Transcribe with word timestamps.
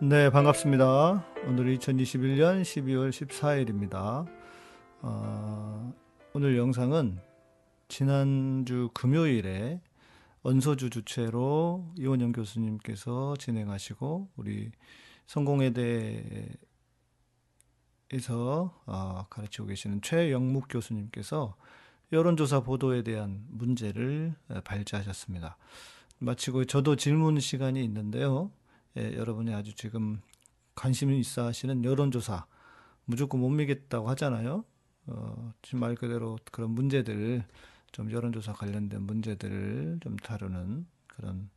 네, 0.00 0.30
반갑습니다. 0.30 1.26
오늘 1.48 1.76
2021년 1.76 2.62
12월 2.62 3.10
14일입니다. 3.10 4.28
어, 5.02 5.92
오늘 6.34 6.56
영상은 6.56 7.18
지난주 7.88 8.90
금요일에 8.94 9.80
언소주 10.42 10.90
주최로 10.90 11.94
이원영 11.98 12.30
교수님께서 12.30 13.34
진행하시고 13.40 14.28
우리 14.36 14.70
성공회대에서 15.26 16.54
어, 18.86 19.26
가르치고 19.28 19.66
계시는 19.66 20.02
최영묵 20.02 20.66
교수님께서 20.70 21.56
여론조사 22.12 22.60
보도에 22.60 23.02
대한 23.02 23.44
문제를 23.50 24.36
발제하셨습니다. 24.62 25.56
마치고 26.20 26.66
저도 26.66 26.94
질문 26.94 27.40
시간이 27.40 27.82
있는데요. 27.82 28.52
예, 28.96 29.14
여러분이 29.16 29.54
아주 29.54 29.74
지금 29.74 30.20
관심이 30.74 31.18
있어 31.20 31.46
하시는 31.46 31.84
여론조사 31.84 32.46
무조건 33.04 33.40
못 33.40 33.48
믿겠다고 33.50 34.08
하잖아요. 34.10 34.64
어, 35.06 35.52
지금 35.62 35.80
말 35.80 35.94
그대로 35.94 36.38
그런 36.52 36.70
문제들 36.70 37.44
좀 37.92 38.10
여론조사 38.10 38.52
관련된 38.52 39.02
문제들을 39.02 40.00
좀 40.02 40.16
다루는 40.16 40.86
그런 41.06 41.50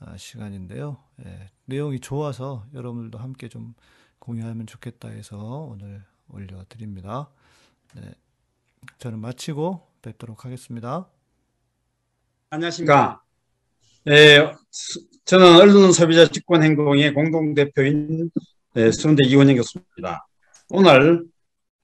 아, 0.00 0.16
시간인데요. 0.16 0.98
예, 1.24 1.50
내용이 1.66 2.00
좋아서 2.00 2.66
여러분들도 2.74 3.18
함께 3.18 3.48
좀 3.48 3.74
공유하면 4.18 4.66
좋겠다 4.66 5.08
해서 5.08 5.38
오늘 5.38 6.04
올려드립니다. 6.28 7.30
네, 7.94 8.14
저는 8.98 9.20
마치고 9.20 9.88
뵙도록 10.02 10.44
하겠습니다. 10.44 11.08
안녕하십니까. 12.50 13.22
예, 14.08 14.50
저는 15.24 15.60
언론 15.60 15.92
소비자 15.92 16.26
직권 16.26 16.64
행동의 16.64 17.14
공동 17.14 17.54
대표인 17.54 18.30
예, 18.74 18.90
수원대 18.90 19.28
이원영 19.28 19.54
교수입니다. 19.54 20.26
오늘 20.70 21.24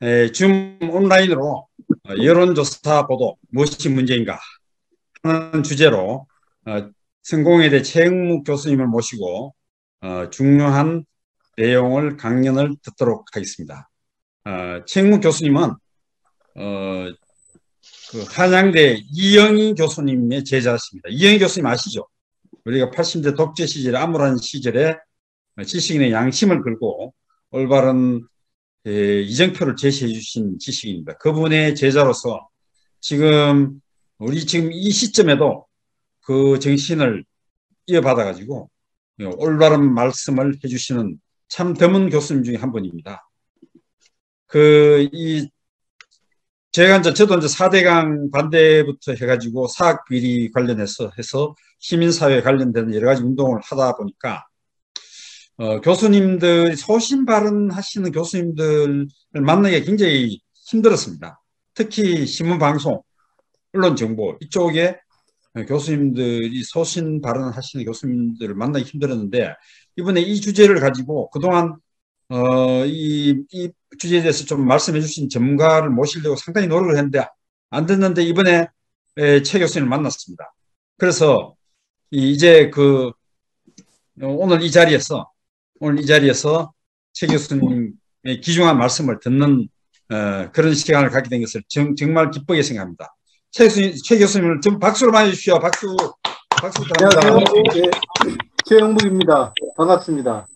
예, 0.02 0.32
줌 0.32 0.80
온라인으로 0.82 1.68
어, 2.08 2.10
여론조사 2.20 3.06
보도 3.06 3.36
무엇이 3.50 3.88
문제인가 3.88 4.40
하는 5.22 5.62
주제로 5.62 6.26
어, 6.66 6.90
성공회대 7.22 7.82
최영묵 7.82 8.44
교수님을 8.44 8.88
모시고 8.88 9.54
어, 10.00 10.30
중요한 10.30 11.04
내용을 11.56 12.16
강연을 12.16 12.76
듣도록 12.82 13.26
하겠습니다. 13.32 13.88
최영묵 14.86 15.20
교수님은 15.20 15.72
그 18.10 18.22
한양대 18.30 19.02
이영희 19.12 19.74
교수님의 19.74 20.44
제자십니다. 20.44 21.10
이영희 21.10 21.40
교수님 21.40 21.66
아시죠? 21.66 22.06
우리가 22.68 22.90
80대 22.90 23.36
독재 23.36 23.66
시절에 23.66 23.96
암울한 23.98 24.38
시절에 24.38 24.96
지식인의 25.66 26.12
양심을 26.12 26.62
걸고 26.62 27.14
올바른 27.50 28.26
에, 28.86 29.20
이정표를 29.22 29.76
제시해 29.76 30.12
주신 30.12 30.58
지식인입니다. 30.58 31.16
그분의 31.18 31.74
제자로서 31.74 32.48
지금 33.00 33.80
우리 34.18 34.44
지금 34.44 34.70
이 34.72 34.90
시점에도 34.90 35.66
그 36.20 36.58
정신을 36.58 37.24
이어받아 37.86 38.24
가지고 38.24 38.70
올바른 39.38 39.92
말씀을 39.94 40.58
해주시는 40.62 41.18
참 41.48 41.74
드문 41.74 42.10
교수님 42.10 42.42
중에 42.44 42.56
한 42.56 42.70
분입니다. 42.70 43.28
그 44.46 45.08
이 45.12 45.48
제가 46.72 46.98
이제 46.98 47.14
저도 47.14 47.38
이제 47.38 47.46
4대강 47.48 48.30
반대부터 48.30 49.14
해가지고 49.14 49.68
사학 49.68 50.04
비리 50.04 50.50
관련해서 50.52 51.10
해서 51.18 51.54
시민사회 51.78 52.42
관련된 52.42 52.94
여러 52.94 53.08
가지 53.08 53.22
운동을 53.22 53.60
하다 53.62 53.96
보니까 53.96 54.44
어, 55.56 55.80
교수님들 55.80 56.76
소신 56.76 57.26
발언하시는 57.26 58.12
교수님들을 58.12 59.08
만나기가 59.32 59.84
굉장히 59.84 60.40
힘들었습니다. 60.54 61.42
특히 61.74 62.26
신문 62.26 62.58
방송, 62.58 63.02
언론 63.72 63.96
정보 63.96 64.36
이쪽에 64.40 64.98
교수님들이 65.66 66.62
소신 66.62 67.20
발언하시는 67.20 67.84
교수님들을 67.84 68.54
만나기 68.54 68.84
힘들었는데 68.84 69.54
이번에 69.96 70.20
이 70.20 70.40
주제를 70.40 70.78
가지고 70.80 71.30
그동안 71.30 71.76
어, 72.28 72.84
이, 72.84 73.42
이 73.50 73.70
주제에 73.98 74.20
대해서 74.20 74.44
좀 74.44 74.66
말씀해 74.66 75.00
주신 75.00 75.28
전문가를 75.28 75.90
모시려고 75.90 76.36
상당히 76.36 76.68
노력을 76.68 76.96
했는데 76.96 77.26
안 77.70 77.86
됐는데 77.86 78.22
이번에 78.22 78.68
최 79.44 79.58
교수님을 79.58 79.88
만났습니다. 79.88 80.52
그래서 80.98 81.56
이제 82.10 82.70
그 82.70 83.12
오늘 84.20 84.62
이 84.62 84.70
자리에서 84.70 85.30
오늘 85.80 86.02
이 86.02 86.06
자리에서 86.06 86.72
최 87.12 87.26
교수님의 87.26 88.40
귀중한 88.42 88.78
말씀을 88.78 89.20
듣는 89.20 89.68
어, 90.10 90.50
그런 90.52 90.74
시간을 90.74 91.10
갖게 91.10 91.28
된 91.28 91.40
것을 91.42 91.62
정, 91.68 91.94
말 92.12 92.30
기쁘게 92.30 92.62
생각합니다. 92.62 93.14
최 93.50 93.64
교수님, 93.64 93.94
최 94.04 94.18
교수님을 94.18 94.60
좀 94.62 94.78
박수로 94.78 95.12
맞아 95.12 95.30
주시오. 95.30 95.58
박수. 95.58 95.94
박수 96.50 96.82
안녕하세요. 96.98 97.44
예, 97.76 97.82
최영묵입니다. 98.64 99.52
반갑습니다. 99.76 100.46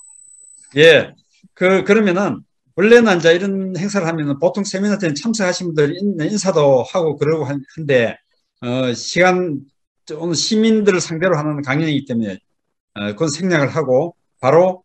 예. 0.76 1.12
그, 1.54 1.84
그러면은, 1.84 2.40
원래는 2.74 3.18
이제 3.18 3.34
이런 3.34 3.76
행사를 3.76 4.06
하면은 4.06 4.38
보통 4.38 4.64
세미나 4.64 4.98
때는 4.98 5.14
참석하신 5.14 5.74
분들 5.74 5.94
인사도 6.22 6.82
하고 6.82 7.16
그러고 7.16 7.46
한데, 7.76 8.16
어, 8.62 8.92
시간, 8.94 9.60
오늘 10.16 10.34
시민들을 10.34 11.00
상대로 11.00 11.36
하는 11.36 11.62
강연이기 11.62 12.06
때문에, 12.06 12.38
어, 12.94 13.06
그건 13.12 13.28
생략을 13.28 13.68
하고, 13.68 14.16
바로 14.40 14.82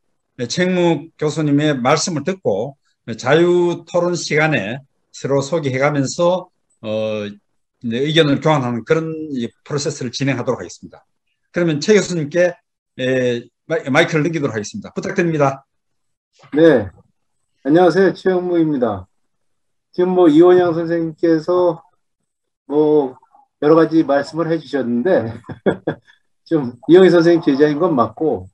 책무 0.47 1.09
교수님의 1.17 1.79
말씀을 1.79 2.23
듣고, 2.23 2.77
자유 3.17 3.85
토론 3.91 4.15
시간에 4.15 4.79
서로 5.11 5.41
소개해 5.41 5.79
가면서, 5.79 6.49
어, 6.81 7.27
의견을 7.83 8.41
교환하는 8.41 8.83
그런 8.85 9.13
프로세스를 9.63 10.11
진행하도록 10.11 10.59
하겠습니다. 10.59 11.05
그러면 11.51 11.79
최 11.79 11.93
교수님께 11.93 12.53
에, 12.99 13.43
마이크를 13.91 14.23
넘기도록 14.23 14.53
하겠습니다. 14.55 14.91
부탁드립니다. 14.93 15.65
네. 16.53 16.89
안녕하세요. 17.63 18.13
최영무입니다. 18.13 19.07
지금 19.91 20.09
뭐 20.09 20.27
이원영 20.27 20.73
선생님께서 20.73 21.83
뭐 22.65 23.17
여러 23.61 23.75
가지 23.75 24.03
말씀을 24.03 24.51
해주셨는데 24.51 25.33
좀 26.45 26.73
이영희 26.87 27.09
선생님 27.09 27.41
제자인 27.41 27.79
건 27.79 27.95
맞고 27.95 28.47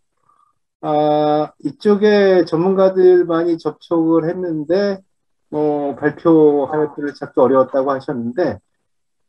아 0.82 1.52
이쪽에 1.64 2.46
전문가들 2.46 3.26
많이 3.26 3.58
접촉을 3.58 4.30
했는데 4.30 5.00
뭐 5.50 5.96
발표할 5.96 6.90
때를 6.96 7.14
찾기 7.14 7.40
어려웠다고 7.40 7.92
하셨는데 7.92 8.60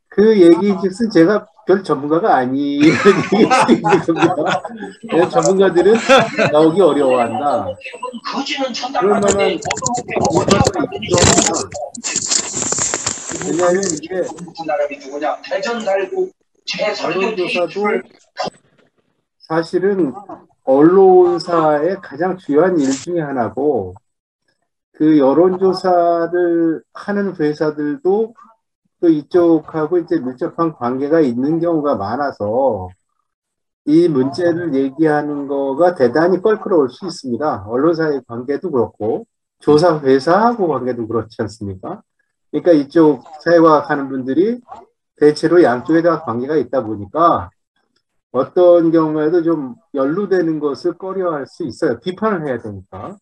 그 0.08 0.40
얘기즉슨 0.40 1.10
제가 1.10 1.46
별 1.66 1.82
전문가가 1.82 2.36
아니라는 2.36 2.94
얘기입니다. 3.70 5.28
전문가들은 5.30 5.94
나오기 6.52 6.80
어려워한다. 6.80 7.66
그럴 9.00 9.20
만한 9.20 9.58
왜냐하면 13.42 13.82
이게 14.02 14.22
언론조사도 17.04 17.82
사실은 19.38 20.12
언론사의 20.64 21.96
가장 22.02 22.36
중요한 22.38 22.78
일 22.78 22.90
중에 22.90 23.20
하나고 23.20 23.94
그 24.92 25.18
여론조사를 25.18 26.82
하는 26.94 27.36
회사들도 27.36 28.34
또 29.00 29.08
이쪽하고 29.08 29.98
이제 29.98 30.18
밀접한 30.18 30.74
관계가 30.74 31.20
있는 31.20 31.60
경우가 31.60 31.96
많아서 31.96 32.88
이 33.86 34.08
문제를 34.08 34.74
얘기하는 34.74 35.46
거가 35.46 35.94
대단히 35.94 36.40
껄끄러울 36.40 36.88
수 36.88 37.06
있습니다. 37.06 37.64
언론사의 37.66 38.22
관계도 38.26 38.70
그렇고 38.70 39.26
조사 39.58 40.00
회사하고 40.00 40.68
관계도 40.68 41.06
그렇지 41.06 41.36
않습니까? 41.40 42.02
그러니까 42.54 42.72
이쪽 42.72 43.24
사회과학 43.42 43.90
하는 43.90 44.08
분들이 44.08 44.60
대체로 45.16 45.62
양쪽에 45.64 46.02
다 46.02 46.22
관계가 46.22 46.56
있다 46.56 46.84
보니까 46.84 47.50
어떤 48.32 48.92
경우에도 48.92 49.42
좀 49.42 49.76
연루되는 49.94 50.60
것을 50.60 50.98
꺼려 50.98 51.32
할 51.32 51.46
수 51.48 51.64
있어요. 51.64 52.00
비판을 52.00 52.46
해야 52.46 52.58
되니까. 52.60 53.18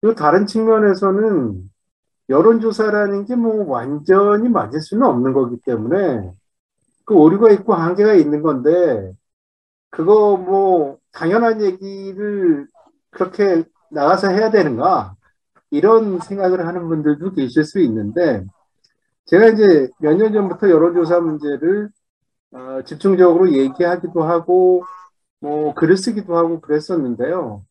그리고 0.00 0.14
다른 0.14 0.46
측면에서는 0.46 1.70
여론조사라는 2.30 3.24
게 3.26 3.36
뭐 3.36 3.66
완전히 3.68 4.48
맞을 4.50 4.80
수는 4.82 5.06
없는 5.06 5.32
거기 5.32 5.58
때문에 5.62 6.32
그 7.06 7.14
오류가 7.14 7.50
있고 7.52 7.74
한계가 7.74 8.14
있는 8.14 8.42
건데 8.42 9.12
그거 9.90 10.36
뭐 10.36 10.98
당연한 11.12 11.62
얘기를 11.62 12.66
그렇게 13.10 13.64
나가서 13.90 14.28
해야 14.30 14.50
되는가 14.50 15.16
이런 15.70 16.20
생각을 16.20 16.66
하는 16.66 16.88
분들도 16.88 17.32
계실 17.34 17.64
수 17.64 17.80
있는데 17.80 18.44
제가 19.26 19.48
이제 19.48 19.88
몇 20.00 20.14
년 20.16 20.32
전부터 20.32 20.70
여론조사 20.70 21.20
문제를 21.20 21.90
어, 22.52 22.82
집중적으로 22.84 23.52
얘기하기도 23.52 24.22
하고 24.24 24.84
뭐 25.40 25.74
글을 25.74 25.96
쓰기도 25.96 26.36
하고 26.36 26.60
그랬었는데요. 26.60 27.64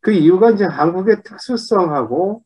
그 0.00 0.12
이유가 0.12 0.50
이제 0.50 0.64
한국의 0.64 1.22
특수성하고 1.24 2.42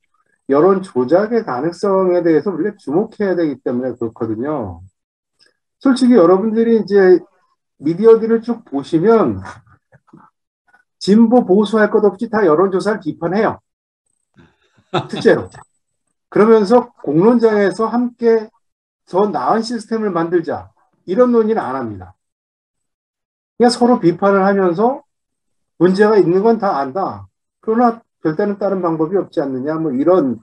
여론 0.50 0.82
조작의 0.82 1.44
가능성에 1.44 2.23
대해서 2.23 2.50
우리가 2.52 2.76
주목해야 2.79 3.37
되기 3.37 3.56
때문에 3.62 3.94
그렇거든요. 3.99 4.82
솔직히 5.79 6.14
여러분들이 6.14 6.81
이제 6.81 7.20
미디어들을 7.79 8.43
쭉 8.43 8.64
보시면 8.64 9.40
진보 10.99 11.44
보수할 11.44 11.90
것 11.90 12.05
없이 12.05 12.29
다 12.31 12.44
여론조사를 12.46 13.00
비판해요. 13.00 13.58
실제로. 15.11 15.49
그러면서 16.29 16.93
공론장에서 17.02 17.87
함께 17.87 18.49
더 19.06 19.29
나은 19.29 19.62
시스템을 19.62 20.11
만들자. 20.11 20.70
이런 21.06 21.32
논의는 21.32 21.61
안 21.61 21.75
합니다. 21.75 22.14
그냥 23.56 23.70
서로 23.70 23.99
비판을 23.99 24.44
하면서 24.44 25.02
문제가 25.79 26.17
있는 26.19 26.43
건 26.43 26.58
다 26.58 26.79
안다. 26.79 27.26
그러나 27.61 28.02
별다른 28.23 28.58
다른 28.58 28.82
방법이 28.82 29.17
없지 29.17 29.40
않느냐. 29.40 29.76
뭐 29.76 29.93
이런 29.93 30.40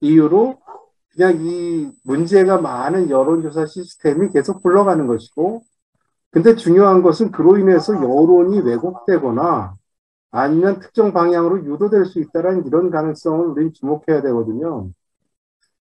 이유로 0.00 0.58
그냥 1.12 1.36
이 1.40 1.90
문제가 2.04 2.60
많은 2.60 3.10
여론조사 3.10 3.66
시스템이 3.66 4.30
계속 4.30 4.62
굴러가는 4.62 5.06
것이고, 5.06 5.62
근데 6.30 6.54
중요한 6.56 7.02
것은 7.02 7.30
그로 7.30 7.56
인해서 7.58 7.94
여론이 7.94 8.60
왜곡되거나 8.60 9.74
아니면 10.30 10.80
특정 10.80 11.12
방향으로 11.12 11.64
유도될 11.64 12.04
수 12.06 12.20
있다는 12.20 12.66
이런 12.66 12.90
가능성을 12.90 13.46
우리는 13.46 13.72
주목해야 13.72 14.22
되거든요. 14.22 14.90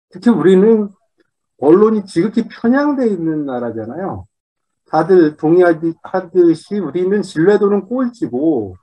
특히 0.09 0.31
우리는 0.31 0.89
언론이 1.59 2.07
지극히 2.07 2.49
편향돼 2.49 3.07
있는 3.07 3.45
나라잖아요. 3.45 4.27
다들 4.91 5.37
동의하듯이 5.37 6.79
우리는 6.79 7.23
신뢰도는 7.23 7.87
꼴찌고 7.87 8.77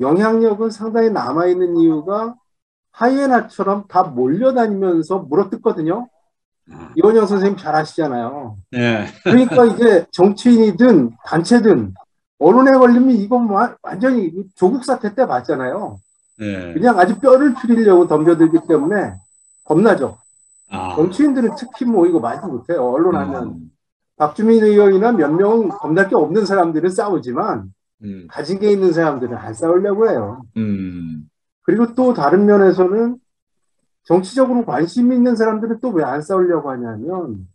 영향력은 0.00 0.70
상당히 0.70 1.10
남아있는 1.10 1.76
이유가 1.76 2.34
하이에나처럼 2.92 3.86
다 3.88 4.02
몰려다니면서 4.02 5.20
물어뜯거든요. 5.20 6.08
이원영 6.96 7.26
선생님 7.26 7.56
잘 7.56 7.74
아시잖아요. 7.74 8.56
예. 8.74 9.06
그러니까 9.24 9.64
이제 9.64 10.06
정치인이든 10.12 11.10
단체든 11.24 11.94
언론에 12.40 12.72
걸리면 12.76 13.10
이건 13.10 13.44
뭐 13.46 13.68
완전히 13.82 14.32
조국 14.56 14.84
사태 14.84 15.14
때 15.14 15.26
봤잖아요. 15.26 15.98
예. 16.40 16.72
그냥 16.72 16.98
아주 16.98 17.18
뼈를 17.20 17.54
추리려고 17.54 18.08
덤벼들기 18.08 18.60
때문에 18.66 19.14
겁나죠. 19.64 20.18
아. 20.70 20.94
정치인들은 20.96 21.50
특히 21.58 21.84
뭐 21.84 22.06
이거 22.06 22.18
말도 22.20 22.48
못해요. 22.48 22.82
언론 22.84 23.14
하면. 23.16 23.44
음. 23.48 23.70
박주민 24.16 24.62
의원이나 24.62 25.12
몇 25.12 25.30
명은 25.32 25.68
겁날 25.70 26.08
게 26.08 26.14
없는 26.14 26.44
사람들은 26.44 26.90
싸우지만 26.90 27.72
음. 28.04 28.26
가진 28.30 28.58
게 28.58 28.70
있는 28.70 28.92
사람들은 28.92 29.34
안 29.36 29.54
싸우려고 29.54 30.10
해요. 30.10 30.42
음. 30.58 31.26
그리고 31.62 31.94
또 31.94 32.12
다른 32.12 32.44
면에서는 32.44 33.16
정치적으로 34.04 34.64
관심 34.66 35.12
있는 35.12 35.36
사람들은 35.36 35.78
또 35.80 35.92
왜 35.92 36.04
안 36.04 36.20
싸우려고 36.22 36.70
하냐면 36.70 37.48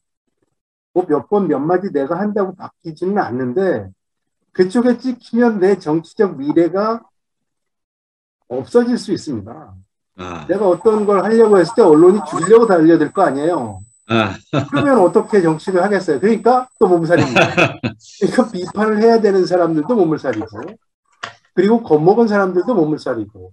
뭐 0.94 1.06
몇 1.06 1.28
번 1.30 1.48
몇 1.48 1.60
마디 1.60 1.92
내가 1.92 2.18
한다고 2.20 2.56
바뀌지는 2.56 3.18
않는데 3.20 3.90
그쪽에 4.56 4.98
찍히면 4.98 5.60
내 5.60 5.78
정치적 5.78 6.38
미래가 6.38 7.02
없어질 8.48 8.98
수 8.98 9.12
있습니다. 9.12 9.75
아. 10.18 10.48
내가 10.48 10.68
어떤 10.69 11.06
걸 11.06 11.24
하려고 11.24 11.60
했을 11.60 11.74
때 11.75 11.81
언론이 11.81 12.22
죽이려고 12.30 12.66
달려들 12.66 13.12
거 13.12 13.24
아니에요. 13.24 13.81
아. 14.07 14.34
그러면 14.69 15.00
어떻게 15.00 15.42
정치를 15.42 15.84
하겠어요? 15.84 16.22
그러니까 16.22 16.69
또 16.80 16.88
몸살입니다. 16.88 17.80
그러니까 18.22 18.52
비판을 18.52 19.02
해야 19.02 19.19
되는 19.19 19.46
사람들도 19.46 19.94
몸살이고, 19.94 20.62
그리고 21.54 21.84
겁먹은 21.84 22.30
사람들도 22.30 22.74
몸살이고, 22.74 23.52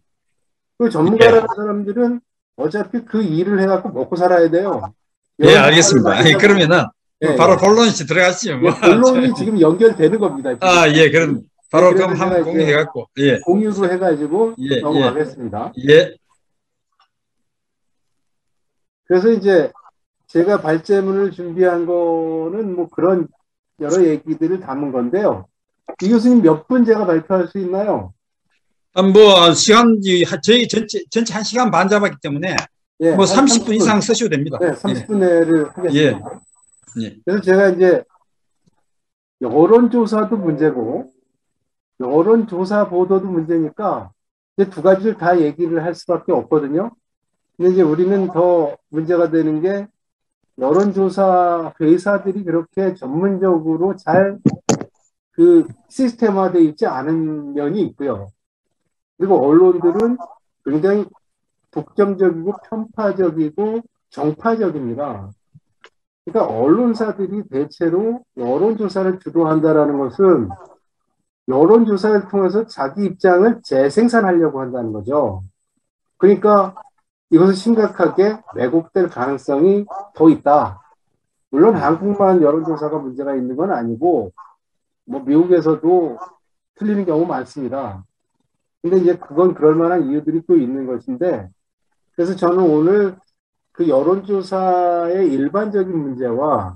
그리고 0.78 0.90
전문가라는 0.90 1.49
사람들은 1.56 2.20
어차피 2.56 3.04
그 3.04 3.22
일을 3.22 3.60
해갖고 3.60 3.88
먹고 3.88 4.14
살아야 4.14 4.49
돼요. 4.50 4.94
예, 5.40 5.56
알겠습니다. 5.56 6.28
예, 6.28 6.34
그러면은 6.34 6.84
예, 7.22 7.36
바로 7.36 7.52
예. 7.52 7.56
본론시 7.56 8.06
들어가시죠. 8.06 8.58
뭐. 8.58 8.70
예, 8.70 8.74
본론이 8.74 9.34
지금 9.34 9.60
연결되는 9.60 10.19
겁니다. 10.19 10.50
아, 10.60 10.88
예, 10.88 11.10
그럼 11.10 11.42
바로 11.70 11.90
그래서 11.94 12.08
그럼 12.08 12.32
이제 12.32 12.42
공유해 12.42 12.72
갖고. 12.72 13.08
예. 13.19 13.38
공유도 13.40 13.90
해가지고 13.90 14.54
예, 14.58 14.80
넘어가겠습니다. 14.80 15.72
예. 15.88 16.14
그래서 19.04 19.30
이제 19.30 19.70
제가 20.28 20.60
발제문을 20.62 21.30
준비한 21.32 21.86
거는 21.86 22.74
뭐 22.74 22.88
그런 22.88 23.28
여러 23.80 24.02
얘기들을 24.04 24.60
담은 24.60 24.92
건데요. 24.92 25.46
이 26.02 26.08
교수님 26.08 26.42
몇 26.42 26.66
분 26.66 26.84
제가 26.84 27.06
발표할 27.06 27.48
수 27.48 27.58
있나요? 27.58 28.12
아, 28.94 29.02
뭐 29.02 29.52
시간 29.54 30.00
저희 30.42 30.66
전체 30.68 31.02
전체 31.10 31.34
한 31.34 31.42
시간 31.42 31.70
반 31.70 31.88
잡았기 31.88 32.16
때문에 32.22 32.56
예, 33.00 33.10
뭐한 33.14 33.46
30분 33.46 33.75
이상 33.75 34.00
쓰셔도 34.00 34.30
됩니다. 34.30 34.58
네, 34.60 34.72
30분 34.72 35.16
내를 35.18 35.68
하겠습니다. 35.70 36.40
예. 37.00 37.18
그래서 37.24 37.42
제가 37.42 37.68
이제 37.70 38.04
여론조사도 39.40 40.36
문제고 40.36 41.10
여론조사 42.00 42.88
보도도 42.88 43.26
문제니까 43.26 44.10
이제 44.56 44.68
두 44.70 44.82
가지를 44.82 45.16
다 45.16 45.40
얘기를 45.40 45.82
할 45.84 45.94
수밖에 45.94 46.32
없거든요. 46.32 46.90
근데 47.56 47.72
이제 47.72 47.82
우리는 47.82 48.28
더 48.28 48.76
문제가 48.88 49.30
되는 49.30 49.60
게 49.60 49.86
여론조사 50.58 51.74
회사들이 51.80 52.44
그렇게 52.44 52.94
전문적으로 52.94 53.96
잘 53.96 54.38
그 55.32 55.66
시스템화되어 55.88 56.60
있지 56.62 56.86
않은 56.86 57.54
면이 57.54 57.82
있고요. 57.86 58.28
그리고 59.18 59.46
언론들은 59.46 60.18
굉장히 60.64 61.06
독점적이고 61.70 62.52
편파적이고 62.68 63.80
정파적입니다. 64.10 65.30
그러니까 66.24 66.54
언론사들이 66.54 67.48
대체로 67.48 68.24
여론조사를 68.36 69.19
주도한다라는 69.19 69.98
것은 69.98 70.48
여론조사를 71.48 72.28
통해서 72.28 72.66
자기 72.66 73.04
입장을 73.04 73.60
재생산하려고 73.62 74.60
한다는 74.60 74.92
거죠. 74.92 75.42
그러니까 76.16 76.74
이것은 77.30 77.54
심각하게 77.54 78.38
왜곡될 78.54 79.08
가능성이 79.08 79.86
더 80.14 80.28
있다. 80.28 80.80
물론 81.50 81.76
한국만 81.76 82.40
여론조사가 82.42 82.98
문제가 82.98 83.34
있는 83.34 83.56
건 83.56 83.72
아니고, 83.72 84.32
뭐 85.04 85.20
미국에서도 85.20 86.18
틀리는 86.76 87.04
경우 87.04 87.26
많습니다. 87.26 88.04
근데 88.80 88.98
이제 88.98 89.16
그건 89.16 89.54
그럴 89.54 89.75
만한 89.75 90.08
이유들이 90.08 90.42
또 90.46 90.56
있는 90.56 90.86
것인데, 90.86 91.48
그래서 92.14 92.37
저는 92.37 92.58
오늘 92.58 93.16
그 93.73 93.88
여론조사의 93.88 95.33
일반적인 95.33 95.97
문제와 95.97 96.75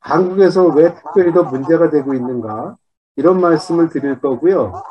한국에서 0.00 0.66
왜 0.68 0.94
특별히 0.94 1.32
더 1.32 1.44
문제가 1.44 1.90
되고 1.90 2.14
있는가, 2.14 2.76
이런 3.16 3.40
말씀을 3.40 3.88
드릴 3.88 4.20
거고요. 4.20 4.82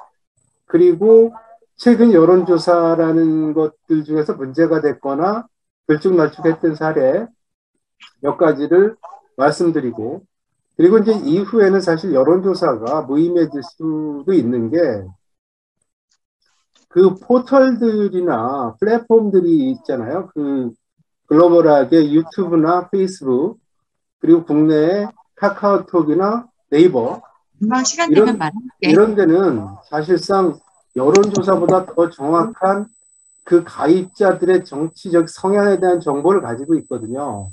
그리고 0.65 1.33
최근 1.75 2.13
여론조사라는 2.13 3.53
것들 3.53 4.03
중에서 4.05 4.35
문제가 4.35 4.81
됐거나 4.81 5.47
들쭉날쭉했던 5.87 6.75
사례 6.75 7.27
몇 8.21 8.37
가지를 8.37 8.95
말씀드리고 9.35 10.23
그리고 10.77 10.99
이제 10.99 11.13
이후에는 11.13 11.81
사실 11.81 12.13
여론조사가 12.13 13.01
무의미해질 13.03 13.61
수도 13.63 14.33
있는 14.33 14.69
게 14.69 14.77
그 16.91 17.15
포털들이나 17.15 18.75
플랫폼들이 18.79 19.71
있잖아요. 19.71 20.29
그 20.33 20.71
글로벌하게 21.35 22.11
유튜브나 22.11 22.89
페이스북 22.89 23.57
그리고 24.19 24.43
국내에 24.43 25.07
카카오톡이나 25.35 26.45
네이버 26.69 27.21
이런-. 28.11 28.25
이런 28.91 29.15
데는 29.15 29.65
사실상 29.89 30.59
여론조사보다 30.97 31.85
더 31.85 32.09
정확한 32.09 32.87
그 33.45 33.63
가입자들의 33.63 34.65
정치적 34.65 35.29
성향에 35.29 35.79
대한 35.79 36.01
정보를 36.01 36.41
가지고 36.41 36.75
있거든요. 36.79 37.49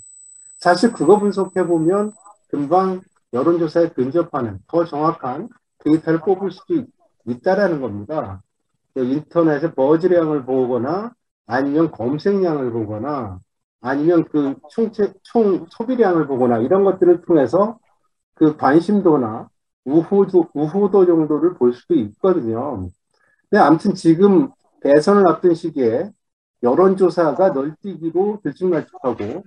사실 0.58 0.92
그거 0.92 1.20
분석해 1.20 1.64
보면 1.64 2.12
금방 2.49 3.00
여론조사에 3.32 3.90
근접하는 3.90 4.58
더 4.66 4.85
정확한 4.87 5.49
데이터를 5.85 6.18
뽑을 6.18 6.50
수도 6.50 6.75
있- 6.75 6.88
있다라는 7.26 7.80
겁니다. 7.80 8.42
인터넷에 8.97 9.73
버즈량을 9.73 10.44
보거나 10.44 11.12
아니면 11.47 11.92
검색량을 11.92 12.73
보거나 12.73 13.38
아니면 13.80 14.25
그 14.30 14.56
총체, 14.70 15.12
총 15.23 15.66
소비량을 15.70 16.26
보거나 16.26 16.58
이런 16.58 16.85
것들을 16.85 17.23
통해서 17.23 17.78
그 18.35 18.56
관심도나 18.56 19.49
우호도, 19.85 20.49
우호도 20.54 21.06
정도를 21.06 21.54
볼 21.54 21.73
수도 21.73 21.94
있거든요. 21.94 22.88
근데 23.49 23.62
아무튼 23.62 23.94
지금 23.94 24.50
대선을 24.82 25.26
앞둔 25.28 25.54
시기에 25.54 26.11
여론조사가 26.62 27.50
널뛰기로 27.50 28.40
들쭉날쭉하고 28.42 29.44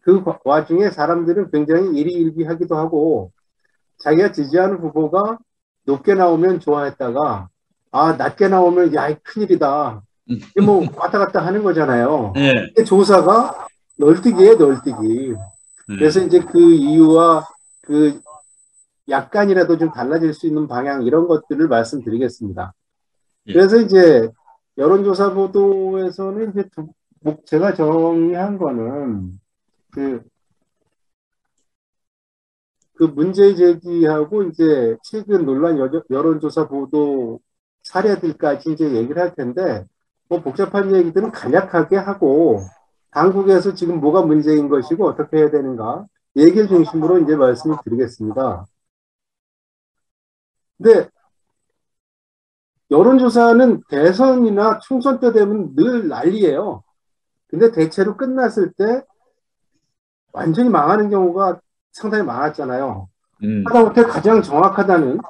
그 0.00 0.24
과- 0.24 0.38
와중에 0.44 0.90
사람들은 0.90 1.50
굉장히 1.50 1.98
일희일비하기도 1.98 2.76
하고 2.76 3.30
자기가 3.98 4.32
지지하는 4.32 4.78
후보가 4.78 5.38
높게 5.84 6.14
나오면 6.14 6.60
좋아했다가 6.60 7.48
아 7.92 8.12
낮게 8.16 8.48
나오면 8.48 8.94
야 8.94 9.14
큰일이다 9.22 10.02
뭐 10.64 10.84
왔다 10.96 11.18
갔다 11.18 11.44
하는 11.44 11.62
거잖아요. 11.62 12.34
예. 12.36 12.52
근데 12.52 12.84
조사가 12.84 13.67
널뛰기에 13.98 14.54
널뛰기. 14.54 15.30
예. 15.30 15.96
그래서 15.96 16.20
이제 16.20 16.40
그 16.40 16.60
이유와 16.60 17.46
그 17.82 18.20
약간이라도 19.08 19.78
좀 19.78 19.90
달라질 19.90 20.32
수 20.34 20.46
있는 20.46 20.68
방향 20.68 21.02
이런 21.02 21.26
것들을 21.26 21.66
말씀드리겠습니다. 21.68 22.72
예. 23.46 23.52
그래서 23.52 23.78
이제 23.78 24.30
여론조사 24.76 25.34
보도에서는 25.34 26.50
이제 26.50 26.68
두- 26.74 26.88
뭐 27.20 27.36
제가 27.46 27.74
정리한 27.74 28.58
거는 28.58 29.40
그, 29.90 30.22
그 32.94 33.04
문제 33.04 33.54
제기하고 33.54 34.44
이제 34.44 34.96
최근 35.02 35.44
논란 35.44 35.78
여- 35.78 35.90
여론조사 36.10 36.68
보도 36.68 37.40
사례들까지 37.82 38.72
이제 38.72 38.92
얘기를 38.92 39.20
할 39.20 39.34
텐데 39.34 39.84
뭐 40.28 40.42
복잡한 40.42 40.94
얘기들은 40.94 41.32
간략하게 41.32 41.96
하고 41.96 42.60
당국에서 43.10 43.74
지금 43.74 44.00
뭐가 44.00 44.22
문제인 44.22 44.68
것이고 44.68 45.06
어떻게 45.06 45.38
해야 45.38 45.50
되는가 45.50 46.06
얘기를 46.36 46.68
중심으로 46.68 47.18
이제 47.20 47.36
말씀을 47.36 47.76
드리겠습니다. 47.84 48.66
근데 50.76 51.08
여론조사는 52.90 53.82
대선이나 53.88 54.78
총선 54.80 55.20
때 55.20 55.32
되면 55.32 55.74
늘 55.74 56.08
난리예요. 56.08 56.82
근데 57.48 57.72
대체로 57.72 58.16
끝났을 58.16 58.72
때 58.72 59.02
완전히 60.32 60.68
망하는 60.68 61.10
경우가 61.10 61.60
상당히 61.92 62.24
많았잖아요. 62.24 63.08
음. 63.42 63.64
하다못해 63.66 64.04
가장 64.04 64.42
정확하다는 64.42 65.20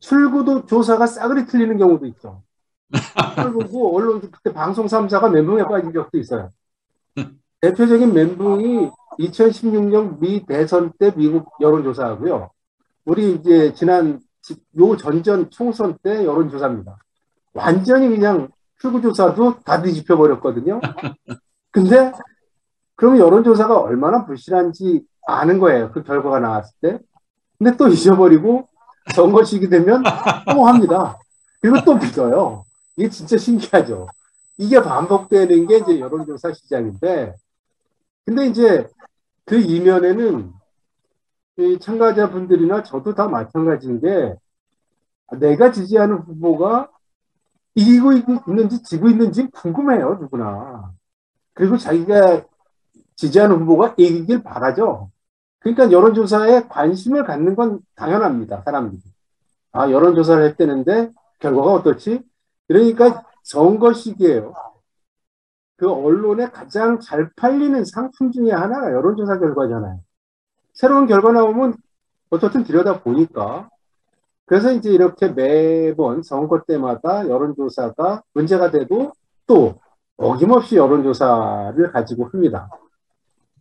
출구도 0.00 0.66
조사가 0.66 1.06
싸그리 1.06 1.46
틀리는 1.46 1.76
경우도 1.78 2.06
있죠. 2.06 2.42
출구고 3.34 3.96
언론 3.96 4.20
그때 4.20 4.52
방송 4.52 4.86
3사가 4.86 5.30
멘붕에 5.30 5.64
빠진 5.64 5.92
적도 5.92 6.18
있어요. 6.18 6.52
대표적인 7.68 8.12
멘붕이 8.12 8.90
2016년 9.18 10.20
미 10.20 10.44
대선 10.44 10.92
때 10.98 11.12
미국 11.16 11.50
여론조사하고요. 11.62 12.50
우리 13.06 13.32
이제 13.32 13.72
지난 13.72 14.20
지- 14.42 14.56
요 14.78 14.94
전전 14.98 15.48
총선 15.48 15.96
때 16.02 16.26
여론조사입니다. 16.26 16.98
완전히 17.54 18.08
그냥 18.10 18.48
출구조사도 18.80 19.60
다 19.64 19.80
뒤집혀 19.80 20.14
버렸거든요. 20.14 20.78
근데 21.70 22.12
그러면 22.96 23.20
여론조사가 23.20 23.78
얼마나 23.80 24.26
불실한지 24.26 25.02
아는 25.26 25.58
거예요. 25.58 25.90
그 25.92 26.02
결과가 26.02 26.40
나왔을 26.40 26.74
때. 26.82 26.98
근데 27.58 27.74
또 27.78 27.88
잊어버리고 27.88 28.68
선거 29.14 29.42
시기 29.42 29.70
되면 29.70 30.02
또 30.52 30.66
합니다. 30.66 31.16
그리고 31.62 31.78
또 31.86 31.94
믿어요. 31.94 32.66
이게 32.96 33.08
진짜 33.08 33.38
신기하죠. 33.38 34.06
이게 34.58 34.82
반복되는 34.82 35.66
게 35.66 35.78
이제 35.78 35.98
여론조사 35.98 36.52
시장인데, 36.52 37.34
근데 38.24 38.46
이제 38.46 38.86
그 39.44 39.58
이면에는 39.58 40.52
이 41.58 41.78
참가자분들이나 41.78 42.82
저도 42.82 43.14
다 43.14 43.28
마찬가지인 43.28 44.00
게 44.00 44.34
내가 45.38 45.70
지지하는 45.70 46.18
후보가 46.18 46.90
이기고 47.74 48.12
있는지 48.12 48.82
지고 48.82 49.08
있는지 49.08 49.48
궁금해요, 49.50 50.14
누구나. 50.20 50.92
그리고 51.52 51.76
자기가 51.76 52.44
지지하는 53.16 53.56
후보가 53.60 53.94
이기길 53.96 54.42
바라죠. 54.42 55.10
그러니까 55.58 55.90
여론조사에 55.90 56.68
관심을 56.68 57.24
갖는 57.24 57.54
건 57.56 57.80
당연합니다, 57.94 58.62
사람들이. 58.62 59.02
아, 59.72 59.90
여론조사를 59.90 60.44
했다는데 60.50 61.10
결과가 61.40 61.72
어떻지? 61.72 62.22
그러니까 62.68 63.24
선거 63.42 63.92
시기에요. 63.92 64.54
그 65.76 65.90
언론에 65.90 66.46
가장 66.50 67.00
잘 67.00 67.30
팔리는 67.36 67.84
상품 67.84 68.30
중에 68.30 68.52
하나가 68.52 68.92
여론조사 68.92 69.38
결과잖아요. 69.38 70.00
새로운 70.72 71.06
결과 71.06 71.32
나오면 71.32 71.74
어떻든 72.30 72.64
들여다 72.64 73.00
보니까. 73.00 73.68
그래서 74.46 74.72
이제 74.72 74.90
이렇게 74.90 75.28
매번 75.28 76.22
선거 76.22 76.62
때마다 76.66 77.28
여론조사가 77.28 78.22
문제가 78.34 78.70
되고 78.70 79.12
또 79.46 79.76
어김없이 80.16 80.76
여론조사를 80.76 81.90
가지고 81.92 82.26
합니다. 82.26 82.68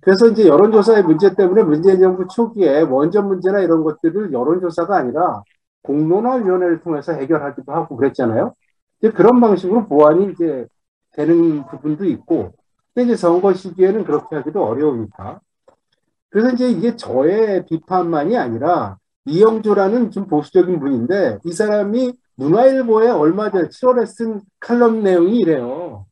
그래서 0.01 0.27
이제 0.27 0.47
여론조사의 0.47 1.03
문제 1.03 1.33
때문에 1.33 1.63
문재인 1.63 1.99
정부 1.99 2.27
초기에 2.27 2.81
원전 2.81 3.27
문제나 3.27 3.61
이런 3.61 3.83
것들을 3.83 4.33
여론조사가 4.33 4.97
아니라 4.97 5.41
공론화위원회를 5.83 6.81
통해서 6.81 7.13
해결하기도 7.13 7.71
하고 7.71 7.95
그랬잖아요. 7.95 8.53
이제 8.99 9.11
그런 9.11 9.39
방식으로 9.39 9.87
보완이 9.87 10.31
이제 10.31 10.67
되는 11.13 11.65
부분도 11.67 12.05
있고, 12.05 12.53
근데 12.93 13.07
이제 13.07 13.15
선거 13.15 13.53
시기에는 13.53 14.05
그렇게 14.05 14.35
하기도 14.35 14.63
어려우니까. 14.65 15.39
그래서 16.29 16.51
이제 16.51 16.69
이게 16.69 16.95
저의 16.95 17.65
비판만이 17.65 18.37
아니라 18.37 18.97
이영조라는 19.25 20.11
좀 20.11 20.27
보수적인 20.27 20.79
분인데 20.79 21.39
이 21.45 21.51
사람이 21.51 22.13
문화일보에 22.35 23.09
얼마 23.09 23.51
전 23.51 23.69
7월에 23.69 24.05
쓴 24.07 24.41
칼럼 24.59 25.03
내용이 25.03 25.39
이래요. 25.39 26.05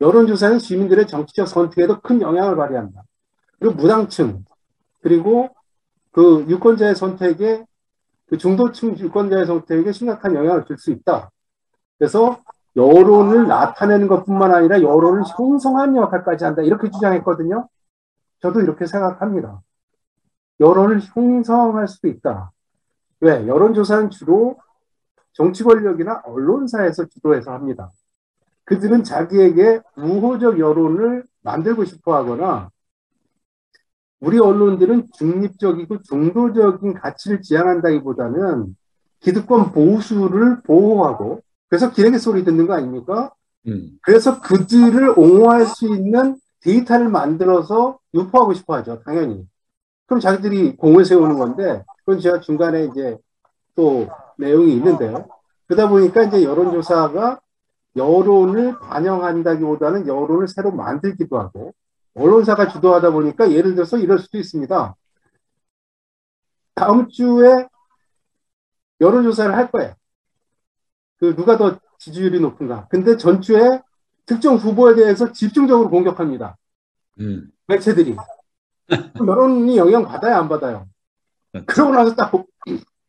여론조사는 0.00 0.58
시민들의 0.58 1.06
정치적 1.06 1.48
선택에도 1.48 2.00
큰 2.00 2.20
영향을 2.20 2.56
발휘한다. 2.56 3.02
그리고 3.58 3.74
무당층, 3.76 4.44
그리고 5.00 5.48
그 6.10 6.44
유권자의 6.48 6.94
선택에, 6.96 7.64
그 8.26 8.38
중도층 8.38 8.98
유권자의 8.98 9.46
선택에 9.46 9.92
심각한 9.92 10.34
영향을 10.34 10.64
줄 10.66 10.76
수 10.78 10.90
있다. 10.90 11.30
그래서 11.98 12.40
여론을 12.76 13.46
나타내는 13.48 14.08
것 14.08 14.24
뿐만 14.24 14.52
아니라 14.52 14.80
여론을 14.80 15.22
형성하는 15.36 15.96
역할까지 15.96 16.44
한다. 16.44 16.62
이렇게 16.62 16.90
주장했거든요. 16.90 17.68
저도 18.40 18.60
이렇게 18.60 18.86
생각합니다. 18.86 19.60
여론을 20.60 21.00
형성할 21.00 21.88
수도 21.88 22.08
있다. 22.08 22.52
왜? 23.20 23.46
여론조사는 23.46 24.10
주로 24.10 24.56
정치 25.32 25.64
권력이나 25.64 26.22
언론사에서 26.24 27.06
주도해서 27.06 27.52
합니다. 27.52 27.90
그들은 28.64 29.04
자기에게 29.04 29.80
우호적 29.96 30.58
여론을 30.58 31.24
만들고 31.42 31.84
싶어 31.84 32.16
하거나 32.16 32.70
우리 34.20 34.38
언론들은 34.38 35.08
중립적이고 35.14 36.02
중도적인 36.02 36.94
가치를 36.94 37.42
지향한다기보다는 37.42 38.76
기득권 39.20 39.72
보수를 39.72 40.62
보호하고 40.62 41.42
그래서 41.72 41.90
기레기 41.90 42.18
소리 42.18 42.44
듣는 42.44 42.66
거 42.66 42.74
아닙니까? 42.74 43.32
음. 43.66 43.98
그래서 44.02 44.42
그들을 44.42 45.18
옹호할 45.18 45.64
수 45.64 45.86
있는 45.86 46.38
데이터를 46.60 47.08
만들어서 47.08 47.98
유포하고 48.12 48.52
싶어 48.52 48.74
하죠, 48.74 49.02
당연히. 49.06 49.48
그럼 50.04 50.20
자기들이 50.20 50.76
공을 50.76 51.06
세우는 51.06 51.38
건데, 51.38 51.82
그건 52.00 52.20
제가 52.20 52.40
중간에 52.40 52.84
이제 52.84 53.16
또 53.74 54.06
내용이 54.36 54.74
있는데요. 54.74 55.30
그러다 55.66 55.88
보니까 55.88 56.24
이제 56.24 56.44
여론조사가 56.44 57.40
여론을 57.96 58.78
반영한다기보다는 58.78 60.06
여론을 60.06 60.48
새로 60.48 60.72
만들기도 60.72 61.38
하고, 61.38 61.72
언론사가 62.14 62.68
주도하다 62.68 63.12
보니까 63.12 63.50
예를 63.50 63.74
들어서 63.74 63.96
이럴 63.96 64.18
수도 64.18 64.36
있습니다. 64.36 64.94
다음 66.74 67.08
주에 67.08 67.66
여론조사를 69.00 69.56
할 69.56 69.70
거예요. 69.70 69.94
그 71.22 71.36
누가 71.36 71.56
더 71.56 71.78
지지율이 71.98 72.40
높은가. 72.40 72.88
근데 72.88 73.16
전주에 73.16 73.80
특정 74.26 74.56
후보에 74.56 74.96
대해서 74.96 75.30
집중적으로 75.30 75.88
공격합니다. 75.88 76.56
음. 77.20 77.48
매체들이. 77.68 78.16
여론이 79.24 79.76
영향 79.76 80.04
받아요, 80.04 80.34
안 80.34 80.48
받아요? 80.48 80.88
그러고 81.66 81.92
나서 81.92 82.16
딱 82.16 82.32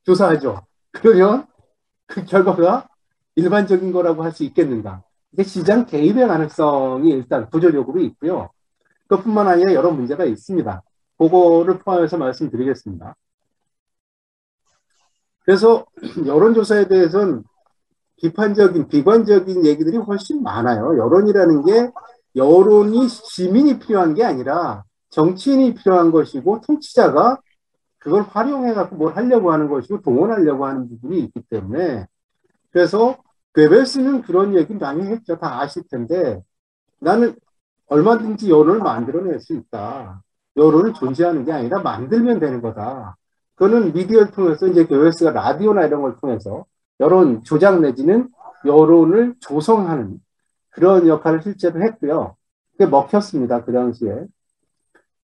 조사하죠. 0.03 0.61
그러면 0.91 1.47
그 2.05 2.23
결과가 2.23 2.87
일반적인 3.33 3.91
거라고 3.91 4.23
할 4.23 4.31
수 4.31 4.43
있겠는가. 4.43 5.01
이게 5.31 5.41
시장 5.41 5.87
개입의 5.87 6.27
가능성이 6.27 7.09
일단 7.13 7.49
구조적으로 7.49 7.99
있고요. 8.01 8.51
그것뿐만 9.07 9.47
아니라 9.47 9.73
여러 9.73 9.89
문제가 9.89 10.23
있습니다. 10.23 10.83
그거를 11.17 11.79
포함해서 11.79 12.19
말씀드리겠습니다. 12.19 13.15
그래서 15.45 15.87
여론조사에 16.27 16.87
대해서는 16.87 17.43
비판적인, 18.17 18.87
비관적인 18.87 19.65
얘기들이 19.65 19.97
훨씬 19.97 20.43
많아요. 20.43 20.97
여론이라는 20.97 21.65
게 21.65 21.91
여론이 22.35 23.07
시민이 23.07 23.79
필요한 23.79 24.13
게 24.13 24.23
아니라 24.23 24.83
정치인이 25.09 25.75
필요한 25.75 26.11
것이고 26.11 26.61
통치자가 26.61 27.37
그걸 27.99 28.23
활용해 28.23 28.73
갖고 28.73 28.95
뭘 28.95 29.15
하려고 29.15 29.51
하는 29.51 29.69
것이고 29.69 30.01
동원하려고 30.01 30.65
하는 30.65 30.89
부분이 30.89 31.19
있기 31.19 31.41
때문에 31.49 32.07
그래서 32.71 33.17
괴벨스는 33.53 34.23
그런 34.23 34.55
얘기 34.55 34.73
많이 34.73 35.05
했죠. 35.05 35.37
다 35.37 35.61
아실 35.61 35.83
텐데 35.89 36.41
나는 36.99 37.35
얼마든지 37.87 38.49
여론을 38.49 38.79
만들어낼 38.79 39.39
수 39.39 39.53
있다. 39.53 40.21
여론을 40.57 40.93
존재하는 40.93 41.45
게 41.45 41.51
아니라 41.51 41.81
만들면 41.81 42.39
되는 42.39 42.61
거다. 42.61 43.15
그거는 43.55 43.93
미디어를 43.93 44.31
통해서 44.31 44.67
이제 44.67 44.85
괴벨스가 44.85 45.31
라디오나 45.31 45.85
이런 45.85 46.01
걸 46.01 46.17
통해서 46.19 46.65
여론 46.99 47.43
조작 47.43 47.81
내지는 47.81 48.29
여론을 48.65 49.35
조성하는 49.39 50.19
그런 50.69 51.07
역할을 51.07 51.41
실제로 51.41 51.81
했고요. 51.83 52.35
그게 52.71 52.85
먹혔습니다. 52.85 53.63
그 53.63 53.71
당시에. 53.71 54.25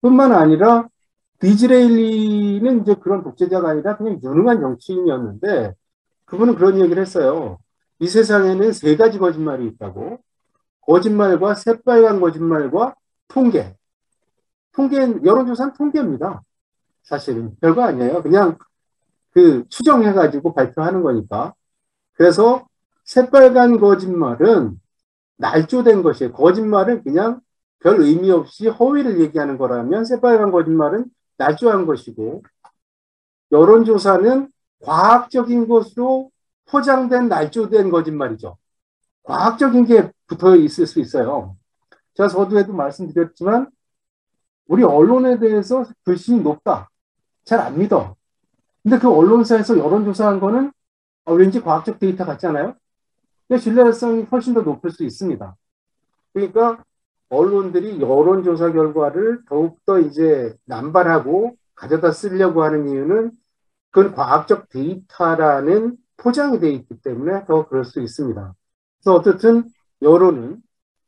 뿐만 0.01 0.31
아니라 0.31 0.87
디즈레일리는 1.39 2.81
이제 2.81 2.95
그런 2.95 3.23
독재자가 3.23 3.69
아니라 3.69 3.97
그냥 3.97 4.19
유능한 4.23 4.61
정치인이었는데 4.61 5.73
그분은 6.25 6.55
그런 6.55 6.79
얘기를 6.79 7.01
했어요. 7.01 7.59
이 7.99 8.07
세상에는 8.07 8.71
세 8.73 8.95
가지 8.95 9.19
거짓말이 9.19 9.67
있다고. 9.67 10.19
거짓말과 10.81 11.55
새빨간 11.55 12.19
거짓말과 12.19 12.95
통계. 13.27 13.75
통계는 14.73 15.25
여론조사는 15.25 15.73
통계입니다. 15.73 16.41
사실은 17.03 17.55
별거 17.61 17.83
아니에요. 17.83 18.21
그냥 18.21 18.57
그 19.35 19.67
추정해가지고 19.69 20.55
발표하는 20.55 21.03
거니까. 21.03 21.53
그래서 22.13 22.67
새빨간 23.03 23.79
거짓말은 23.79 24.79
날조된 25.37 26.03
것이에요. 26.03 26.33
거짓말은 26.33 27.03
그냥 27.03 27.41
별 27.79 27.99
의미 28.01 28.31
없이 28.31 28.67
허위를 28.69 29.19
얘기하는 29.21 29.57
거라면 29.57 30.05
새빨간 30.05 30.51
거짓말은 30.51 31.05
날조한 31.37 31.85
것이고 31.85 32.43
여론조사는 33.51 34.51
과학적인 34.81 35.67
것으로 35.67 36.31
포장된 36.67 37.27
날조된 37.27 37.91
거짓말이죠. 37.91 38.57
과학적인 39.23 39.85
게 39.85 40.11
붙어 40.27 40.55
있을 40.55 40.87
수 40.87 40.99
있어요. 41.01 41.57
제가 42.15 42.29
서두에도 42.29 42.73
말씀드렸지만 42.73 43.69
우리 44.67 44.83
언론에 44.83 45.39
대해서 45.39 45.85
불신이 46.05 46.41
높다. 46.41 46.89
잘 47.43 47.59
안 47.59 47.77
믿어. 47.77 48.15
근데 48.85 48.99
그 48.99 49.11
언론사에서 49.11 49.79
여론조사한 49.79 50.39
거는 50.39 50.71
어, 51.25 51.33
왠지 51.33 51.59
과학적 51.59 51.97
데이터 51.97 52.23
같잖아요. 52.23 52.75
신뢰성이 53.59 54.27
훨씬 54.31 54.53
더 54.53 54.61
높을 54.61 54.91
수 54.91 55.03
있습니다. 55.03 55.55
그러니까 56.33 56.83
언론들이 57.29 57.99
여론조사 57.99 58.73
결과를 58.73 59.43
더욱더 59.47 59.99
이제 59.99 60.55
남발하고 60.65 61.57
가져다 61.73 62.11
쓰려고 62.11 62.61
하는 62.61 62.87
이유는 62.87 63.31
그건 63.89 64.13
과학적 64.13 64.69
데이터라는 64.69 65.97
포장이 66.17 66.59
되어 66.59 66.69
있기 66.69 67.01
때문에 67.01 67.45
더 67.45 67.67
그럴 67.67 67.85
수 67.85 67.99
있습니다. 68.03 68.53
그래서 68.99 69.15
어쨌든 69.15 69.67
여론은 70.03 70.61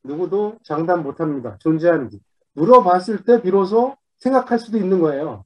누구도 0.03 0.57
장담 0.63 1.03
못합니다. 1.03 1.57
존재하는지. 1.59 2.21
물어봤을 2.53 3.23
때 3.23 3.39
비로소 3.39 3.95
생각할 4.17 4.57
수도 4.57 4.79
있는 4.79 4.99
거예요. 4.99 5.45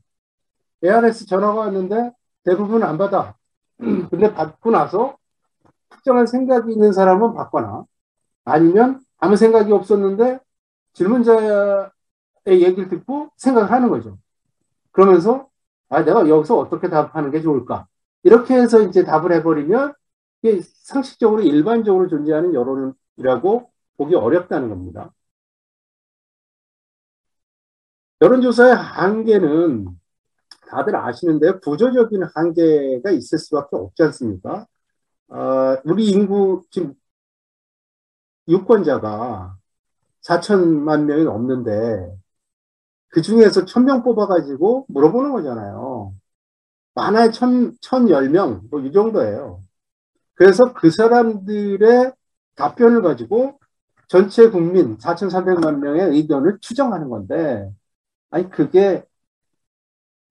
ARS 0.82 1.26
전화가 1.26 1.56
왔는데 1.56 2.14
대부분 2.44 2.84
안 2.84 2.98
받아. 2.98 3.36
근데 3.78 4.34
받고 4.34 4.72
나서 4.72 5.18
특정한 5.90 6.28
생각이 6.28 6.72
있는 6.72 6.94
사람은 6.94 7.34
받거나 7.34 7.86
아니면 8.46 9.02
아무 9.18 9.36
생각이 9.36 9.72
없었는데 9.72 10.40
질문자의 10.94 11.90
얘기를 12.48 12.90
듣고 12.90 13.30
생각을 13.38 13.72
하는 13.72 13.90
거죠. 13.90 14.18
그러면서 14.92 15.50
아, 15.90 16.04
내가 16.04 16.28
여기서 16.28 16.58
어떻게 16.58 16.90
답하는 16.90 17.32
게 17.32 17.42
좋을까? 17.42 17.88
이렇게 18.24 18.56
해서 18.56 18.82
이제 18.82 19.04
답을 19.04 19.34
해버리면 19.34 19.94
이게 20.44 20.62
상식적으로 20.62 21.42
일반적으로 21.42 22.08
존재하는 22.08 22.54
여론이라고 22.54 23.72
보기 23.98 24.16
어렵다는 24.16 24.70
겁니다. 24.70 25.12
여론조사의 28.22 28.76
한계는 28.76 29.88
다들 30.72 30.96
아시는데 30.96 31.60
구조적인 31.60 32.24
한계가 32.36 33.12
있을 33.12 33.38
수밖에 33.40 33.76
없지 33.78 34.04
않습니까? 34.04 34.68
어, 35.30 35.78
우리 35.86 36.10
인구 36.12 36.64
지금 36.72 36.96
유권자가 38.48 39.58
4천만 40.22 41.06
명이 41.06 41.24
넘는데 41.26 42.16
그 43.10 43.22
중에서 43.22 43.66
1000명 43.66 44.04
뽑아가지고 44.04 44.86
물어보는 44.90 45.32
거잖아요. 45.34 46.14
많아야 46.96 47.32
1000, 47.32 47.76
1010명, 47.82 48.62
뭐 48.72 48.82
이 48.82 48.92
정도예요. 48.94 49.64
그래서 50.36 50.74
그 50.74 50.92
사람들의 50.92 52.14
답변을 52.56 53.02
가지고 53.04 53.60
전체 54.08 54.50
국민 54.50 54.98
4,300만 55.00 55.80
명의 55.82 56.04
의견을 56.18 56.60
추정하는 56.62 57.10
건데, 57.10 57.72
아니, 58.32 58.50
그게 58.50 59.04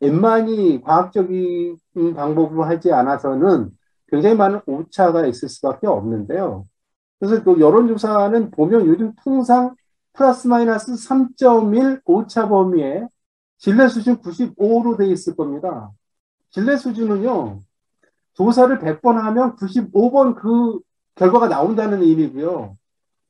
웬만히 0.00 0.80
과학적인 0.82 1.78
방법으로 2.16 2.64
하지 2.64 2.92
않아서는 2.92 3.70
굉장히 4.08 4.34
많은 4.34 4.60
오차가 4.66 5.26
있을 5.26 5.48
수밖에 5.48 5.86
없는데요. 5.86 6.66
그래서 7.18 7.42
그 7.44 7.60
여론조사는 7.60 8.50
보면 8.50 8.86
요즘 8.86 9.12
통상 9.22 9.74
플러스 10.12 10.48
마이너스 10.48 10.92
3.1 10.92 12.00
오차 12.04 12.48
범위에 12.48 13.06
신뢰 13.58 13.88
수준 13.88 14.16
95로 14.20 14.96
돼 14.96 15.06
있을 15.06 15.36
겁니다. 15.36 15.90
신뢰 16.50 16.76
수준은요, 16.76 17.60
조사를 18.32 18.78
100번 18.78 19.14
하면 19.16 19.54
95번 19.56 20.34
그 20.34 20.80
결과가 21.14 21.48
나온다는 21.48 22.02
의미고요. 22.02 22.76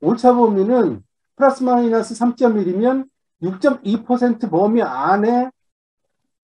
오차 0.03 0.35
범위는 0.35 1.03
플러스 1.37 1.63
마이너스 1.65 2.15
3.1이면 2.15 3.09
6.2% 3.43 4.51
범위 4.51 4.83
안에 4.83 5.51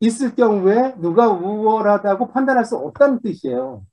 있을 0.00 0.34
경우에 0.34 0.94
누가 0.98 1.28
우월하다고 1.28 2.28
판단할 2.32 2.64
수 2.64 2.76
없다는 2.76 3.20
뜻이에요. 3.22 3.84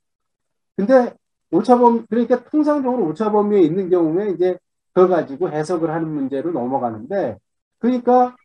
근데 0.76 1.14
오차범 1.50 2.06
그러니까 2.08 2.44
통상적으로 2.44 3.06
오차범위에 3.08 3.60
있는 3.62 3.88
경우에 3.90 4.30
이제 4.30 4.58
그걸 4.92 5.08
가지고 5.08 5.50
해석을 5.50 5.90
하는 5.90 6.08
문제로 6.08 6.52
넘어가는데 6.52 7.38
그러니까 7.78 8.36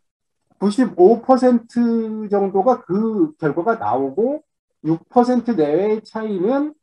95% 0.59 2.29
정도가 2.29 2.81
그 2.81 3.33
결과가 3.37 3.75
나오고 3.75 4.43
6% 4.83 5.55
내외의 5.55 6.03
차이는 6.03 6.73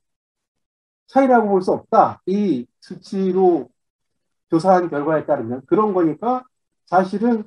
차이라고 1.08 1.48
볼 1.48 1.62
수 1.62 1.72
없다. 1.72 2.20
이 2.26 2.66
수치로 2.80 3.68
조사한 4.50 4.88
결과에 4.90 5.26
따르면 5.26 5.62
그런 5.66 5.94
거니까 5.94 6.44
사실은 6.86 7.44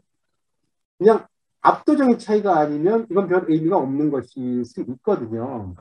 그냥 0.98 1.28
압도적인 1.62 2.18
차이가 2.20 2.60
아니면 2.60 3.06
이건 3.12 3.28
별 3.28 3.46
의미가 3.48 3.78
없는 3.78 4.12
것일 4.12 4.66
수 4.66 4.82
있거든요. 4.82 5.76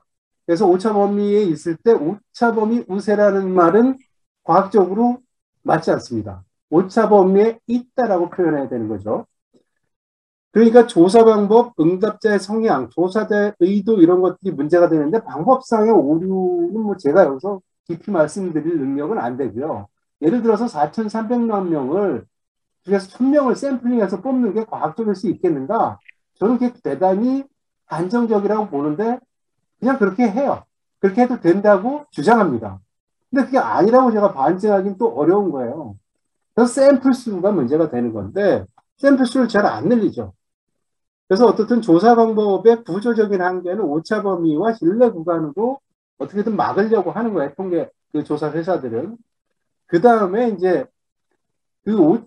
그래서 0.47 0.67
오차 0.67 0.93
범위에 0.93 1.43
있을 1.45 1.77
때 1.77 1.93
오차 1.93 2.55
범위 2.55 2.85
우세라는 2.88 3.53
말은 3.53 3.99
과학적으로 4.45 5.19
맞지 5.62 5.91
않습니다. 5.93 6.45
오차 6.71 7.09
범위에 7.09 7.61
있다라고 7.67 8.31
표현해야 8.31 8.69
되는 8.69 8.88
거죠. 8.88 9.27
그러니까 10.51 10.87
조사 10.87 11.25
방법, 11.25 11.79
응답자의 11.79 12.41
성향, 12.41 12.88
조사자의 12.91 13.55
의도 13.61 14.01
이런 14.01 14.23
것들이 14.23 14.51
문제가 14.53 14.88
되는데 14.88 15.23
방법상의 15.23 15.91
오류는 15.93 16.81
뭐 16.81 16.97
제가 16.97 17.25
여기서 17.25 17.61
깊이 17.85 18.11
말씀드릴 18.11 18.79
능력은 18.79 19.19
안 19.19 19.37
되고요. 19.37 19.87
예를 20.23 20.43
들어서 20.43 20.67
4,300만 20.67 21.69
명을 21.69 22.25
그래서 22.88 23.09
1000명을 23.18 23.57
샘플링해서 23.57 24.22
뽑는 24.22 24.55
게 24.55 24.64
과학적일 24.64 25.14
수 25.14 25.29
있겠는가? 25.31 25.98
저는 26.37 26.59
그게 26.59 26.74
대단히 26.83 27.44
한정적이라고 27.87 28.68
보는데 28.68 29.18
그냥 29.81 29.98
그렇게 29.98 30.29
해요. 30.29 30.64
그렇게 31.01 31.22
해도 31.22 31.40
된다고 31.40 32.07
주장합니다. 32.11 32.81
근데 33.31 33.44
그게 33.46 33.59
아니라고 33.59 34.12
제가 34.12 34.33
반증하기는 34.33 34.98
또 34.98 35.09
어려운 35.09 35.51
거예요. 35.51 35.96
그래서 36.55 36.72
샘플 36.72 37.14
수가 37.14 37.53
문제가 37.53 37.90
되는 37.90 38.12
건데 38.12 38.64
샘플 38.98 39.27
수를 39.27 39.48
잘 39.48 39.66
안 39.66 39.88
늘리죠. 39.88 40.33
그래서 41.29 41.46
어떻든 41.46 41.83
조사 41.83 42.14
방법의 42.16 42.85
구조적인 42.85 43.40
한계는 43.42 43.83
오차 43.83 44.22
범위와 44.22 44.72
신뢰 44.74 45.11
구간으로 45.11 45.81
어떻게든 46.18 46.57
막으려고 46.57 47.11
하는 47.12 47.35
거예요. 47.35 47.55
통계 47.57 47.90
그 48.12 48.24
조사 48.24 48.51
회사들은. 48.51 49.16
그 49.87 50.01
다음에 50.01 50.51
이제 50.51 50.87
그 51.85 51.98
오, 52.01 52.18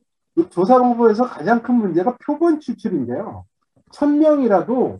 조사 0.49 0.79
방법에서 0.79 1.25
가장 1.27 1.61
큰 1.61 1.75
문제가 1.75 2.17
표본 2.25 2.59
추출인데요. 2.59 3.45
천 3.91 4.19
명이라도 4.19 4.99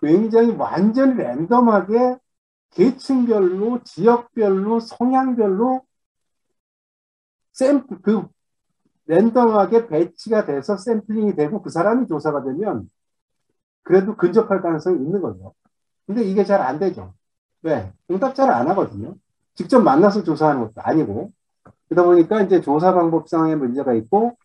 굉장히 0.00 0.50
완전히 0.56 1.14
랜덤하게 1.14 2.18
계층별로, 2.70 3.82
지역별로, 3.84 4.80
성향별로 4.80 5.82
샘플, 7.52 8.02
그 8.02 8.26
랜덤하게 9.06 9.86
배치가 9.86 10.44
돼서 10.44 10.76
샘플링이 10.76 11.36
되고 11.36 11.62
그 11.62 11.70
사람이 11.70 12.08
조사가 12.08 12.44
되면 12.44 12.90
그래도 13.82 14.16
근접할 14.16 14.62
가능성이 14.62 14.98
있는 14.98 15.20
거죠. 15.20 15.54
근데 16.06 16.22
이게 16.24 16.44
잘 16.44 16.60
안 16.60 16.78
되죠. 16.78 17.14
왜? 17.62 17.92
응답자를 18.10 18.52
안 18.52 18.68
하거든요. 18.70 19.14
직접 19.54 19.80
만나서 19.80 20.24
조사하는 20.24 20.62
것도 20.62 20.74
아니고. 20.76 21.32
그러다 21.88 22.04
보니까 22.08 22.42
이제 22.42 22.60
조사 22.60 22.92
방법상의 22.94 23.56
문제가 23.56 23.94
있고, 23.94 24.36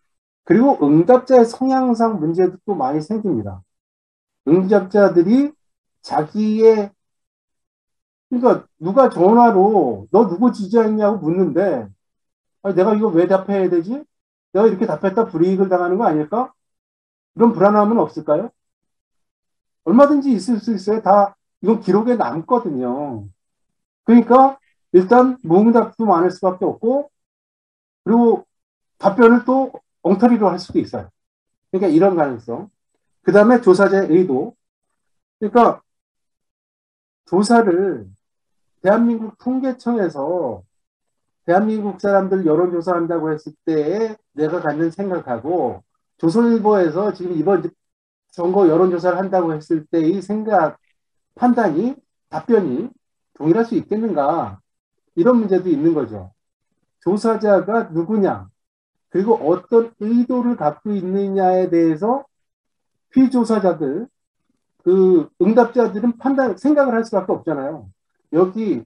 그리고 0.50 0.80
응답자의 0.82 1.46
성향상 1.46 2.20
문제도 2.20 2.58
또 2.66 2.74
많이 2.74 3.02
생깁니다. 3.02 3.62
응답자들이 4.48 5.54
자기의, 6.02 6.90
그러니까 8.30 8.66
누가 8.80 9.10
전화로 9.10 10.08
너 10.10 10.28
누구 10.28 10.52
지지했냐고 10.52 11.18
묻는데, 11.20 11.88
아니, 12.64 12.76
내가 12.76 12.96
이거 12.96 13.10
왜 13.10 13.28
답해야 13.28 13.70
되지? 13.70 14.04
내가 14.54 14.66
이렇게 14.66 14.88
답했다 14.88 15.28
불이익을 15.28 15.70
당하는 15.70 16.00
거 16.00 16.06
아닐까? 16.06 16.52
이런 17.36 17.54
불안함은 17.54 18.00
없을까요? 18.00 18.50
얼마든지 19.84 20.32
있을 20.32 20.60
수 20.60 20.74
있어요. 20.74 21.04
다 21.04 21.36
이건 21.62 21.80
기록에 21.80 22.16
남거든요. 22.16 23.28
그러니까 24.04 24.58
일단 24.94 25.38
무응답도 25.44 26.06
많을 26.06 26.32
수밖에 26.32 26.66
없고 26.66 27.12
그리고 28.04 28.48
답변을 28.98 29.46
또 29.46 29.74
엉터리로 30.02 30.50
할 30.50 30.60
수도 30.60 30.80
있어요. 30.80 31.10
그러니까 31.72 31.94
이런 31.94 32.16
가능성. 32.16 32.70
그 33.22 33.32
다음에 33.32 33.62
조사자의 33.62 34.10
의도. 34.10 34.56
그러니까 35.40 35.82
조사를 37.26 38.08
대한민국 38.82 39.38
통계청에서 39.38 40.64
대한민국 41.46 42.00
사람들 42.00 42.46
여론조사한다고 42.46 43.34
했을 43.34 43.54
때에 43.66 44.16
내가 44.34 44.62
갖는 44.62 44.92
생각하고 44.92 45.84
조선일보에서 46.18 47.14
지금 47.14 47.34
이번 47.34 47.70
선거 48.32 48.68
여론조사를 48.68 49.18
한다고 49.18 49.54
했을 49.54 49.86
때의 49.86 50.22
생각, 50.22 50.78
판단이, 51.36 51.96
답변이 52.30 52.90
동일할 53.34 53.66
수 53.66 53.76
있겠는가. 53.76 54.60
이런 55.16 55.38
문제도 55.38 55.68
있는 55.68 55.94
거죠. 55.94 56.32
조사자가 57.02 57.90
누구냐, 57.92 58.50
그리고 59.10 59.36
어떤 59.36 59.91
의도를 60.00 60.56
갖고 60.56 60.91
있느냐에 60.91 61.69
대해서 61.69 62.26
피조사자들, 63.12 64.08
그 64.84 65.30
응답자들은 65.41 66.17
판단, 66.17 66.58
생각을 66.58 66.93
할 66.93 67.04
수밖에 67.04 67.32
없잖아요. 67.32 67.89
여기 68.34 68.84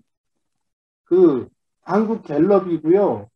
그 1.05 1.47
한국 1.81 2.23
갤럽이고요. 2.23 3.29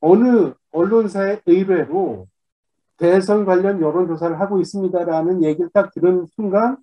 어느 0.00 0.54
언론사의 0.70 1.42
의뢰로 1.46 2.26
대선 2.96 3.44
관련 3.44 3.80
여론조사를 3.80 4.40
하고 4.40 4.60
있습니다라는 4.60 5.44
얘기를 5.44 5.70
딱 5.72 5.92
들은 5.92 6.26
순간 6.34 6.78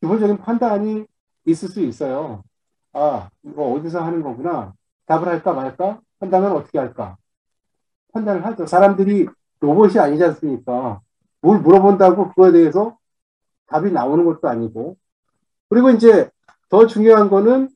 기본적인 0.00 0.38
판단이 0.38 1.06
있을 1.46 1.68
수 1.68 1.80
있어요. 1.80 2.42
아, 2.92 3.28
이거 3.42 3.72
어디서 3.72 4.02
하는 4.02 4.22
거구나. 4.22 4.74
답을 5.06 5.28
할까 5.28 5.52
말까? 5.52 6.00
한다면 6.20 6.52
어떻게 6.52 6.78
할까? 6.78 7.16
판단을 8.14 8.46
하죠. 8.46 8.66
사람들이 8.66 9.28
로봇이 9.60 9.98
아니지 9.98 10.24
않습니까? 10.24 11.00
뭘 11.40 11.58
물어본다고 11.60 12.28
그거에 12.28 12.52
대해서 12.52 12.96
답이 13.66 13.90
나오는 13.92 14.24
것도 14.24 14.48
아니고. 14.48 14.96
그리고 15.68 15.90
이제 15.90 16.30
더 16.70 16.86
중요한 16.86 17.28
거는 17.28 17.68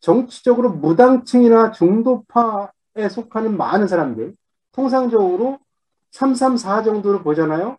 정치적으로 0.00 0.70
무당층이나 0.70 1.72
중도파에 1.72 3.08
속하는 3.10 3.56
많은 3.56 3.88
사람들, 3.88 4.36
통상적으로 4.72 5.58
334 6.12 6.82
정도로 6.84 7.22
보잖아요. 7.22 7.76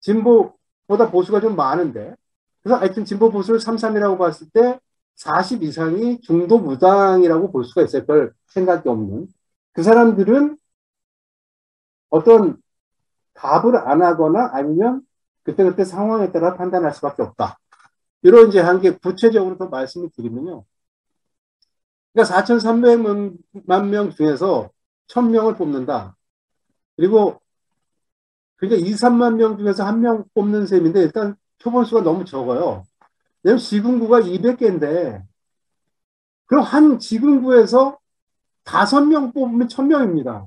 진보보다 0.00 1.10
보수가 1.10 1.40
좀 1.40 1.56
많은데. 1.56 2.14
그래서 2.62 2.78
하여튼 2.78 3.04
진보 3.04 3.30
보수를 3.30 3.60
33이라고 3.60 4.18
봤을 4.18 4.48
때 4.50 4.78
40 5.16 5.62
이상이 5.62 6.20
중도 6.20 6.58
무당이라고 6.58 7.52
볼 7.52 7.64
수가 7.64 7.82
있어요. 7.82 8.04
별 8.04 8.32
생각이 8.48 8.88
없는. 8.88 9.28
그 9.72 9.82
사람들은 9.82 10.58
어떤 12.10 12.56
답을 13.34 13.76
안 13.76 14.02
하거나 14.02 14.50
아니면 14.52 15.02
그때그때 15.42 15.84
상황에 15.84 16.32
따라 16.32 16.54
판단할 16.56 16.94
수밖에 16.94 17.22
없다. 17.22 17.58
이런 18.22 18.48
이제 18.48 18.60
한개 18.60 18.92
구체적으로 18.98 19.58
더 19.58 19.68
말씀을 19.68 20.10
드리면요. 20.16 20.64
그러니까 22.12 22.34
4,300만 22.42 23.88
명 23.90 24.10
중에서 24.10 24.70
1,000명을 25.08 25.58
뽑는다. 25.58 26.16
그리고 26.96 27.40
그러니까 28.56 28.86
2, 28.86 28.92
3만 28.94 29.36
명 29.36 29.58
중에서 29.58 29.84
한 29.84 30.00
명 30.00 30.24
뽑는 30.34 30.66
셈인데 30.66 31.00
일단 31.02 31.36
표본수가 31.62 32.02
너무 32.02 32.24
적어요. 32.24 32.84
왜냐면 33.42 33.58
지금구가 33.60 34.20
200개인데 34.20 35.22
그럼 36.46 36.64
한 36.64 36.98
지금구에서 36.98 37.98
5명 38.64 39.34
뽑으면 39.34 39.68
1000명입니다. 39.68 40.46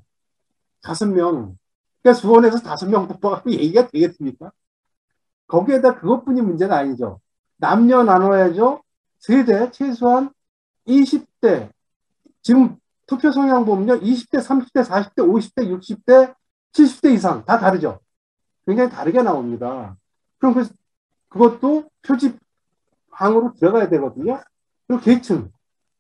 5명. 0.87 1.55
그러니까 2.01 2.21
수원에서 2.21 2.59
5명 2.59 3.07
뽑아가지고 3.07 3.51
얘기가 3.51 3.87
되겠습니까? 3.87 4.51
거기에다 5.47 5.95
그것뿐이 5.99 6.41
문제가 6.41 6.77
아니죠. 6.77 7.19
남녀 7.57 8.03
나눠야죠. 8.03 8.83
세대 9.19 9.71
최소한 9.71 10.31
20대 10.87 11.71
지금 12.41 12.77
투표 13.07 13.31
성향 13.31 13.65
보면요. 13.65 13.99
20대, 13.99 14.39
30대, 14.39 14.83
40대, 14.83 15.15
50대, 15.17 15.79
60대, 15.79 16.35
70대 16.73 17.13
이상 17.13 17.43
다 17.45 17.57
다르죠. 17.57 17.99
굉장히 18.65 18.89
다르게 18.89 19.21
나옵니다. 19.21 19.95
그럼 20.37 20.53
그, 20.53 20.69
그것도 21.29 21.89
표집항으로 22.03 23.53
들어가야 23.57 23.89
되거든요. 23.89 24.41
그리고 24.85 25.01
계층. 25.01 25.51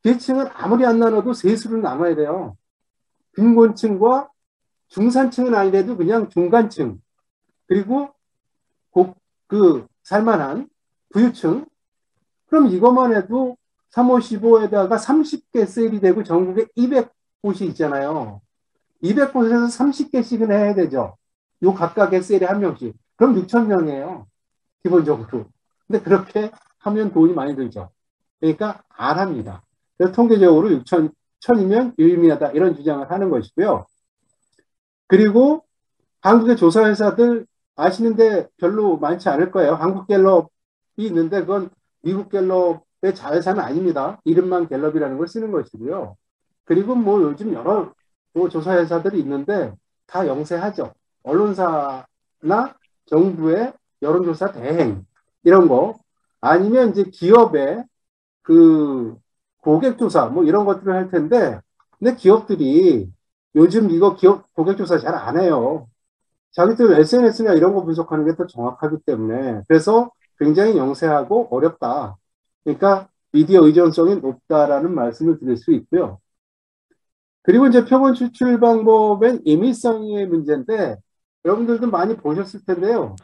계층은 0.03 0.47
아무리 0.53 0.85
안 0.85 0.99
나눠도 0.99 1.33
세수를 1.33 1.81
나눠야 1.81 2.15
돼요. 2.15 2.57
빈곤층과 3.35 4.29
중산층은 4.89 5.53
아니래도 5.53 5.97
그냥 5.97 6.29
중간층. 6.29 6.99
그리고 7.67 8.09
고, 8.91 9.15
그 9.47 9.85
살만한 10.03 10.69
부유층. 11.09 11.65
그럼 12.47 12.67
이것만 12.67 13.15
해도 13.15 13.57
355에다가 13.91 14.97
30개 14.97 15.65
세일이 15.65 15.99
되고 15.99 16.23
전국에 16.23 16.65
200곳이 16.77 17.61
있잖아요. 17.69 18.41
200곳에서 19.03 19.67
30개씩은 19.67 20.51
해야 20.51 20.73
되죠. 20.73 21.17
요 21.63 21.73
각각의 21.73 22.23
세일에 22.23 22.45
한 22.45 22.59
명씩. 22.59 22.95
그럼 23.15 23.35
6천 23.35 23.67
명이에요. 23.67 24.27
기본적으로. 24.83 25.45
근데 25.87 26.01
그렇게 26.01 26.51
하면 26.79 27.11
돈이 27.11 27.33
많이 27.33 27.55
들죠. 27.55 27.89
그러니까 28.39 28.83
안 28.89 29.17
합니다. 29.17 29.63
그래서 29.97 30.13
통계적으로 30.13 30.69
6천, 30.69 31.11
1000이면 31.41 31.97
유의미하다. 31.97 32.51
이런 32.51 32.75
주장을 32.75 33.09
하는 33.09 33.29
것이고요. 33.29 33.85
그리고 35.07 35.63
한국의 36.21 36.57
조사회사들 36.57 37.45
아시는데 37.75 38.47
별로 38.57 38.97
많지 38.97 39.29
않을 39.29 39.51
거예요. 39.51 39.75
한국 39.75 40.07
갤럽이 40.07 40.47
있는데 40.97 41.41
그건 41.41 41.69
미국 42.01 42.29
갤럽의 42.29 43.15
자회사는 43.15 43.61
아닙니다. 43.61 44.19
이름만 44.25 44.67
갤럽이라는 44.67 45.17
걸 45.17 45.27
쓰는 45.27 45.51
것이고요. 45.51 46.15
그리고 46.65 46.95
뭐 46.95 47.21
요즘 47.21 47.53
여러 47.53 47.93
뭐 48.33 48.49
조사회사들이 48.49 49.19
있는데 49.19 49.73
다 50.05 50.27
영세하죠. 50.27 50.93
언론사나 51.23 52.75
정부의 53.05 53.73
여론조사 54.01 54.51
대행 54.51 55.05
이런 55.43 55.67
거 55.67 55.99
아니면 56.41 56.91
이제 56.91 57.03
기업의 57.03 57.83
그 58.41 59.15
고객조사 59.61 60.27
뭐 60.27 60.43
이런 60.43 60.65
것들을 60.65 60.93
할 60.93 61.09
텐데 61.09 61.59
근데 61.97 62.15
기업들이 62.15 63.11
요즘 63.57 63.91
이거 63.91 64.15
기업 64.15 64.53
고객조사 64.55 64.99
잘 64.99 65.15
안 65.15 65.39
해요. 65.39 65.89
자기들 66.51 66.99
SNS나 67.01 67.53
이런 67.55 67.73
거 67.75 67.83
분석하는 67.85 68.25
게 68.25 68.35
더 68.35 68.47
정확하기 68.47 68.97
때문에 69.05 69.63
그래서 69.67 70.11
굉장히 70.39 70.77
영세하고 70.77 71.49
어렵다. 71.51 72.17
그러니까 72.63 73.09
미디어 73.33 73.63
의존성이 73.65 74.17
높다라는 74.17 74.93
말씀을 74.95 75.39
드릴 75.39 75.57
수 75.57 75.71
있고요. 75.73 76.19
그리고 77.43 77.67
이제 77.67 77.85
표본 77.85 78.13
추출 78.13 78.59
방법은 78.59 79.41
임의성의 79.45 80.27
문제인데 80.27 80.97
여러분들도 81.45 81.87
많이 81.89 82.17
보셨을 82.17 82.65
텐데요. 82.65 83.15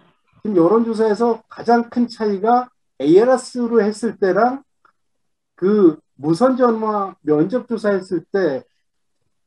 지금 0.43 0.57
여론조사에서 0.57 1.43
가장 1.49 1.89
큰 1.89 2.07
차이가 2.07 2.69
ARS로 3.01 3.81
했을 3.83 4.17
때랑 4.17 4.63
그 5.55 5.97
무선 6.15 6.57
전화 6.57 7.15
면접 7.21 7.67
조사 7.67 7.91
했을 7.91 8.23
때 8.31 8.63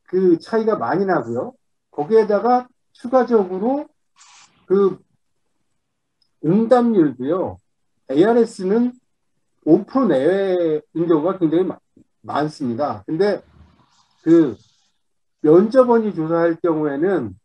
그 0.07 0.39
차이가 0.39 0.77
많이 0.77 1.05
나고요. 1.05 1.53
거기에다가 1.91 2.67
추가적으로 2.93 3.87
그 4.65 4.97
응답률도요. 6.43 7.57
ARS는 8.09 8.93
5% 9.65 10.07
내외인 10.07 11.07
경우가 11.07 11.37
굉장히 11.39 11.69
많습니다. 12.21 13.03
근데 13.05 13.41
그 14.23 14.55
면접원이 15.41 16.15
조사할 16.15 16.57
경우에는 16.61 17.37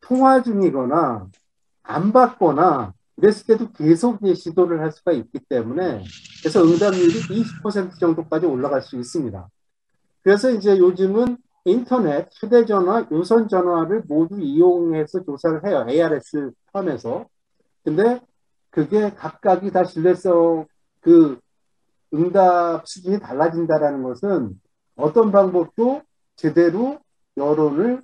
통화 0.00 0.42
중이거나 0.42 1.28
안 1.82 2.12
받거나 2.12 2.94
이랬을 3.16 3.46
때도 3.46 3.72
계속 3.72 4.20
시도를 4.34 4.80
할 4.80 4.92
수가 4.92 5.12
있기 5.12 5.38
때문에 5.48 6.04
그래서 6.40 6.64
응답률이 6.64 7.20
20% 7.20 7.98
정도까지 7.98 8.46
올라갈 8.46 8.82
수 8.82 8.96
있습니다. 8.96 9.48
그래서 10.22 10.50
이제 10.50 10.78
요즘은 10.78 11.38
인터넷, 11.64 12.28
휴대전화, 12.34 13.06
유선전화를 13.10 14.02
모두 14.06 14.38
이용해서 14.40 15.24
조사를 15.24 15.66
해요. 15.66 15.86
ARS 15.88 16.52
포함해서. 16.72 17.26
근데 17.82 18.20
그게 18.70 19.10
각각이 19.14 19.70
다 19.70 19.84
신뢰성 19.84 20.66
그 21.00 21.38
응답 22.12 22.86
수준이 22.86 23.18
달라진다라는 23.20 24.02
것은 24.02 24.60
어떤 24.96 25.32
방법도 25.32 26.02
제대로 26.36 26.98
여론을 27.36 28.02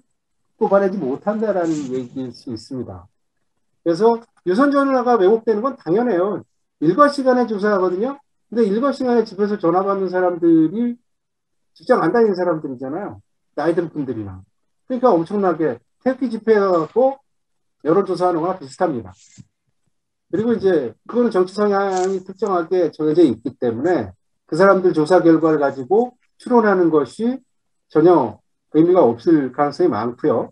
뽑아내지 0.59 0.99
못한다라는 0.99 1.70
얘기일 1.92 2.33
수 2.33 2.53
있습니다. 2.53 3.07
그래서 3.85 4.20
유선 4.46 4.70
전화가 4.70 5.16
왜곡되는 5.16 5.62
건 5.62 5.77
당연해요. 5.77 6.42
일과 6.81 7.09
시간에 7.09 7.46
조사하거든요. 7.46 8.18
근데 8.49 8.64
일과 8.64 8.92
시간에 8.92 9.25
집에서 9.25 9.59
전화 9.59 9.85
받는 9.85 10.09
사람들이 10.09 10.96
직장 11.75 12.03
안 12.03 12.12
다니는 12.12 12.35
사람들이잖아요. 12.35 13.20
나이 13.55 13.75
든 13.75 13.89
분들이나. 13.89 14.43
그러니까 14.87 15.13
엄청나게 15.13 15.79
태극기 16.03 16.31
집회하고 16.31 17.19
여론조사하는 17.85 18.41
거랑 18.41 18.59
비슷합니다. 18.59 19.13
그리고 20.31 20.53
이제 20.53 20.95
그거는 21.09 21.31
정치 21.31 21.55
성향이 21.55 22.25
특정하게 22.25 22.91
정해져 22.93 23.23
있기 23.23 23.57
때문에 23.59 24.13
그 24.47 24.57
사람들 24.57 24.93
조사 24.93 25.23
결과를 25.23 25.59
가지고 25.59 26.17
추론하는 26.39 26.91
것이 26.91 27.39
전혀 27.89 28.39
의미가 28.73 29.03
없을 29.03 29.53
가능성이 29.53 29.89
많고요. 29.89 30.51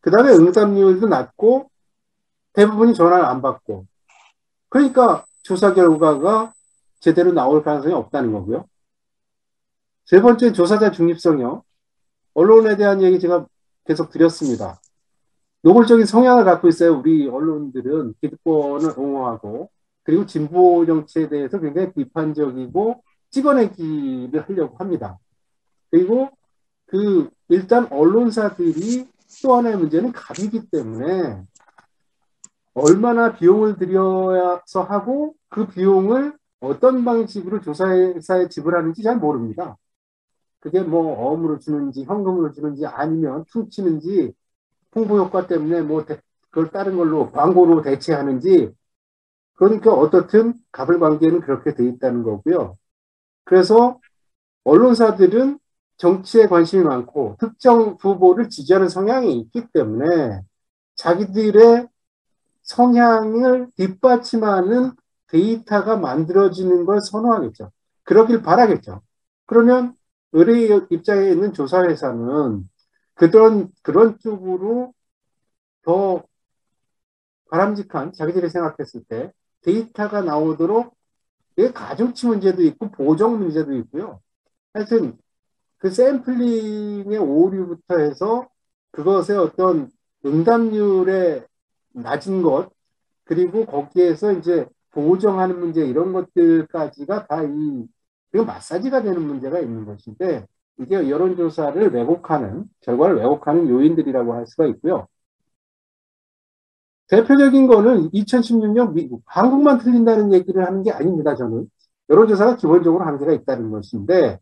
그 0.00 0.10
다음에 0.10 0.30
응답률도 0.30 1.08
낮고 1.08 1.70
대부분이 2.52 2.94
전화를 2.94 3.24
안 3.24 3.40
받고 3.40 3.86
그러니까 4.68 5.24
조사 5.42 5.72
결과가 5.72 6.52
제대로 7.00 7.32
나올 7.32 7.62
가능성이 7.62 7.94
없다는 7.94 8.32
거고요. 8.32 8.66
세 10.04 10.20
번째 10.20 10.52
조사자 10.52 10.90
중립성이요. 10.90 11.62
언론에 12.34 12.76
대한 12.76 13.02
얘기 13.02 13.18
제가 13.18 13.46
계속 13.84 14.10
드렸습니다. 14.10 14.80
노골적인 15.62 16.04
성향을 16.04 16.44
갖고 16.44 16.68
있어요. 16.68 16.98
우리 16.98 17.26
언론들은 17.26 18.14
기득권을 18.20 18.98
옹호하고 18.98 19.70
그리고 20.02 20.26
진보 20.26 20.84
정치에 20.84 21.28
대해서 21.28 21.58
굉장히 21.58 21.92
비판적이고 21.92 23.02
찍어내기를 23.30 24.44
하려고 24.46 24.76
합니다. 24.76 25.18
그리고 25.90 26.30
그 26.86 27.30
일단 27.48 27.86
언론사들이 27.90 29.08
또 29.42 29.56
하나의 29.56 29.76
문제는 29.78 30.12
갑이기 30.12 30.68
때문에 30.70 31.42
얼마나 32.74 33.32
비용을 33.32 33.76
들여서 33.76 34.82
하고 34.82 35.34
그 35.48 35.66
비용을 35.66 36.36
어떤 36.60 37.04
방식으로 37.04 37.60
조사회사에 37.60 38.48
지불하는지 38.48 39.02
잘 39.02 39.16
모릅니다. 39.16 39.76
그게 40.64 40.80
뭐 40.80 41.12
어음으로 41.12 41.58
주는지 41.58 42.04
현금으로 42.04 42.50
주는지 42.52 42.86
아니면 42.86 43.44
퉁치는지 43.50 44.32
홍보 44.94 45.18
효과 45.18 45.46
때문에 45.46 45.82
뭐 45.82 46.06
그걸 46.48 46.70
다른 46.70 46.96
걸로 46.96 47.30
광고로 47.30 47.82
대체하는지 47.82 48.72
그러니까 49.56 49.92
어떻든 49.92 50.54
갑을 50.72 50.98
관계는 51.00 51.42
그렇게 51.42 51.74
돼 51.74 51.86
있다는 51.86 52.22
거고요. 52.22 52.78
그래서 53.44 54.00
언론사들은 54.64 55.58
정치에 55.98 56.46
관심이 56.46 56.82
많고 56.82 57.36
특정 57.38 57.98
후보를 58.00 58.48
지지하는 58.48 58.88
성향이 58.88 59.38
있기 59.40 59.66
때문에 59.70 60.40
자기들의 60.94 61.88
성향을 62.62 63.68
뒷받침하는 63.76 64.92
데이터가 65.26 65.98
만들어지는 65.98 66.86
걸 66.86 67.02
선호하겠죠. 67.02 67.70
그러길 68.04 68.40
바라겠죠. 68.40 69.02
그러면 69.44 69.94
의뢰 70.34 70.80
입장에 70.90 71.30
있는 71.30 71.52
조사회사는 71.52 72.68
그런, 73.14 73.70
그런 73.82 74.18
쪽으로 74.18 74.92
더 75.82 76.24
바람직한 77.50 78.12
자기들이 78.12 78.50
생각했을 78.50 79.04
때 79.04 79.32
데이터가 79.62 80.22
나오도록 80.22 80.96
가중치 81.72 82.26
문제도 82.26 82.60
있고 82.62 82.90
보정 82.90 83.38
문제도 83.38 83.72
있고요. 83.74 84.20
하여튼 84.72 85.16
그 85.78 85.90
샘플링의 85.90 87.16
오류부터 87.16 87.98
해서 87.98 88.48
그것의 88.90 89.38
어떤 89.38 89.88
응답률의 90.26 91.46
낮은 91.92 92.42
것 92.42 92.70
그리고 93.22 93.66
거기에서 93.66 94.32
이제 94.32 94.66
보정하는 94.90 95.60
문제 95.60 95.86
이런 95.86 96.12
것들까지가 96.12 97.28
다 97.28 97.44
이 97.44 97.86
마사지가 98.38 99.02
되는 99.02 99.22
문제가 99.22 99.60
있는 99.60 99.84
것인데 99.84 100.46
이게 100.78 101.08
여론조사를 101.08 101.92
왜곡하는 101.92 102.64
결과를 102.80 103.16
왜곡하는 103.16 103.68
요인들이라고 103.68 104.34
할 104.34 104.46
수가 104.46 104.66
있고요. 104.66 105.06
대표적인 107.08 107.66
거는 107.66 108.10
2016년 108.10 108.92
미국 108.94 109.22
한국만 109.26 109.78
틀린다는 109.78 110.32
얘기를 110.32 110.64
하는 110.66 110.82
게 110.82 110.90
아닙니다. 110.90 111.36
저는 111.36 111.70
여론조사가 112.08 112.56
기본적으로 112.56 113.04
한계가 113.04 113.32
있다는 113.32 113.70
것인데 113.70 114.40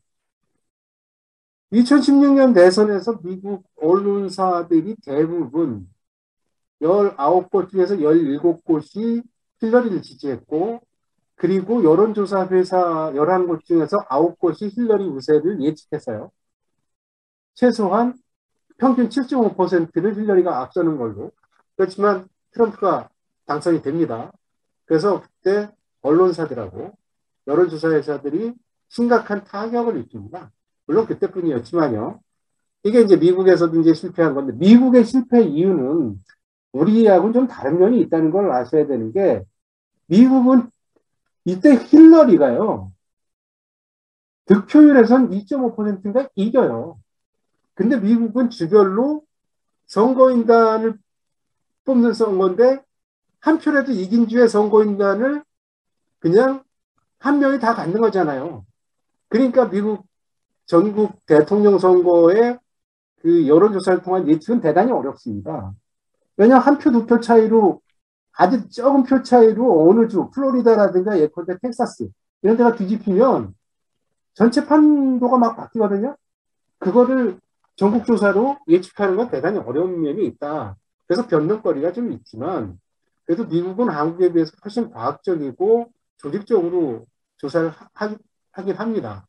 2016년 1.72 2.54
대선에서 2.54 3.20
미국 3.22 3.64
언론사들이 3.76 4.96
대부분 5.04 5.88
19곳 6.80 7.70
중에서 7.70 7.96
17곳이 7.96 9.22
힐러리를 9.60 10.02
지지했고 10.02 10.80
그리고 11.42 11.82
여론조사 11.82 12.46
회사 12.52 13.10
11곳 13.16 13.64
중에서 13.64 14.06
9곳이 14.06 14.76
힐러리 14.76 15.08
우세를 15.08 15.60
예측했어요. 15.60 16.30
최소한 17.54 18.14
평균 18.78 19.08
7.5%를 19.08 20.14
힐러리가 20.14 20.60
앞서는 20.60 20.96
걸로. 20.98 21.32
그렇지만 21.74 22.28
트럼프가 22.52 23.08
당선이 23.46 23.82
됩니다. 23.82 24.30
그래서 24.84 25.20
그때 25.20 25.68
언론사들하고 26.02 26.92
여론조사 27.48 27.90
회사들이 27.90 28.54
심각한 28.88 29.42
타격을 29.42 29.98
입힙니다. 29.98 30.52
물론 30.86 31.06
그때뿐이었지만요. 31.06 32.20
이게 32.84 33.00
이제 33.00 33.16
미국에서도 33.16 33.80
이제 33.80 33.94
실패한 33.94 34.34
건데 34.34 34.52
미국의 34.58 35.04
실패 35.04 35.42
이유는 35.42 36.20
우리하고는 36.70 37.32
좀 37.32 37.48
다른 37.48 37.80
면이 37.80 38.00
있다는 38.02 38.30
걸 38.30 38.52
아셔야 38.52 38.86
되는 38.86 39.12
게 39.12 39.42
미국은 40.06 40.70
이때 41.44 41.74
힐러리가요. 41.76 42.92
득표율에선 44.46 45.32
2.5%가 45.32 46.28
이겨요. 46.34 47.00
근데 47.74 47.98
미국은 47.98 48.50
주별로 48.50 49.24
선거인단을 49.86 50.98
뽑는 51.84 52.14
선거인데 52.14 52.82
한 53.40 53.58
표라도 53.58 53.92
이긴 53.92 54.28
주에 54.28 54.48
선거인단을 54.48 55.44
그냥 56.20 56.64
한 57.20 57.40
명이 57.40 57.60
다 57.60 57.74
갖는 57.74 58.00
거잖아요. 58.00 58.66
그러니까 59.28 59.70
미국 59.70 60.06
전국 60.66 61.24
대통령 61.26 61.78
선거에 61.78 62.58
그 63.20 63.48
여론조사를 63.48 64.02
통한 64.02 64.28
예측은 64.28 64.62
대단히 64.62 64.92
어렵습니다. 64.92 65.74
왜냐하면 66.38 66.66
한 66.66 66.78
표, 66.78 66.92
두 66.92 67.06
표 67.06 67.20
차이로 67.20 67.81
아주 68.36 68.68
적은 68.68 69.04
표 69.04 69.22
차이로 69.22 69.88
어느 69.88 70.08
주, 70.08 70.30
플로리다라든가 70.30 71.18
예컨대 71.18 71.58
텍사스 71.58 72.08
이런 72.42 72.56
데가 72.56 72.74
뒤집히면 72.74 73.54
전체 74.34 74.66
판도가 74.66 75.38
막 75.38 75.56
바뀌거든요. 75.56 76.16
그거를 76.78 77.38
전국 77.76 78.04
조사로 78.04 78.58
예측하는 78.68 79.16
건 79.16 79.30
대단히 79.30 79.58
어려운 79.58 80.00
면이 80.00 80.26
있다. 80.26 80.76
그래서 81.06 81.26
변명거리가 81.26 81.92
좀 81.92 82.12
있지만 82.12 82.78
그래도 83.24 83.44
미국은 83.46 83.88
한국에 83.88 84.32
비해서 84.32 84.52
훨씬 84.64 84.90
과학적이고 84.90 85.90
조직적으로 86.16 87.06
조사를 87.36 87.70
하, 87.92 88.16
하긴 88.52 88.74
합니다. 88.76 89.26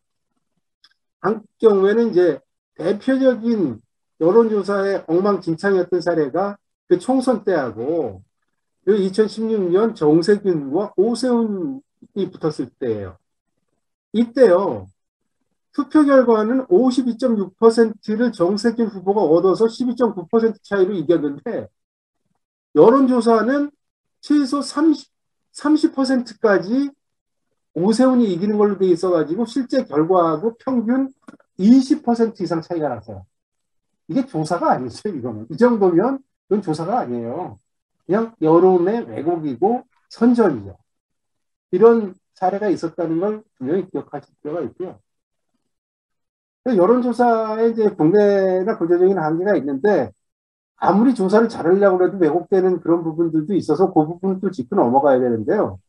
한국 1.19 1.45
경우에는 1.59 2.09
이제 2.09 2.39
대표적인 2.75 3.81
여론조사의 4.19 5.05
엉망진창이었던 5.07 6.01
사례가 6.01 6.57
그 6.87 6.99
총선 6.99 7.43
때하고 7.43 8.23
2016년 8.85 9.95
정세균과 9.95 10.93
오세훈이 10.95 11.81
붙었을 12.31 12.69
때예요. 12.79 13.17
이때요. 14.11 14.87
투표 15.71 16.05
결과는 16.05 16.67
52.6%를 16.67 18.31
정세균 18.31 18.87
후보가 18.87 19.21
얻어서 19.21 19.65
12.9% 19.65 20.61
차이로 20.61 20.93
이겼는데 20.93 21.67
여론조사는 22.75 23.71
최소 24.21 24.61
30, 24.61 25.09
30%까지 25.53 26.91
오세훈이 27.73 28.31
이기는 28.33 28.57
걸로 28.57 28.77
돼 28.77 28.87
있어가지고 28.87 29.45
실제 29.45 29.83
결과하고 29.83 30.57
평균 30.59 31.11
20% 31.59 32.39
이상 32.41 32.61
차이가 32.61 32.89
났어요. 32.89 33.25
이게 34.07 34.25
조사가 34.25 34.71
아니죠, 34.71 35.09
이거는. 35.09 35.47
이 35.49 35.57
정도면 35.57 36.19
이건 36.49 36.61
조사가 36.61 36.99
아니에요. 36.99 37.59
그냥 38.05 38.33
여론의 38.41 39.09
왜곡이고 39.09 39.83
선전이죠. 40.09 40.77
이런 41.71 42.13
사례가 42.35 42.69
있었다는 42.69 43.19
걸 43.19 43.43
분명히 43.57 43.89
기억하실 43.89 44.35
필요가 44.41 44.61
있고요. 44.61 44.99
여론조사에 46.65 47.69
이제 47.69 47.89
국내나国際적인 47.89 49.17
한계가 49.17 49.55
있는데 49.57 50.11
아무리 50.77 51.15
조사를 51.15 51.47
잘하려고 51.49 52.05
해도 52.05 52.17
왜곡되는 52.17 52.81
그런 52.81 53.03
부분들도 53.03 53.53
있어서 53.53 53.93
그 53.93 54.05
부분도 54.05 54.51
짚고 54.51 54.75
넘어가야 54.75 55.19
되는데요. 55.19 55.79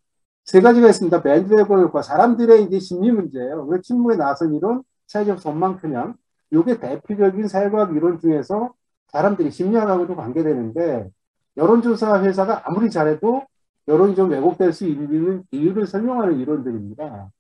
세 0.45 0.61
가지가 0.61 0.89
있습니다. 0.89 1.23
밴드웨건 1.23 1.81
효과, 1.81 2.03
사람들의 2.03 2.65
이제 2.65 2.79
심리 2.79 3.11
문제예요. 3.11 3.65
왜 3.67 3.81
침묵에 3.81 4.17
나선 4.17 4.55
이론, 4.55 4.83
사회적 5.07 5.41
전망 5.41 5.79
편향, 5.79 6.15
이게 6.51 6.79
대표적인 6.79 7.49
사회과학 7.49 7.97
이론 7.97 8.21
중에서 8.21 8.75
사람들이 9.09 9.51
심리학하고도 9.51 10.17
관계되는데 10.17 11.09
여론조사 11.57 12.23
회사가 12.25 12.63
아무리 12.67 12.91
잘해도 12.91 13.47
여론이 13.87 14.15
좀 14.15 14.31
왜곡될 14.31 14.73
수 14.73 14.87
있는 14.87 15.45
이유를 15.51 15.87
설명하는 15.87 16.39
이론들입니다. 16.41 17.31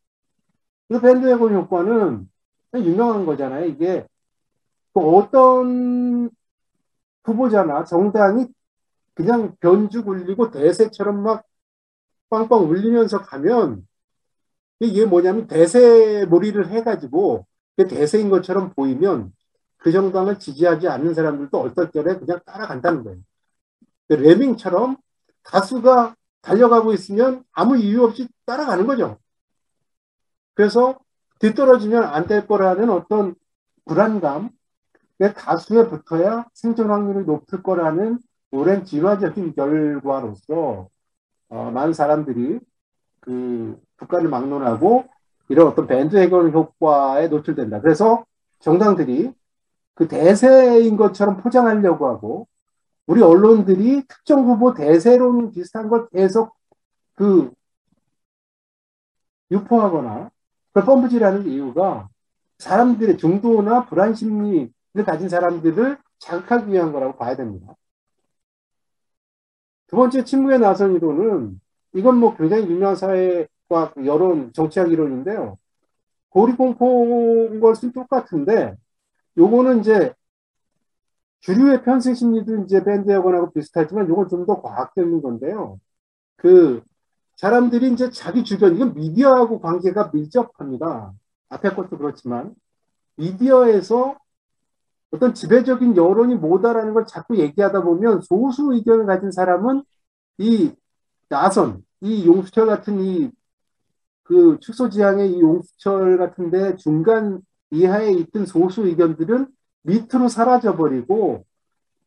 그 0.88 1.00
밴드웨건 1.00 1.54
효과는 1.54 2.28
유명한 2.74 3.24
거잖아요. 3.24 3.66
이게 3.66 4.06
그 4.92 5.00
어떤 5.00 6.30
후보자나 7.24 7.84
정당이 7.84 8.46
그냥 9.14 9.54
변주 9.60 10.04
굴리고 10.04 10.50
대세처럼 10.50 11.22
막 11.22 11.44
빵빵 12.30 12.68
울리면서 12.68 13.22
가면 13.22 13.86
이게 14.80 15.06
뭐냐면 15.06 15.46
대세 15.46 16.26
몰이를 16.26 16.68
해가지고 16.70 17.46
대세인 17.76 18.28
것처럼 18.28 18.72
보이면 18.74 19.32
그 19.78 19.92
정당을 19.92 20.38
지지하지 20.38 20.88
않는 20.88 21.14
사람들도 21.14 21.58
얼떨결에 21.58 22.18
그냥 22.18 22.40
따라간다는 22.44 23.04
거예요. 23.04 23.18
그 24.08 24.14
레밍처럼 24.14 24.96
다수가 25.42 26.14
달려가고 26.42 26.92
있으면 26.92 27.44
아무 27.52 27.76
이유 27.76 28.04
없이 28.04 28.28
따라가는 28.46 28.86
거죠. 28.86 29.18
그래서 30.54 30.98
뒤떨어지면 31.40 32.04
안 32.04 32.26
될 32.26 32.46
거라는 32.46 32.90
어떤 32.90 33.34
불안감, 33.86 34.50
다수에 35.36 35.88
붙어야 35.88 36.46
생존 36.54 36.90
확률이 36.90 37.24
높을 37.24 37.62
거라는 37.62 38.18
오랜 38.50 38.84
진화적인 38.84 39.54
결과로서 39.54 40.88
어, 41.48 41.70
많은 41.70 41.92
사람들이 41.92 42.60
그 43.20 43.80
국가를 43.98 44.28
막론하고 44.28 45.06
이런 45.48 45.68
어떤 45.68 45.86
밴드웨건 45.86 46.52
효과에 46.52 47.28
노출된다. 47.28 47.80
그래서 47.80 48.24
정당들이 48.60 49.32
그 49.94 50.08
대세인 50.08 50.96
것처럼 50.96 51.38
포장하려고 51.38 52.08
하고 52.08 52.48
우리 53.06 53.22
언론들이 53.22 54.04
특정 54.08 54.44
후보 54.44 54.72
대세론 54.74 55.52
비슷한 55.52 55.88
걸 55.88 56.08
계속 56.08 56.54
그 57.14 57.52
유포하거나 59.50 60.30
그걸 60.72 60.84
펌프질하는 60.84 61.46
이유가 61.46 62.08
사람들의 62.58 63.18
중도나 63.18 63.86
불안 63.86 64.14
심리를 64.14 64.72
가진 65.04 65.28
사람들을 65.28 65.98
자극하기 66.18 66.72
위한 66.72 66.92
거라고 66.92 67.16
봐야 67.16 67.36
됩니다. 67.36 67.74
두 69.86 69.96
번째 69.96 70.24
침묵의 70.24 70.58
나선 70.58 70.94
이론은 70.94 71.60
이건 71.94 72.18
뭐 72.18 72.36
굉장히 72.36 72.68
유명한 72.68 72.96
사회과 72.96 73.94
여론 74.04 74.52
정치학 74.52 74.90
이론인데요. 74.90 75.58
고리공포인 76.30 77.60
것은 77.60 77.92
똑같은데 77.92 78.74
요거는 79.36 79.80
이제 79.80 80.12
주류의 81.44 81.82
편승 81.84 82.14
심리도 82.14 82.64
이제 82.64 82.82
밴드웨건하고 82.84 83.52
비슷하지만 83.52 84.08
요건 84.08 84.28
좀 84.28 84.46
더 84.46 84.62
과학적인 84.62 85.20
건데요. 85.22 85.78
그 86.36 86.82
사람들이 87.36 87.92
이제 87.92 88.10
자기 88.10 88.44
주변 88.44 88.74
이건 88.76 88.94
미디어하고 88.94 89.60
관계가 89.60 90.10
밀접합니다. 90.12 91.12
앞에 91.50 91.70
것도 91.74 91.98
그렇지만 91.98 92.54
미디어에서 93.16 94.16
어떤 95.10 95.34
지배적인 95.34 95.96
여론이 95.96 96.36
뭐다라는 96.36 96.94
걸 96.94 97.06
자꾸 97.06 97.36
얘기하다 97.38 97.82
보면 97.82 98.22
소수 98.22 98.72
의견을 98.72 99.06
가진 99.06 99.30
사람은 99.30 99.82
이 100.38 100.72
나선, 101.28 101.84
이 102.00 102.26
용수철 102.26 102.66
같은 102.66 103.00
이 103.00 103.30
그 104.24 104.58
축소지향의 104.60 105.32
이 105.32 105.40
용수철 105.40 106.18
같은데 106.18 106.76
중간 106.76 107.40
이하에 107.70 108.12
있던 108.12 108.46
소수 108.46 108.86
의견들은 108.86 109.48
밑으로 109.84 110.28
사라져 110.28 110.76
버리고 110.76 111.44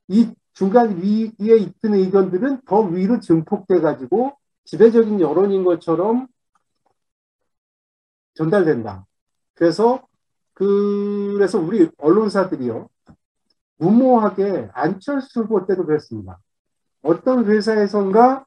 이 0.07 0.31
중간 0.53 0.97
위에 0.97 1.57
있던 1.57 1.93
의견들은 1.93 2.61
더 2.65 2.81
위로 2.81 3.19
증폭돼 3.19 3.79
가지고 3.79 4.33
지배적인 4.65 5.21
여론인 5.21 5.63
것처럼 5.63 6.27
전달된다. 8.33 9.05
그래서 9.53 10.01
그래서 10.53 11.59
우리 11.59 11.89
언론사들이요 11.97 12.89
무모하게 13.77 14.69
안철수 14.73 15.41
후보 15.41 15.65
때도 15.65 15.85
그랬습니다. 15.85 16.39
어떤 17.03 17.45
회사에선가 17.45 18.45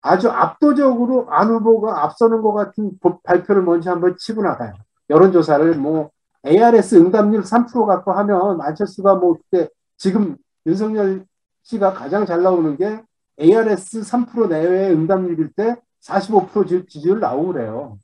아주 0.00 0.28
압도적으로 0.28 1.28
안 1.30 1.48
후보가 1.48 2.04
앞서는 2.04 2.42
것 2.42 2.52
같은 2.52 2.92
발표를 3.24 3.62
먼저 3.62 3.90
한번 3.90 4.16
치고 4.16 4.42
나가요. 4.42 4.74
여론조사를 5.10 5.76
뭐 5.76 6.10
ARS 6.46 6.96
응답률 6.96 7.42
3% 7.42 7.86
갖고 7.86 8.12
하면 8.12 8.60
안철수가 8.60 9.14
뭐 9.16 9.38
그때 9.38 9.68
지금 9.96 10.36
윤석열 10.66 11.24
씨가 11.62 11.94
가장 11.94 12.26
잘 12.26 12.42
나오는 12.42 12.76
게 12.76 13.02
ARS 13.40 14.00
3% 14.02 14.48
내외의 14.48 14.92
응답률일 14.92 15.52
때 15.54 15.76
45% 16.02 16.88
지지율 16.88 17.20
나오고 17.20 17.52
그래요. 17.54 17.98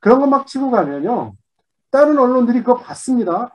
그런 0.00 0.20
거 0.20 0.26
막 0.26 0.46
치고 0.46 0.70
가면요. 0.70 1.34
다른 1.90 2.18
언론들이 2.18 2.60
그거 2.60 2.76
받습니다. 2.78 3.52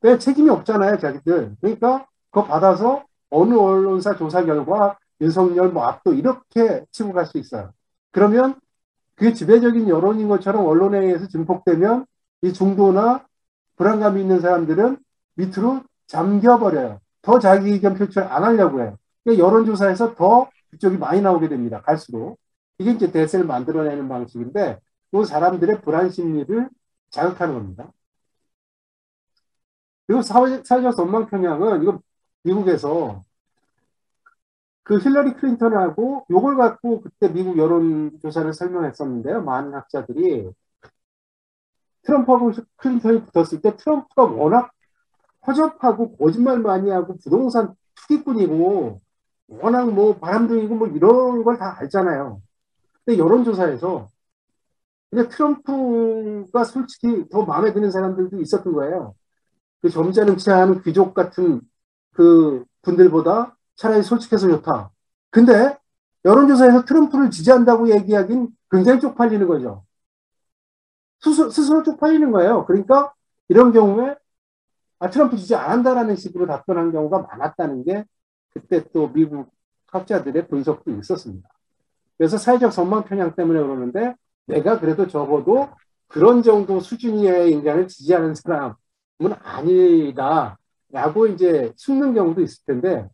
왜 0.00 0.18
책임이 0.18 0.48
없잖아요, 0.50 0.98
자기들. 0.98 1.56
그러니까 1.60 2.06
그거 2.30 2.44
받아서 2.44 3.04
어느 3.30 3.54
언론사 3.54 4.16
조사 4.16 4.44
결과 4.44 4.96
윤석열 5.20 5.70
뭐 5.70 5.84
압도 5.84 6.14
이렇게 6.14 6.84
치고 6.90 7.12
갈 7.12 7.26
수 7.26 7.38
있어요. 7.38 7.70
그러면 8.12 8.54
그게 9.14 9.32
지배적인 9.32 9.88
여론인 9.88 10.28
것처럼 10.28 10.66
언론에 10.66 10.98
의해서 11.00 11.26
증폭되면 11.28 12.06
이 12.42 12.52
중도나 12.52 13.24
불안감이 13.76 14.20
있는 14.20 14.40
사람들은 14.40 14.98
밑으로 15.34 15.82
잠겨버려요. 16.06 17.00
더 17.22 17.38
자기 17.38 17.70
의견 17.70 17.94
표출 17.94 18.22
안 18.22 18.44
하려고 18.44 18.80
해요. 18.80 18.96
그러니까 19.24 19.46
여론조사에서 19.46 20.14
더 20.14 20.48
그쪽이 20.70 20.98
많이 20.98 21.20
나오게 21.20 21.48
됩니다. 21.48 21.80
갈수록. 21.82 22.38
이게 22.78 22.92
이제 22.92 23.10
대세를 23.10 23.46
만들어내는 23.46 24.08
방식인데 24.08 24.78
그 25.10 25.24
사람들의 25.24 25.80
불안 25.82 26.10
심리를 26.10 26.68
자극하는 27.10 27.54
겁니다. 27.54 27.92
그리고 30.06 30.22
사회, 30.22 30.62
사회적 30.62 30.94
전망 30.94 31.26
평양은 31.26 31.82
이거 31.82 32.00
미국에서 32.44 33.24
그 34.84 34.98
힐러리 34.98 35.34
클린턴하고 35.34 36.26
요걸 36.30 36.56
갖고 36.56 37.00
그때 37.00 37.28
미국 37.32 37.58
여론조사를 37.58 38.52
설명했었는데요. 38.52 39.42
많은 39.42 39.74
학자들이 39.74 40.48
트럼프하고 42.06 42.52
클린턴이 42.76 43.24
붙었을 43.26 43.60
때 43.60 43.76
트럼프가 43.76 44.24
워낙 44.24 44.72
허접하고 45.46 46.16
거짓말 46.16 46.58
많이 46.60 46.90
하고 46.90 47.16
부동산 47.18 47.74
투기꾼이고 47.94 49.00
워낙 49.48 49.90
뭐 49.92 50.16
바람둥이고 50.16 50.74
뭐 50.74 50.88
이런 50.88 51.44
걸 51.44 51.58
다 51.58 51.76
알잖아요. 51.80 52.40
근데 53.04 53.18
여론조사에서 53.18 54.08
근데 55.10 55.28
트럼프가 55.28 56.64
솔직히 56.64 57.28
더 57.30 57.44
마음에 57.44 57.72
드는 57.72 57.90
사람들도 57.90 58.40
있었던 58.40 58.72
거예요. 58.72 59.14
그 59.80 59.88
점잖은 59.90 60.36
체한 60.38 60.82
귀족 60.82 61.14
같은 61.14 61.60
그 62.12 62.64
분들보다 62.82 63.56
차라리 63.76 64.02
솔직해서 64.02 64.48
좋다. 64.48 64.90
근데 65.30 65.78
여론조사에서 66.24 66.84
트럼프를 66.84 67.30
지지한다고 67.30 67.90
얘기하긴 67.90 68.48
굉장히 68.70 69.00
쪽팔리는 69.00 69.46
거죠. 69.46 69.85
스스로, 71.26 71.50
스스로 71.50 71.82
쪽팔리는 71.82 72.30
거예요. 72.30 72.64
그러니까 72.66 73.12
이런 73.48 73.72
경우에 73.72 74.14
아, 74.98 75.10
트럼프 75.10 75.36
지지 75.36 75.54
안 75.54 75.70
한다라는 75.70 76.16
식으로 76.16 76.46
답변한 76.46 76.92
경우가 76.92 77.18
많았다는 77.18 77.84
게 77.84 78.04
그때 78.50 78.84
또 78.92 79.12
미국 79.12 79.50
학자들의 79.88 80.48
분석도 80.48 80.92
있었습니다. 80.92 81.48
그래서 82.16 82.38
사회적 82.38 82.72
선망 82.72 83.04
편향 83.04 83.34
때문에 83.34 83.60
그러는데 83.60 84.14
내가 84.46 84.80
그래도 84.80 85.06
적어도 85.06 85.68
그런 86.08 86.42
정도 86.42 86.80
수준의 86.80 87.50
인간을 87.50 87.88
지지하는 87.88 88.34
사람은 88.34 88.74
아니다. 89.42 90.58
라고 90.90 91.26
이제 91.26 91.72
숨는 91.76 92.14
경우도 92.14 92.40
있을 92.40 92.64
텐데 92.64 93.08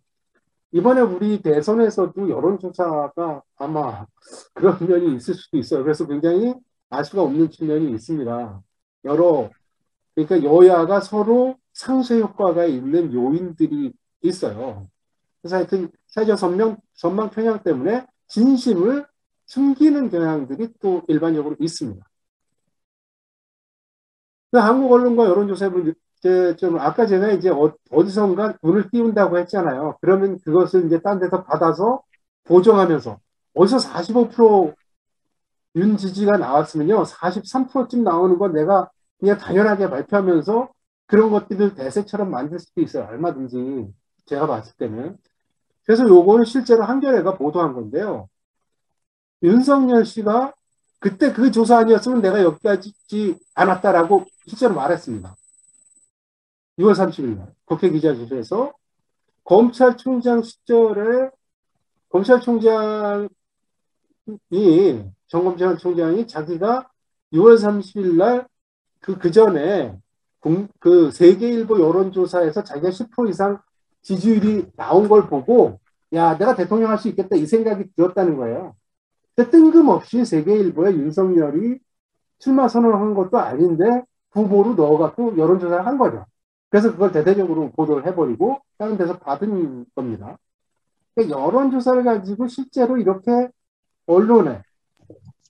이번에 0.72 1.00
우리 1.00 1.40
대선에서도 1.40 2.28
여론조사가 2.28 3.42
아마 3.56 4.06
그런 4.54 4.78
면이 4.86 5.16
있을 5.16 5.34
수도 5.34 5.56
있어요. 5.56 5.82
그래서 5.82 6.06
굉장히 6.06 6.54
알 6.92 7.04
수가 7.04 7.22
없는 7.22 7.50
측면이 7.50 7.90
있습니다. 7.92 8.62
여러 9.04 9.50
그러니까 10.14 10.42
여야가 10.42 11.00
서로 11.00 11.56
상쇄 11.72 12.20
효과가 12.20 12.66
있는 12.66 13.12
요인들이 13.12 13.92
있어요. 14.20 14.86
그래서 15.40 15.56
하여튼 15.56 15.90
사회적 16.08 16.38
선명, 16.38 16.76
선망 16.92 17.30
편향 17.30 17.62
때문에 17.62 18.06
진심을 18.28 19.06
숨기는 19.46 20.10
경향들이 20.10 20.68
또 20.80 21.02
일반적으로 21.08 21.56
있습니다. 21.58 22.04
한국 24.52 24.92
언론과 24.92 25.24
여론조사에 25.24 25.70
좀 26.58 26.78
아까 26.78 27.06
제가 27.06 27.32
이제 27.32 27.48
어, 27.48 27.74
어디선가 27.90 28.58
눈을 28.62 28.90
띄운다고 28.90 29.38
했잖아요. 29.38 29.96
그러면 30.02 30.38
그것을 30.44 30.86
이제 30.86 31.00
딴 31.00 31.18
데서 31.18 31.42
받아서 31.42 32.02
보정하면서 32.44 33.18
어디서 33.54 33.78
45% 33.78 34.74
윤 35.76 35.96
지지가 35.96 36.38
나왔으면요. 36.38 37.04
43%쯤 37.04 38.04
나오는 38.04 38.38
건 38.38 38.52
내가 38.52 38.90
그냥 39.18 39.38
당연하게 39.38 39.88
발표하면서 39.88 40.68
그런 41.06 41.30
것들을 41.30 41.74
대세처럼 41.74 42.30
만들 42.30 42.58
수도 42.58 42.80
있어요. 42.80 43.04
얼마든지 43.04 43.92
제가 44.26 44.46
봤을 44.46 44.74
때는. 44.76 45.16
그래서 45.84 46.06
요거는 46.06 46.44
실제로 46.44 46.84
한겨레가 46.84 47.36
보도한 47.36 47.74
건데요. 47.74 48.28
윤석열 49.42 50.04
씨가 50.04 50.54
그때 51.00 51.32
그 51.32 51.50
조사 51.50 51.78
아니었으면 51.78 52.22
내가 52.22 52.42
여기까지 52.42 52.94
않았다라고 53.54 54.24
실제로 54.46 54.74
말했습니다. 54.74 55.34
6월 56.78 56.92
30일 56.94 57.36
날 57.36 57.52
국회 57.64 57.90
기자실에서 57.90 58.72
검찰총장 59.44 60.42
시절에 60.42 61.30
검찰총장이 62.08 63.28
정검찰 65.32 65.78
총장이 65.78 66.26
자기가 66.26 66.90
6월 67.32 67.56
30일 67.56 68.16
날 68.18 68.46
그, 69.00 69.18
그 69.18 69.30
전에 69.30 69.98
그 70.78 71.10
세계일보 71.10 71.80
여론조사에서 71.80 72.62
자기가 72.62 72.90
10% 72.90 73.30
이상 73.30 73.58
지지율이 74.02 74.72
나온 74.76 75.08
걸 75.08 75.28
보고 75.28 75.80
야 76.12 76.36
내가 76.36 76.54
대통령 76.54 76.90
할 76.90 76.98
수 76.98 77.08
있겠다 77.08 77.36
이 77.36 77.46
생각이 77.46 77.84
들었다는 77.96 78.36
거예요. 78.36 78.74
근데 79.34 79.50
뜬금없이 79.50 80.26
세계일보에 80.26 80.92
윤석열이 80.92 81.78
출마 82.38 82.68
선언한 82.68 83.14
것도 83.14 83.38
아닌데 83.38 84.04
후보로 84.32 84.74
넣어갖고 84.74 85.38
여론조사를 85.38 85.86
한 85.86 85.96
거죠. 85.96 86.26
그래서 86.68 86.92
그걸 86.92 87.10
대대적으로 87.10 87.70
보도를 87.70 88.06
해버리고 88.06 88.60
다른 88.76 88.98
데서 88.98 89.16
받은 89.18 89.86
겁니다. 89.94 90.36
그러니까 91.14 91.40
여론조사를 91.40 92.04
가지고 92.04 92.48
실제로 92.48 92.98
이렇게 92.98 93.48
언론에 94.06 94.60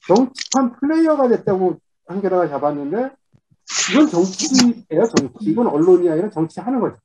정치판 0.07 0.72
플레이어가 0.78 1.28
됐다고 1.28 1.78
한겨레가 2.07 2.48
잡았는데 2.48 3.11
이건 3.92 4.09
정치예요, 4.09 5.07
정치. 5.16 5.50
이건 5.50 5.66
언론이 5.68 6.09
아니라 6.09 6.30
정치하는 6.30 6.80
거죠. 6.80 6.96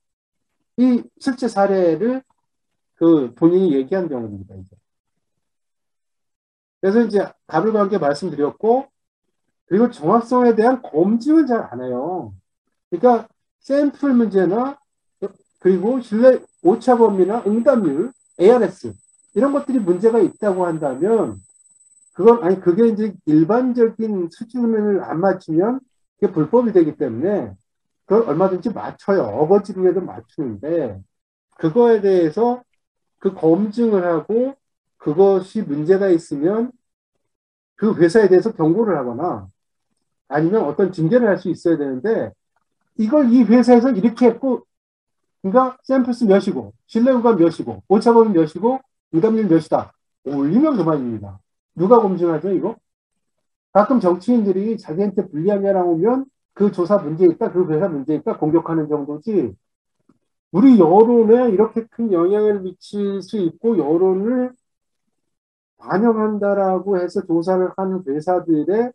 이 0.76 1.02
실제 1.18 1.48
사례를 1.48 2.22
그 2.94 3.32
본인이 3.34 3.74
얘기한 3.74 4.08
경우입니다, 4.08 4.54
이제. 4.56 4.76
그래서 6.80 7.00
이제 7.02 7.26
가불관계 7.46 7.98
말씀드렸고, 7.98 8.86
그리고 9.66 9.90
정확성에 9.90 10.54
대한 10.54 10.82
검증을 10.82 11.46
잘안 11.46 11.82
해요. 11.82 12.32
그러니까 12.90 13.28
샘플 13.60 14.14
문제나 14.14 14.78
그리고 15.60 16.00
신뢰 16.00 16.40
오차 16.62 16.96
범위나 16.96 17.42
응답률, 17.46 18.12
ARS 18.40 18.94
이런 19.34 19.52
것들이 19.52 19.78
문제가 19.78 20.20
있다고 20.20 20.66
한다면 20.66 21.42
그건 22.18 22.42
아니 22.42 22.60
그게 22.60 22.88
이제 22.88 23.14
일반적인 23.26 24.30
수준을 24.32 25.04
안 25.04 25.20
맞추면 25.20 25.78
그게 26.18 26.32
불법이 26.32 26.72
되기 26.72 26.96
때문에 26.96 27.54
그걸 28.06 28.28
얼마든지 28.28 28.72
맞춰요. 28.72 29.22
어거지로라도 29.22 30.00
맞추는데 30.00 31.00
그거에 31.58 32.00
대해서 32.00 32.64
그 33.20 33.34
검증을 33.34 34.04
하고 34.04 34.56
그것이 34.98 35.62
문제가 35.62 36.08
있으면 36.08 36.72
그 37.76 37.94
회사에 37.94 38.28
대해서 38.28 38.52
경고를 38.52 38.96
하거나 38.98 39.48
아니면 40.28 40.64
어떤 40.64 40.92
징계를 40.92 41.28
할 41.28 41.38
수 41.38 41.50
있어야 41.50 41.76
되는데 41.78 42.32
이걸 42.98 43.32
이 43.32 43.42
회사에서 43.44 43.90
이렇게 43.92 44.26
했고 44.26 44.64
그러니까 45.42 45.78
샘플스 45.84 46.24
몇이고 46.24 46.74
신뢰구간 46.86 47.36
몇이고 47.38 47.82
오차범위 47.88 48.30
몇이고 48.32 48.80
응답률 49.14 49.46
몇이다 49.48 49.92
올리면 50.24 50.76
그만입니다. 50.76 51.40
누가 51.78 52.00
검증하죠 52.00 52.50
이거? 52.52 52.76
가끔 53.72 54.00
정치인들이 54.00 54.78
자기한테 54.78 55.28
불리한 55.28 55.62
게 55.62 55.72
나오면 55.72 56.26
그 56.52 56.72
조사 56.72 56.98
문제 56.98 57.24
있다 57.24 57.52
그 57.52 57.70
회사 57.72 57.88
문제 57.88 58.14
있다 58.14 58.38
공격하는 58.38 58.88
정도지 58.88 59.54
우리 60.50 60.78
여론에 60.78 61.50
이렇게 61.50 61.84
큰 61.90 62.12
영향을 62.12 62.60
미칠 62.60 63.22
수 63.22 63.38
있고 63.38 63.78
여론을 63.78 64.52
반영한다라고 65.78 66.98
해서 66.98 67.24
조사를 67.24 67.70
하는 67.76 68.02
회사들의 68.06 68.92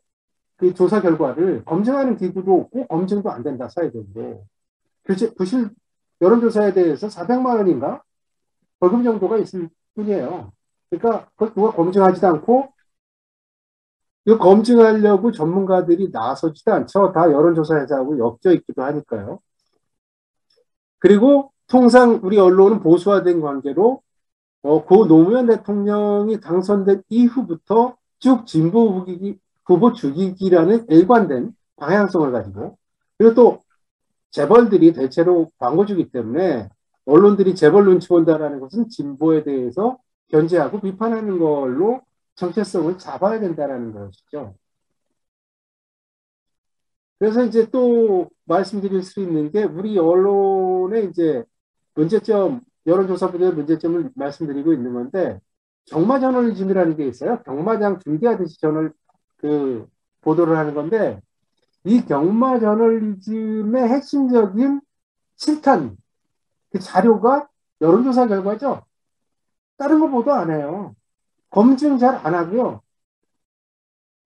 그 0.58 0.74
조사 0.74 1.02
결과를 1.02 1.64
검증하는 1.66 2.18
기구도 2.18 2.54
없고 2.62 2.88
검증도 2.88 3.30
안 3.32 3.44
된다 3.44 3.70
사회적으로. 3.70 4.46
교체 5.06 5.34
부실 5.34 5.70
여론조사에 6.22 6.74
대해서 6.74 7.08
400만 7.08 7.58
원인가 7.58 8.04
벌금 8.80 9.04
정도가 9.04 9.38
있을 9.38 9.70
뿐이에요. 9.96 10.52
그러니까 10.98 11.30
그걸 11.32 11.54
누가 11.54 11.72
검증하지도 11.72 12.28
않고 12.28 12.74
이거 14.26 14.38
검증하려고 14.38 15.32
전문가들이 15.32 16.10
나서지도 16.12 16.74
않죠. 16.74 17.12
다 17.12 17.32
여론조사 17.32 17.78
회사하고 17.82 18.18
엮여 18.20 18.54
있기도 18.56 18.84
하니까요. 18.84 19.39
그리고 21.00 21.52
통상 21.68 22.20
우리 22.24 22.38
언론은 22.38 22.80
보수화된 22.82 23.41
관계로 23.41 24.02
어, 24.62 24.86
고 24.86 25.08
노무현 25.08 25.48
대통령이 25.48 26.39
당선된 26.39 27.04
이후부터 27.10 27.98
쭉 28.20 28.46
진보 28.48 28.91
후기, 28.91 29.38
후보 29.66 29.91
죽이기라는 29.91 30.86
일관된 30.89 31.54
방향성을 31.76 32.32
가지고 32.32 32.78
그리고 33.18 33.34
또 33.36 33.60
재벌들이 34.32 34.94
대체로 34.94 35.52
광고주기 35.58 36.10
때문에 36.12 36.70
언론들이 37.06 37.56
재벌 37.56 37.86
눈치 37.86 38.08
본다라는 38.08 38.62
것은 38.62 38.89
진보에 38.89 39.44
대해서 39.44 39.98
견제하고 40.30 40.82
비판하는 40.82 41.40
걸로 41.40 42.02
정체성을 42.36 42.98
잡아야 42.98 43.40
된다라는 43.40 43.94
것이죠. 43.94 44.56
그래서 47.20 47.46
이제 47.46 47.70
또 47.72 48.30
말씀드릴 48.46 49.04
수 49.04 49.22
있는 49.22 49.52
게 49.52 49.64
우리 49.64 49.98
언론의 49.98 51.10
이제 51.10 51.44
문제점 51.96 52.62
여론조사부의 52.86 53.54
문제점을 53.54 54.12
말씀드리고 54.16 54.74
있는 54.74 54.94
건데 54.94 55.40
경마 55.86 56.20
저널리즘이라는 56.20 56.98
게 56.98 57.08
있어요. 57.08 57.42
경마장 57.44 58.00
중계하듯이 58.00 58.60
저널 58.60 58.94
그 59.38 59.88
보도를 60.22 60.58
하는 60.58 60.74
건데 60.74 61.22
이 61.86 62.04
경마 62.04 62.60
저널리즘의 62.60 63.88
핵심적인 63.88 64.82
실탄 65.36 65.98
그 66.72 66.80
자료가 66.80 67.48
여론조사 67.82 68.28
결과죠. 68.28 68.84
다른 69.78 70.00
거 70.00 70.08
보도 70.10 70.32
안 70.34 70.52
해요. 70.52 70.96
검증 71.50 71.98
잘 71.98 72.16
안 72.26 72.34
하고요. 72.36 72.82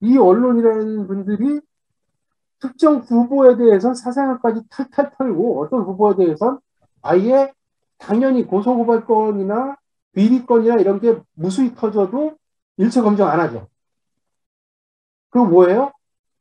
이 0.01 0.17
언론이라는 0.17 1.07
분들이 1.07 1.59
특정 2.59 2.97
후보에 2.97 3.55
대해서 3.57 3.93
사생활까지 3.93 4.61
탈탈 4.69 5.11
털고 5.17 5.61
어떤 5.61 5.81
후보에 5.83 6.15
대해서 6.15 6.59
아예 7.01 7.53
당연히 7.97 8.45
고소고발건이나 8.45 9.77
비리건이나 10.13 10.75
이런 10.77 10.99
게 10.99 11.19
무수히 11.33 11.73
터져도 11.75 12.37
일체 12.77 13.01
검증 13.01 13.27
안 13.27 13.39
하죠. 13.41 13.67
그럼 15.29 15.49
뭐예요? 15.51 15.91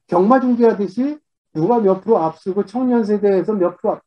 경마 0.07 0.41
중계하듯이 0.41 1.19
누가 1.55 1.81
몇 1.81 2.03
프로 2.03 2.19
앞서고 2.19 2.65
청년 2.67 3.05
세대에서 3.05 3.55
몇 3.55 3.77
프로 3.79 3.93
앞, 3.95 4.03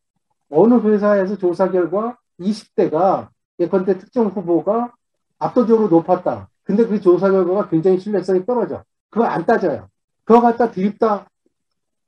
어느 0.50 0.76
회사에서 0.76 1.38
조사 1.38 1.70
결과 1.72 2.18
20대가 2.40 3.30
예컨대 3.60 3.98
특정 3.98 4.28
후보가 4.28 4.94
압도적으로 5.38 5.90
높았다. 5.90 6.50
근데 6.64 6.86
그 6.86 7.02
조사 7.02 7.30
결과가 7.30 7.70
굉장히 7.70 8.00
신뢰성이 8.00 8.46
떨어져. 8.46 8.84
그거 9.10 9.26
안 9.26 9.46
따져요. 9.46 9.90
그거 10.24 10.42
갖다 10.42 10.72
드립다 10.72 11.28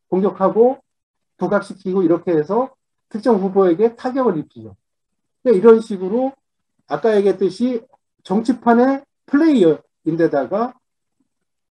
공격하고 0.09 0.77
부각시키고 1.37 2.03
이렇게 2.03 2.31
해서 2.31 2.73
특정 3.09 3.37
후보에게 3.37 3.95
타격을 3.95 4.37
입히죠. 4.37 4.75
그러니까 5.41 5.59
이런 5.59 5.81
식으로 5.81 6.33
아까 6.87 7.15
얘기했듯이 7.15 7.83
정치판의 8.23 9.03
플레이어인데다가 9.25 10.73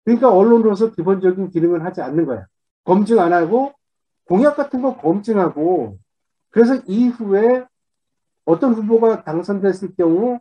그러니까 0.04 0.32
언론으로서 0.32 0.92
기본적인 0.92 1.50
기능을 1.50 1.84
하지 1.84 2.02
않는 2.02 2.26
거야. 2.26 2.46
검증 2.84 3.20
안 3.20 3.34
하고 3.34 3.74
공약 4.26 4.56
같은 4.56 4.82
거 4.82 4.96
검증하고 4.98 5.98
그래서 6.52 6.76
이후에 6.86 7.66
어떤 8.46 8.74
후보가 8.74 9.24
당선됐을 9.24 9.96
경우 9.96 10.40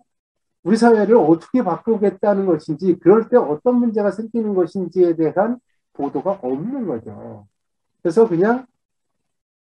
우리 0.63 0.77
사회를 0.77 1.17
어떻게 1.17 1.63
바꾸겠다는 1.63 2.47
것인지 2.47 2.99
그럴 2.99 3.29
때 3.29 3.37
어떤 3.37 3.77
문제가 3.77 4.11
생기는 4.11 4.55
것인지에 4.55 5.17
대한 5.17 5.59
보도가 5.93 6.41
없는 6.43 6.87
거죠. 6.87 7.47
그래서 8.03 8.29
그냥 8.29 8.67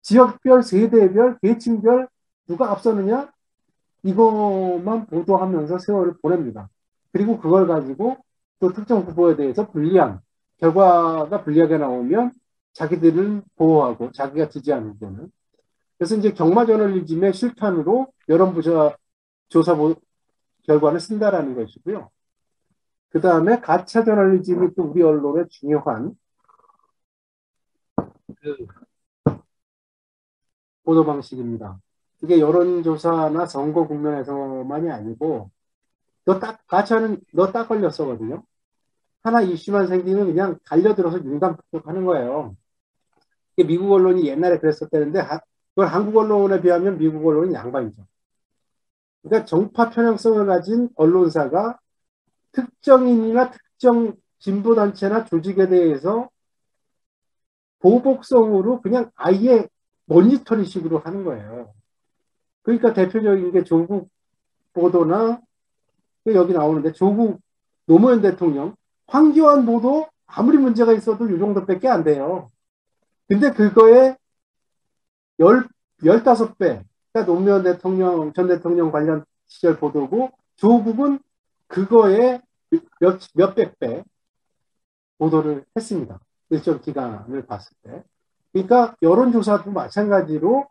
지역별, 0.02 0.64
세대별, 0.64 1.40
계층별 1.42 2.08
누가 2.48 2.72
앞서느냐 2.72 3.32
이것만 4.04 5.08
보도하면서 5.08 5.80
세월을 5.80 6.18
보냅니다. 6.22 6.70
그리고 7.12 7.40
그걸 7.40 7.68
가지고 7.68 8.18
또 8.60 8.74
특정 8.74 9.02
후보에 9.02 9.36
대해서 9.36 9.70
불리한 9.70 10.20
결과가 10.58 11.44
불리하게 11.44 11.78
나오면 11.78 12.32
자기들을 12.74 13.44
보호하고 13.56 14.12
자기가 14.12 14.50
지지하는 14.50 14.98
데는 15.00 15.32
그래서 15.98 16.16
이제 16.16 16.34
경마 16.34 16.66
저널리즘의 16.66 17.34
실탄으로 17.34 18.08
여론조사 18.30 18.98
조사 19.50 19.76
결과를 20.64 21.00
쓴다라는 21.00 21.56
것이고요. 21.56 22.10
그 23.10 23.22
다음에 23.22 23.60
가짜 23.62 24.04
저널리즘이 24.04 24.76
또 24.76 24.84
우리 24.84 25.02
언론의 25.02 25.46
중요한 25.50 26.16
그 28.42 28.84
보도 30.84 31.06
방식입니다. 31.06 31.80
이게 32.24 32.40
여론조사나 32.40 33.46
선거 33.46 33.88
국면에서만이 33.88 34.90
아니고 34.92 35.52
너딱 36.26 36.62
하는 36.70 37.22
너 37.34 37.52
딱 37.52 37.68
걸렸어거든요. 37.68 38.44
하나 39.24 39.42
이슈만 39.42 39.88
생기면 39.88 40.28
그냥 40.28 40.60
달려들어서 40.66 41.20
융단 41.26 41.58
폭격하는 41.58 42.06
거예요. 42.06 42.56
이게 43.58 43.68
미국 43.68 43.92
언론이 43.92 44.28
옛날에 44.28 44.60
그랬었다는데 44.60 45.20
그걸 45.76 45.88
한국 45.88 46.18
언론에 46.18 46.62
비하면 46.62 46.98
미국 46.98 47.26
언론은 47.26 47.54
양반이죠. 47.54 48.06
그러니까 49.24 49.46
정파 49.46 49.90
편향성을 49.90 50.46
가진 50.46 50.90
언론사가 50.96 51.80
특정인이나 52.52 53.52
특정 53.52 54.14
진보 54.38 54.76
단체나 54.76 55.26
조직에 55.26 55.68
대해서 55.68 56.30
보복성으로 57.80 58.82
그냥 58.82 59.10
아예 59.16 59.68
모니터링식으로 60.06 61.00
하는 61.00 61.24
거예요. 61.24 61.74
그러니까 62.62 62.94
대표적인 62.94 63.52
게 63.52 63.64
조국 63.64 64.10
보도나 64.74 65.42
여기 66.28 66.54
나오는데 66.54 66.94
조국 66.94 67.42
노무현 67.86 68.22
대통령 68.22 68.76
황교안 69.08 69.66
보도 69.66 70.08
아무리 70.26 70.58
문제가 70.58 70.94
있어도 70.94 71.30
이 71.30 71.38
정도밖에 71.38 71.88
안 71.88 72.04
돼요. 72.04 72.52
근데 73.28 73.52
그거에 73.52 74.16
열, 75.40 75.68
15배, 76.02 76.84
그러니까 77.12 77.26
노무현 77.26 77.64
대통령, 77.64 78.34
전 78.34 78.48
대통령 78.48 78.92
관련 78.92 79.26
시절 79.46 79.78
보도고 79.78 80.32
조국은 80.56 81.20
그거에 81.68 82.42
몇, 83.00 83.20
몇백 83.34 83.80
배 83.80 84.04
보도를 85.18 85.66
했습니다. 85.76 86.20
일정 86.50 86.80
기간을 86.82 87.46
봤을 87.46 87.76
때. 87.84 88.04
그러니까 88.52 88.96
여론조사도 89.02 89.72
마찬가지로 89.72 90.68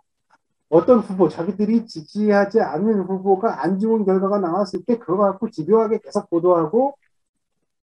어떤 0.69 1.01
후보, 1.01 1.29
자기들이 1.29 1.87
지지하지 1.87 2.61
않는 2.61 3.03
후보가 3.03 3.63
안 3.63 3.79
좋은 3.79 4.05
결과가 4.05 4.39
나왔을 4.39 4.85
때 4.85 4.99
그거 4.99 5.19
갖고 5.25 5.51
집요하게 5.51 5.99
계속 5.99 6.31
보도하고 6.31 6.97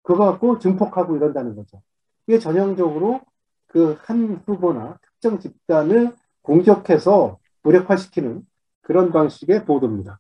그거 0.03 0.25
갖고 0.27 0.59
증폭하고 0.59 1.17
이런다는 1.17 1.55
거죠. 1.55 1.83
이게 2.27 2.39
전형적으로 2.39 3.21
그 3.69 3.97
한 4.05 4.43
후보나 4.47 4.99
특정 5.03 5.39
집단을 5.39 6.15
공격해서 6.49 7.39
무력화시키는 7.63 8.43
그런 8.81 9.13
방식의 9.13 9.67
보도입니다. 9.67 10.19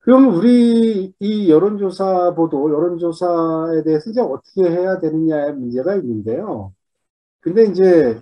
그럼 0.00 0.34
우리 0.34 1.12
이 1.20 1.50
여론조사 1.50 2.34
보도, 2.34 2.70
여론조사에 2.72 3.82
대해서 3.84 4.10
이제 4.10 4.20
어떻게 4.20 4.62
해야 4.62 4.98
되느냐의 4.98 5.52
문제가 5.54 5.94
있는데요. 5.96 6.74
근데 7.40 7.64
이제 7.64 8.20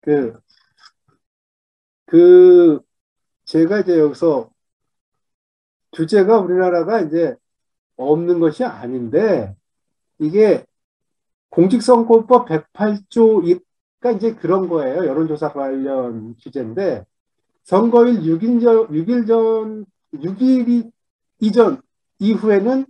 그, 0.00 0.34
그, 2.06 2.80
제가 3.46 3.80
이제 3.80 3.98
여기서 3.98 4.50
주제가 5.92 6.38
우리나라가 6.40 7.00
이제 7.00 7.36
없는 7.96 8.40
것이 8.40 8.64
아닌데, 8.64 9.54
이게 10.18 10.64
공직선거법 11.50 12.48
108조, 12.48 13.42
그러니까 14.02 14.10
이제 14.12 14.34
그런 14.34 14.68
거예요. 14.68 15.06
여론조사 15.06 15.52
관련 15.52 16.36
주제인데, 16.38 17.06
선거일 17.62 18.20
6일 18.22 18.60
전, 18.60 18.88
6일 18.88 19.26
전, 19.28 19.86
6일이 20.12 20.90
이전 21.38 21.80
이후에는 22.18 22.84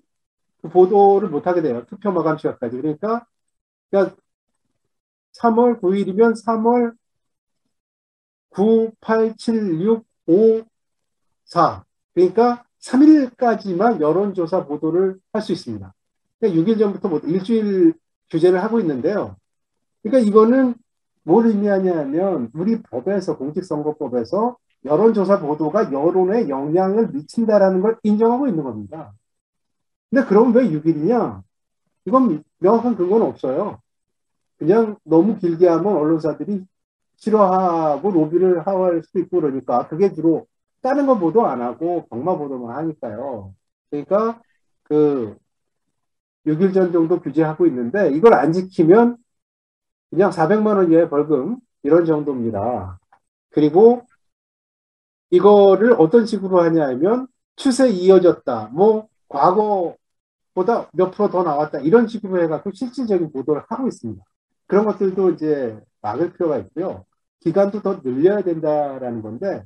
그 0.62 0.68
보도를 0.70 1.28
못하게 1.28 1.60
돼요. 1.60 1.84
투표 1.86 2.12
마감 2.12 2.38
시각까지. 2.38 2.78
그러니까, 2.78 3.26
그러니까 3.90 4.16
3월 5.34 5.80
9일이면 5.80 6.42
3월 6.44 6.94
9, 8.50 8.92
8, 9.00 9.36
7, 9.36 9.80
6, 9.82 10.04
5, 10.26 10.62
4. 11.44 11.84
그러니까 12.14 12.64
3일까지만 12.80 14.00
여론조사 14.00 14.66
보도를 14.66 15.18
할 15.32 15.42
수 15.42 15.52
있습니다. 15.52 15.94
그러니까 16.38 16.62
6일 16.62 16.78
전부터 16.78 17.08
뭐 17.08 17.18
일주일 17.20 17.94
규제를 18.30 18.62
하고 18.62 18.80
있는데요. 18.80 19.36
그러니까 20.02 20.28
이거는 20.28 20.74
뭘 21.24 21.46
의미하냐면 21.46 22.50
우리 22.54 22.82
법에서 22.82 23.36
공직선거법에서 23.36 24.56
여론조사 24.84 25.40
보도가 25.40 25.92
여론에 25.92 26.48
영향을 26.48 27.08
미친다라는 27.08 27.80
걸 27.80 27.98
인정하고 28.02 28.48
있는 28.48 28.64
겁니다. 28.64 29.12
근데 30.10 30.26
그럼 30.26 30.54
왜 30.54 30.68
6일이냐? 30.68 31.42
이건 32.04 32.42
명확한 32.58 32.96
근거는 32.96 33.26
없어요. 33.26 33.80
그냥 34.58 34.96
너무 35.04 35.38
길게 35.38 35.68
하면 35.68 35.96
언론사들이 35.96 36.64
싫어하고 37.16 38.10
로비를 38.10 38.66
할 38.66 39.02
수도 39.04 39.20
있고 39.20 39.40
그러니까 39.40 39.86
그게 39.88 40.12
주로 40.12 40.46
다른 40.82 41.06
거 41.06 41.18
보도 41.18 41.46
안 41.46 41.62
하고 41.62 42.06
경마 42.10 42.36
보도만 42.36 42.76
하니까요. 42.76 43.54
그러니까 43.90 44.40
그 44.82 45.36
6일 46.46 46.74
전 46.74 46.92
정도 46.92 47.20
규제하고 47.20 47.66
있는데 47.66 48.10
이걸 48.10 48.34
안 48.34 48.52
지키면 48.52 49.16
그냥 50.12 50.30
400만 50.30 50.76
원 50.76 50.92
이하의 50.92 51.08
벌금 51.08 51.56
이런 51.82 52.04
정도입니다. 52.04 52.98
그리고 53.48 54.02
이거를 55.30 55.94
어떤 55.98 56.26
식으로 56.26 56.60
하냐 56.60 56.86
하면 56.88 57.26
추세 57.56 57.88
이어졌다. 57.88 58.72
뭐 58.74 59.08
과거보다 59.28 60.90
몇 60.92 61.10
프로 61.12 61.30
더 61.30 61.42
나왔다. 61.42 61.78
이런 61.80 62.06
식으로 62.08 62.42
해갖고 62.42 62.72
실질적인 62.74 63.32
보도를 63.32 63.62
하고 63.68 63.88
있습니다. 63.88 64.22
그런 64.66 64.84
것들도 64.84 65.30
이제 65.30 65.80
막을 66.02 66.34
필요가 66.34 66.58
있고요. 66.58 67.06
기간도 67.40 67.80
더 67.80 68.02
늘려야 68.02 68.42
된다라는 68.42 69.22
건데 69.22 69.64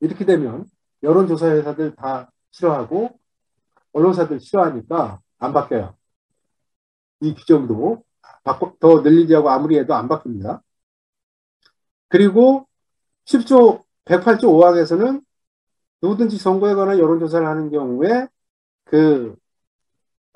이렇게 0.00 0.24
되면 0.24 0.64
여론조사 1.04 1.46
회사들 1.46 1.94
다 1.94 2.28
싫어하고 2.50 3.10
언론사들 3.92 4.40
싫어하니까 4.40 5.20
안 5.38 5.52
바뀌어요. 5.52 5.94
이 7.20 7.34
규정도 7.34 8.03
바꿔, 8.44 8.74
더 8.78 9.00
늘리자고 9.00 9.48
아무리 9.50 9.78
해도 9.78 9.94
안 9.94 10.08
바뀝니다. 10.08 10.60
그리고 12.08 12.66
10조 13.24 13.84
108조 14.04 14.42
5항에서는 14.42 15.22
누구든지 16.02 16.38
선거에 16.38 16.74
관한 16.74 16.98
여론조사를 16.98 17.46
하는 17.46 17.70
경우에 17.70 18.28
그 18.84 19.34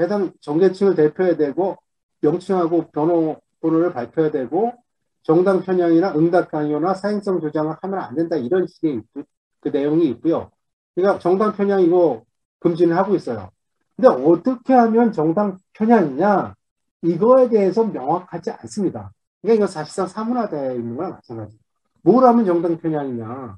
해당 0.00 0.32
정계층을 0.40 0.94
대표해야 0.94 1.36
되고 1.36 1.76
명칭하고 2.20 2.90
번호 2.90 3.40
번호를 3.60 3.92
발표해야 3.92 4.30
되고 4.30 4.72
정당 5.22 5.62
편향이나 5.62 6.14
응답 6.16 6.50
강요나 6.50 6.94
사행성 6.94 7.40
조장을 7.40 7.76
하면 7.82 7.98
안 7.98 8.14
된다 8.14 8.36
이런 8.36 8.66
식의 8.66 9.02
그 9.60 9.68
내용이 9.68 10.06
있고요. 10.10 10.50
그러니까 10.94 11.18
정당 11.18 11.52
편향 11.52 11.82
이거 11.82 12.24
금지는 12.60 12.96
하고 12.96 13.14
있어요. 13.14 13.50
근데 13.94 14.08
어떻게 14.08 14.72
하면 14.72 15.12
정당 15.12 15.58
편향이냐 15.74 16.54
이거에 17.02 17.48
대해서 17.48 17.84
명확하지 17.84 18.50
않습니다. 18.52 19.12
그러니까 19.42 19.64
이거 19.64 19.72
사실상 19.72 20.06
사문화되어 20.08 20.74
있는 20.74 20.96
거랑 20.96 21.12
마찬가지예요. 21.12 21.60
뭘 22.02 22.24
하면 22.24 22.44
정당 22.44 22.78
편향이냐. 22.78 23.56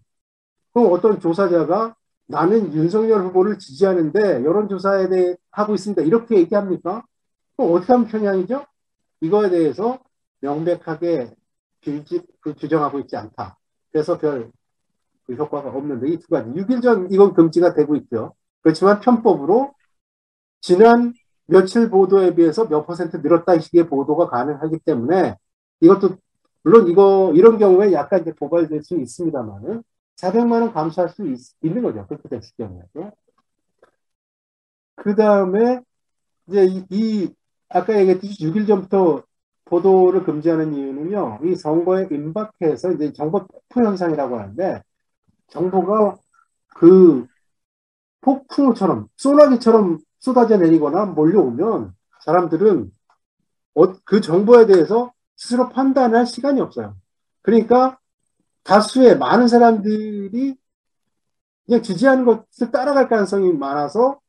그럼 0.75 0.93
어떤 0.93 1.21
조사자가 1.21 1.97
나는 2.27 2.73
윤석열 2.75 3.23
후보를 3.25 3.59
지지하는데 3.59 4.45
여론조사에 4.45 5.09
대해 5.09 5.37
하고 5.51 5.75
있습니다. 5.75 6.03
이렇게 6.03 6.37
얘기합니까? 6.39 7.05
그럼 7.57 7.73
어떻게 7.75 7.93
하면 7.93 8.09
편향이죠? 8.09 8.67
이거에 9.23 9.51
대해서 9.51 9.99
명백하게 10.41 11.35
그 12.41 12.55
규정하고 12.55 13.01
있지 13.01 13.17
않다. 13.17 13.59
그래서 13.93 14.19
별 14.19 14.51
그 15.27 15.35
효과가 15.37 15.71
없는데 15.71 16.09
이 16.11 16.19
두 16.19 16.29
가지. 16.29 16.51
6일 16.51 16.83
전 16.83 17.09
이건 17.13 17.35
금지가 17.35 17.75
되고 17.75 17.95
있죠. 17.97 18.35
그렇지만 18.63 19.01
편법으로 19.01 19.75
지난 20.61 21.15
며칠 21.51 21.91
보도에 21.91 22.35
비해서 22.35 22.69
몇 22.69 22.87
퍼센트 22.87 23.17
늘었다 23.17 23.55
이 23.55 23.61
식의 23.61 23.89
보도가 23.89 24.29
가능하기 24.29 24.79
때문에 24.81 25.37
이것도 25.81 26.17
물론 26.63 26.89
이거 26.89 27.33
이런 27.35 27.59
경우에 27.59 27.93
약간 27.93 28.21
이제 28.23 28.33
고발될 28.33 28.83
수 28.85 28.97
있습니다만은 28.97 29.83
400만 30.17 30.63
원 30.63 30.73
감수할 30.73 31.09
수 31.11 31.27
있, 31.27 31.39
는 31.63 31.83
거죠. 31.83 32.07
그렇게 32.07 32.29
됐을 32.29 32.53
경우에도. 32.57 33.13
그 34.97 35.15
다음에 35.17 35.81
이제 36.47 36.65
이, 36.67 36.85
이 36.91 37.35
아까 37.69 37.99
얘기했듯이 37.99 38.45
6일 38.45 38.67
전부터 38.67 39.25
보도를 39.65 40.25
금지하는 40.25 40.75
이유는요. 40.75 41.41
이 41.45 41.57
선거에 41.57 42.09
임박해서 42.11 42.93
이제 42.93 43.13
정보 43.13 43.47
폭풍 43.47 43.87
현상이라고 43.87 44.39
하는데 44.39 44.83
정보가 45.49 46.17
그 46.77 47.27
폭풍우처럼 48.21 49.09
소나기처럼 49.17 49.99
쏟아져 50.21 50.57
내리거나 50.59 51.07
몰려오면 51.07 51.95
사람들은 52.25 52.93
어, 53.75 53.93
그 54.05 54.21
정보에 54.21 54.67
대해서 54.67 55.13
스스로 55.37 55.69
판단할 55.71 56.27
시간이 56.27 56.61
없어요. 56.61 56.97
그러니까 57.43 57.99
다수의 58.63 59.19
많은 59.19 59.49
사람들이 59.49 60.57
그냥 61.67 61.83
지지하는 61.83 62.25
것을 62.25 62.71
따라갈 62.71 63.09
가능성이 63.09 63.53
많아서 63.53 64.21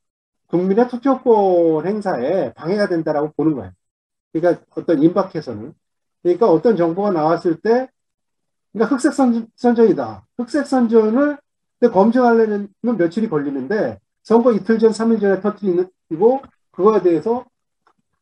국민의 0.47 0.87
투표권 0.87 1.85
행사에 1.85 2.53
방해가 2.53 2.87
된다라고 2.87 3.31
보는 3.35 3.55
거예요. 3.55 3.71
그러니까 4.31 4.63
어떤 4.75 5.01
임박해서는. 5.01 5.73
그러니까 6.21 6.49
어떤 6.49 6.77
정보가 6.77 7.11
나왔을 7.11 7.59
때 7.59 7.89
그러니까 8.71 8.95
흑색 8.95 9.13
선, 9.13 9.47
선전이다. 9.55 10.27
흑색 10.37 10.67
선전을 10.67 11.37
검증하려면 11.91 12.69
며칠이 12.81 13.27
걸리는데 13.27 13.99
선거 14.23 14.51
이틀 14.51 14.79
전, 14.79 14.91
3일 14.91 15.19
전에 15.19 15.41
터뜨리고 15.41 16.41
그거에 16.71 17.01
대해서 17.01 17.45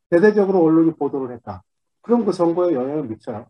대대적으로 0.10 0.64
언론이 0.64 0.94
보도를 0.94 1.36
했다. 1.36 1.64
그럼 2.02 2.26
그 2.26 2.32
선거에 2.32 2.74
영향을 2.74 3.04
미쳐요. 3.04 3.46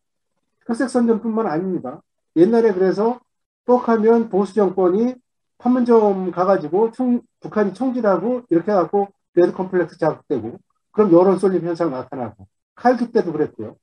흑색 0.65 0.89
선전뿐만 0.89 1.47
아닙니다. 1.47 2.01
옛날에 2.35 2.73
그래서 2.73 3.19
뻑하면 3.65 4.29
보수 4.29 4.53
정권이 4.53 5.15
판문점 5.57 6.31
가가지고 6.31 6.91
총, 6.91 7.21
북한이 7.39 7.73
총질하고 7.73 8.43
이렇게 8.49 8.71
해갖고 8.71 9.09
레드 9.35 9.53
컴플렉스 9.53 9.97
자극되고 9.97 10.59
그럼 10.91 11.11
여론 11.11 11.37
쏠림 11.37 11.65
현상 11.65 11.91
나타나고 11.91 12.47
칼기 12.75 13.11
때도 13.11 13.31
그랬고요. 13.31 13.75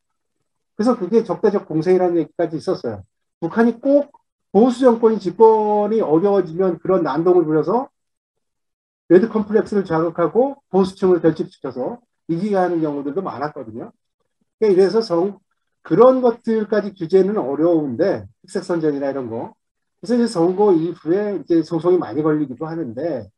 그래서 0.74 0.98
그게 0.98 1.22
적대적 1.22 1.66
공세라는 1.66 2.16
얘기까지 2.18 2.56
있었어요. 2.56 3.02
북한이 3.40 3.80
꼭 3.80 4.12
보수 4.52 4.80
정권이 4.80 5.18
집권이 5.18 6.00
어려워지면 6.00 6.78
그런 6.78 7.02
난동을 7.02 7.44
부려서 7.44 7.88
레드 9.08 9.28
컴플렉스를 9.28 9.84
자극하고 9.84 10.56
보수층을 10.70 11.20
결집시켜서 11.20 12.00
이기게 12.28 12.56
하는 12.56 12.80
경우들도 12.80 13.22
많았거든요. 13.22 13.92
그러니까 14.58 14.80
이래서 14.80 15.00
성, 15.00 15.38
그런 15.82 16.20
것들까지 16.20 16.94
규제는 16.94 17.38
어려운데 17.38 18.26
흑색 18.42 18.64
선전이나 18.64 19.10
이런 19.10 19.30
거. 19.30 19.54
그래서 20.00 20.16
이제 20.16 20.26
선거 20.26 20.72
이후에 20.72 21.40
이제 21.42 21.62
소송이 21.62 21.96
많이 21.98 22.22
걸리기도 22.22 22.66
하는데 22.66 23.28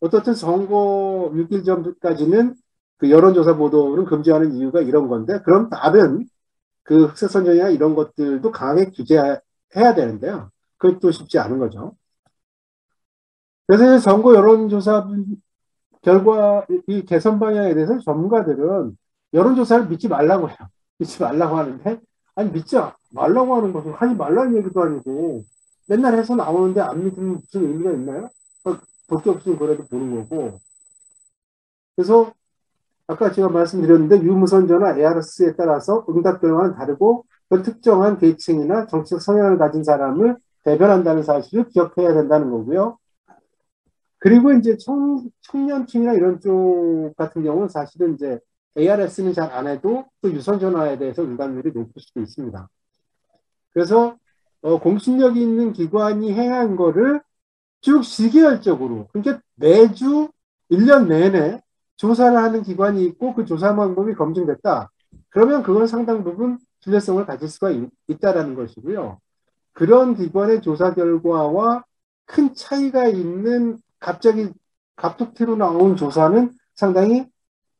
어떻든 0.00 0.34
선거 0.34 1.30
6일 1.32 1.64
전까지는 1.64 2.54
그 2.98 3.10
여론조사 3.10 3.56
보도를 3.56 4.04
금지하는 4.06 4.54
이유가 4.54 4.80
이런 4.80 5.08
건데 5.08 5.40
그럼 5.44 5.70
다른 5.70 6.26
그 6.82 7.04
흑색 7.06 7.30
선전이나 7.30 7.68
이런 7.68 7.94
것들도 7.94 8.50
강하게 8.50 8.90
규제해야 8.90 9.94
되는데요. 9.94 10.50
그것도 10.78 11.10
쉽지 11.10 11.38
않은 11.38 11.58
거죠. 11.58 11.94
그래서 13.68 13.98
선거 13.98 14.34
여론조사 14.34 15.06
결과 16.00 16.66
이 16.86 17.04
개선 17.04 17.38
방향에 17.38 17.74
대해서 17.74 17.98
전문가들은 18.00 18.96
여론조사를 19.34 19.88
믿지 19.88 20.08
말라고 20.08 20.48
해요. 20.48 20.56
믿지 20.98 21.22
말라고 21.22 21.56
하는데 21.56 22.00
아니 22.34 22.50
믿지 22.50 22.76
말라고 23.10 23.56
하는 23.56 23.72
것은 23.74 23.92
하지 23.92 24.14
말라는 24.14 24.56
얘기도 24.56 24.82
아니고 24.82 25.44
맨날 25.86 26.14
해서 26.14 26.34
나오는데 26.34 26.80
안 26.80 27.04
믿으면 27.04 27.34
무슨 27.34 27.62
의미가 27.62 27.92
있나요? 27.92 28.28
볼게 29.08 29.30
없으면 29.30 29.58
그래도 29.58 29.84
보는 29.84 30.16
거고 30.16 30.58
그래서 31.94 32.32
아까 33.06 33.32
제가 33.32 33.48
말씀드렸는데 33.48 34.22
유무선 34.22 34.66
전화 34.66 34.96
ARS에 34.96 35.56
따라서 35.56 36.04
응답 36.08 36.40
결과는 36.40 36.74
다르고 36.74 37.24
그 37.48 37.62
특정한 37.62 38.18
계층이나 38.18 38.86
정치적 38.86 39.20
성향을 39.20 39.58
가진 39.58 39.82
사람을 39.84 40.36
대변한다는 40.64 41.22
사실을 41.22 41.68
기억해야 41.68 42.14
된다는 42.14 42.50
거고요. 42.50 42.98
그리고 44.18 44.52
이제 44.52 44.76
청, 44.78 45.28
청년층이나 45.42 46.14
이런 46.14 46.40
쪽 46.40 47.12
같은 47.16 47.42
경우는 47.44 47.68
사실은 47.68 48.14
이제 48.14 48.38
ARS는 48.76 49.32
잘 49.32 49.50
안 49.52 49.66
해도 49.66 50.06
또 50.20 50.32
유선 50.32 50.58
전화에 50.60 50.98
대해서 50.98 51.22
응답률이 51.22 51.72
높을 51.72 51.92
수도 52.00 52.20
있습니다. 52.20 52.68
그래서 53.72 54.16
어, 54.62 54.80
공신력 54.80 55.36
있는 55.36 55.72
기관이 55.72 56.32
해야 56.32 56.58
한 56.60 56.76
거를 56.76 57.20
쭉 57.80 58.02
시계열적으로 58.04 59.08
그러니까 59.12 59.40
매주 59.56 60.30
1년 60.70 61.08
내내 61.08 61.62
조사를 61.96 62.36
하는 62.36 62.62
기관이 62.62 63.04
있고 63.06 63.34
그 63.34 63.44
조사 63.44 63.74
방법이 63.74 64.14
검증됐다. 64.14 64.90
그러면 65.30 65.62
그건 65.62 65.86
상당 65.86 66.24
부분 66.24 66.58
신뢰성을 66.80 67.24
가질 67.26 67.48
수가 67.48 67.70
있, 67.70 67.88
있다라는 68.08 68.54
것이고요. 68.54 69.20
그런 69.72 70.14
기관의 70.16 70.62
조사 70.62 70.94
결과와 70.94 71.84
큰 72.26 72.54
차이가 72.54 73.06
있는 73.08 73.78
갑자기 74.00 74.52
갑툭튀로 74.96 75.56
나온 75.56 75.96
조사는 75.96 76.50
상당히 76.74 77.26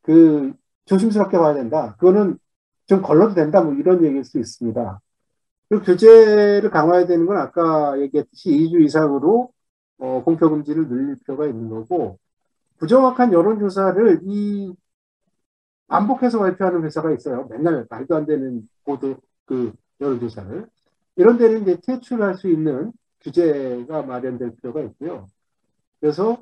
그 0.03 0.53
조심스럽게 0.87 1.39
봐야 1.39 1.55
된다. 1.55 1.97
그거는 1.99 2.39
좀 2.87 3.03
걸러도 3.03 3.35
된다. 3.35 3.61
뭐 3.63 3.75
이런 3.75 4.05
얘기일 4.05 4.25
수 4.25 4.39
있습니다. 4.39 5.01
그 5.71 5.83
규제를 5.83 6.71
강화해야 6.71 7.07
되는 7.07 7.27
건 7.27 7.37
아까 7.37 8.01
얘기했듯이 8.01 8.51
2주 8.51 8.83
이상으로 8.85 9.53
어, 9.99 10.23
공표 10.25 10.49
금지를 10.51 10.89
늘릴 10.89 11.17
필요가 11.17 11.47
있는 11.47 11.69
거고 11.69 12.19
부정확한 12.79 13.33
여론조사를 13.33 14.21
이 14.25 14.75
반복해서 15.89 16.39
발표하는 16.39 16.85
회사가 16.85 17.13
있어요. 17.13 17.47
맨날 17.51 17.87
말도 17.91 18.17
안 18.17 18.27
되는 18.27 18.69
보도 18.85 19.17
그 19.45 19.73
여론조사를 20.01 20.67
이런 21.17 21.39
데는 21.39 21.63
이제 21.63 21.81
퇴출할 21.85 22.37
수 22.37 22.49
있는 22.49 22.93
규제가 23.21 24.03
마련될 24.03 24.57
필요가 24.57 24.81
있고요. 24.83 25.27
그래서 26.01 26.39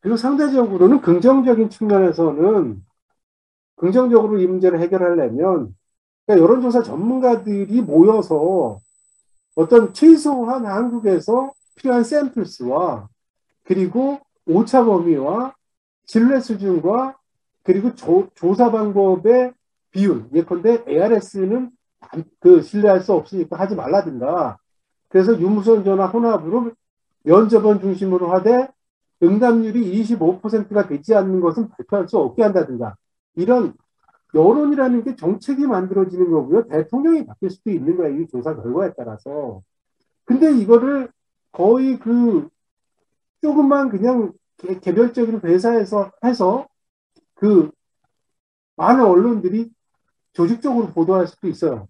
그리고 0.00 0.16
상대적으로는 0.16 1.00
긍정적인 1.00 1.70
측면에서는 1.70 2.82
긍정적으로 3.76 4.38
이 4.38 4.46
문제를 4.46 4.80
해결하려면 4.80 5.74
그러니까 6.26 6.44
여론조사 6.44 6.82
전문가들이 6.82 7.80
모여서 7.82 8.80
어떤 9.54 9.92
최소한 9.92 10.66
한국에서 10.66 11.52
필요한 11.76 12.04
샘플스와 12.04 13.08
그리고 13.64 14.20
오차 14.46 14.84
범위와 14.84 15.54
신뢰 16.06 16.40
수준과 16.40 17.16
그리고 17.62 17.94
조, 17.94 18.28
사 18.54 18.70
방법의 18.70 19.52
비율 19.90 20.26
예컨대 20.34 20.84
ARS는 20.86 21.70
그 22.40 22.62
신뢰할 22.62 23.00
수 23.00 23.12
없으니까 23.14 23.58
하지 23.58 23.74
말라든가. 23.74 24.58
그래서 25.08 25.38
유무선 25.38 25.84
전화 25.84 26.06
혼합으로 26.06 26.72
면접원 27.22 27.80
중심으로 27.80 28.30
하되 28.32 28.68
응답률이 29.24 30.02
25%가 30.02 30.86
되지 30.86 31.14
않는 31.14 31.40
것은 31.40 31.68
발표할 31.68 32.08
수 32.08 32.18
없게 32.18 32.42
한다든가 32.42 32.96
이런 33.36 33.74
여론이라는 34.34 35.04
게 35.04 35.16
정책이 35.16 35.66
만들어지는 35.66 36.30
거고요. 36.30 36.66
대통령이 36.66 37.24
바뀔 37.26 37.50
수도 37.50 37.70
있는 37.70 37.96
거예요. 37.96 38.20
이 38.20 38.26
조사 38.28 38.54
결과에 38.54 38.92
따라서. 38.96 39.62
근데 40.24 40.52
이거를 40.52 41.08
거의 41.52 41.98
그 41.98 42.48
조금만 43.40 43.90
그냥 43.90 44.32
개, 44.56 44.80
별적인 44.80 45.40
회사에서 45.44 46.10
해서 46.24 46.66
그 47.34 47.70
많은 48.76 49.04
언론들이 49.04 49.70
조직적으로 50.32 50.88
보도할 50.88 51.28
수도 51.28 51.46
있어요. 51.46 51.86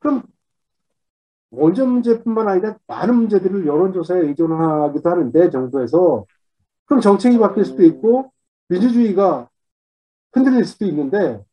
그럼 0.00 0.22
원전 1.50 1.90
문제뿐만 1.90 2.48
아니라 2.48 2.76
많은 2.88 3.14
문제들을 3.14 3.66
여론조사에 3.66 4.20
의존하기도 4.20 5.08
하는데 5.08 5.50
정부에서 5.50 6.24
그럼 6.86 7.00
정책이 7.00 7.38
바뀔 7.38 7.64
수도 7.64 7.82
있고 7.84 8.32
민주주의가 8.68 9.48
흔들릴 10.32 10.64
수도 10.64 10.84
있는데 10.86 11.44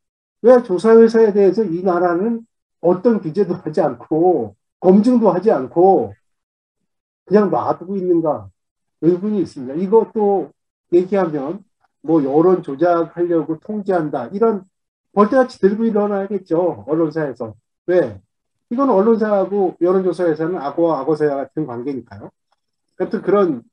왜 0.41 0.63
조사회사에 0.63 1.33
대해서 1.33 1.63
이 1.63 1.83
나라는 1.83 2.45
어떤 2.81 3.21
규제도 3.21 3.53
하지 3.53 3.81
않고 3.81 4.55
검증도 4.79 5.31
하지 5.31 5.51
않고 5.51 6.13
그냥 7.25 7.51
놔두고 7.51 7.95
있는가 7.95 8.49
의문이 9.01 9.41
있습니다. 9.41 9.75
이것도 9.75 10.51
얘기하면 10.93 11.63
뭐 12.01 12.23
여론 12.23 12.63
조작하려고 12.63 13.59
통제한다 13.59 14.27
이런 14.27 14.65
벌떼같이 15.13 15.59
들고 15.59 15.85
일어나야겠죠 15.85 16.85
언론사에서 16.87 17.53
왜 17.85 18.19
이건 18.71 18.89
언론사하고 18.89 19.77
여론조사회사는 19.81 20.57
악어와 20.57 21.01
악어새와 21.01 21.35
같은 21.35 21.67
관계니까요. 21.67 22.31
아무튼 22.97 23.21
그런 23.21 23.63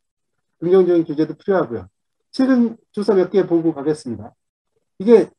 긍정적인 0.61 1.04
규제도 1.04 1.34
필요하고요. 1.34 1.88
최근 2.30 2.76
조사 2.92 3.14
몇 3.14 3.30
개 3.30 3.46
보고 3.46 3.72
가겠습니다. 3.74 4.34
이게 4.98 5.30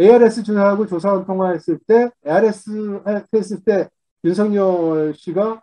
ARS 0.00 0.42
조사하고 0.42 0.86
조사원 0.86 1.24
통화했을 1.24 1.78
때, 1.86 2.10
ARS 2.26 3.02
했을 3.34 3.62
때 3.62 3.88
윤석열 4.24 5.14
씨가 5.14 5.62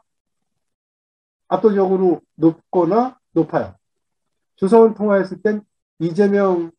압도적으로 1.48 2.22
높거나 2.36 3.20
높아요. 3.32 3.76
조사원 4.56 4.94
통화했을 4.94 5.42
땐 5.42 5.62
이재명 6.00 6.72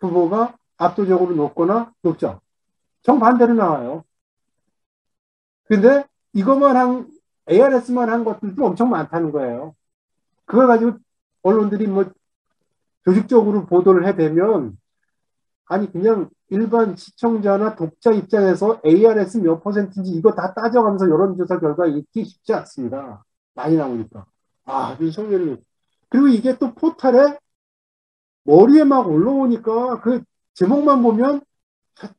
후보가 0.00 0.56
압도적으로 0.78 1.34
높거나 1.34 1.92
높죠. 2.02 2.40
정반대로 3.02 3.54
나와요. 3.54 4.04
근데 5.64 6.04
이것만 6.32 6.76
한, 6.76 7.10
ARS만 7.48 8.08
한 8.10 8.24
것들도 8.24 8.64
엄청 8.66 8.90
많다는 8.90 9.30
거예요. 9.30 9.74
그걸 10.44 10.66
가지고 10.66 10.98
언론들이 11.46 11.86
뭐 11.86 12.04
조직적으로 13.04 13.66
보도를 13.66 14.06
해대면 14.08 14.76
아니 15.66 15.90
그냥 15.90 16.28
일반 16.48 16.96
시청자나 16.96 17.76
독자 17.76 18.12
입장에서 18.12 18.80
ARS 18.84 19.38
몇 19.38 19.62
퍼센트인지 19.62 20.12
이거 20.12 20.32
다 20.32 20.54
따져가면서 20.54 21.08
여론조사 21.08 21.58
결과 21.58 21.86
읽기 21.86 22.24
쉽지 22.24 22.52
않습니다. 22.54 23.24
많이 23.54 23.76
나오니까. 23.76 24.26
아, 24.64 24.96
윤석열이. 25.00 25.62
그리고 26.08 26.28
이게 26.28 26.56
또 26.58 26.74
포탈에 26.74 27.38
머리에 28.44 28.84
막 28.84 29.08
올라오니까 29.08 30.00
그 30.00 30.22
제목만 30.54 31.02
보면 31.02 31.40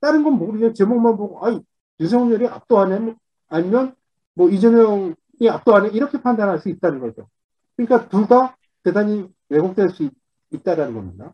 다른 0.02 0.24
건 0.24 0.34
모르겠 0.34 0.76
제목만 0.76 1.16
보고 1.16 1.46
아이 1.46 1.62
윤석열이 2.00 2.48
압도하네 2.48 3.16
아니면 3.50 3.96
뭐 4.34 4.50
이재명이 4.50 5.50
압도하는 5.50 5.94
이렇게 5.94 6.22
판단할 6.22 6.60
수 6.60 6.70
있다는 6.70 7.00
거죠. 7.00 7.28
그러니까 7.76 8.10
둘 8.10 8.28
다 8.28 8.57
대단히 8.88 9.28
왜곡될 9.50 9.90
수 9.90 10.04
있, 10.04 10.12
있다라는 10.52 10.94
겁니다. 10.94 11.34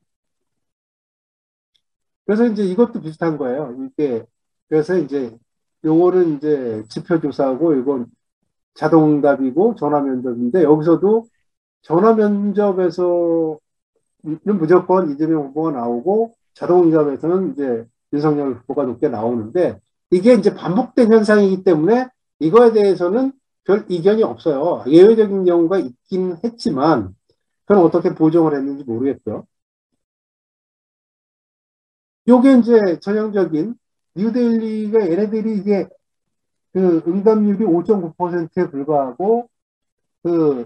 그래서 2.26 2.48
이제 2.48 2.64
이것도 2.64 3.02
비슷한 3.02 3.38
거예요. 3.38 3.78
이게 3.80 4.26
그래서 4.68 4.98
이제 4.98 5.38
요거는 5.86 6.38
이제 6.38 6.84
지표 6.90 7.20
조사고 7.20 7.76
이건 7.76 8.08
자동응답이고 8.74 9.76
전화 9.76 10.02
면접인데 10.02 10.64
여기서도 10.64 11.28
전화 11.84 12.16
면접에서는 12.16 13.60
무조건 14.46 15.12
이재명 15.12 15.48
후보가 15.48 15.72
나오고 15.74 16.34
자동응답에서는 16.56 17.52
이제 17.52 17.86
윤석열 18.14 18.54
후보가 18.54 18.86
높게 18.86 19.10
나오는데 19.10 19.80
이게 20.10 20.34
이제 20.34 20.56
반복된 20.56 21.14
현상이기 21.14 21.64
때문에 21.64 22.08
이거에 22.40 22.72
대해서는 22.72 23.32
별 23.64 23.86
이견이 23.90 24.24
없어요. 24.24 24.84
예외적인 24.88 25.46
경우가 25.46 25.78
있긴 25.78 26.38
했지만 26.44 27.14
그건 27.66 27.84
어떻게 27.84 28.14
보정을 28.14 28.56
했는지 28.56 28.84
모르겠고요. 28.84 29.46
요게 32.28 32.58
이제 32.60 33.00
전형적인 33.02 33.76
뉴델리가 34.16 35.02
얘네들이 35.02 35.58
이게 35.58 35.88
그 36.72 37.04
응답률이 37.08 37.66
5.9%에 37.66 38.70
불과하고 38.70 39.50
그 40.24 40.66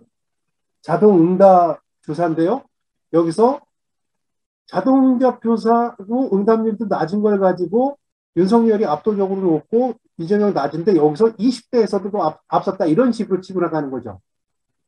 자동 0.82 1.20
응답 1.20 1.82
조사인데요. 2.02 2.64
여기서 3.14 3.62
자동 4.68 5.14
응답 5.14 5.42
조사로 5.42 6.30
응답률도 6.34 6.86
낮은 6.86 7.22
걸 7.22 7.40
가지고 7.40 7.98
윤석열이 8.36 8.86
압도적으로 8.86 9.42
높고 9.42 9.96
이재명 10.18 10.54
낮은데 10.54 10.96
여기서 10.96 11.36
20대에서도 11.36 12.20
앞, 12.20 12.42
앞섰다 12.48 12.86
이런 12.86 13.12
식으로 13.12 13.42
치고 13.42 13.62
나가는 13.62 13.90
거죠. 13.90 14.22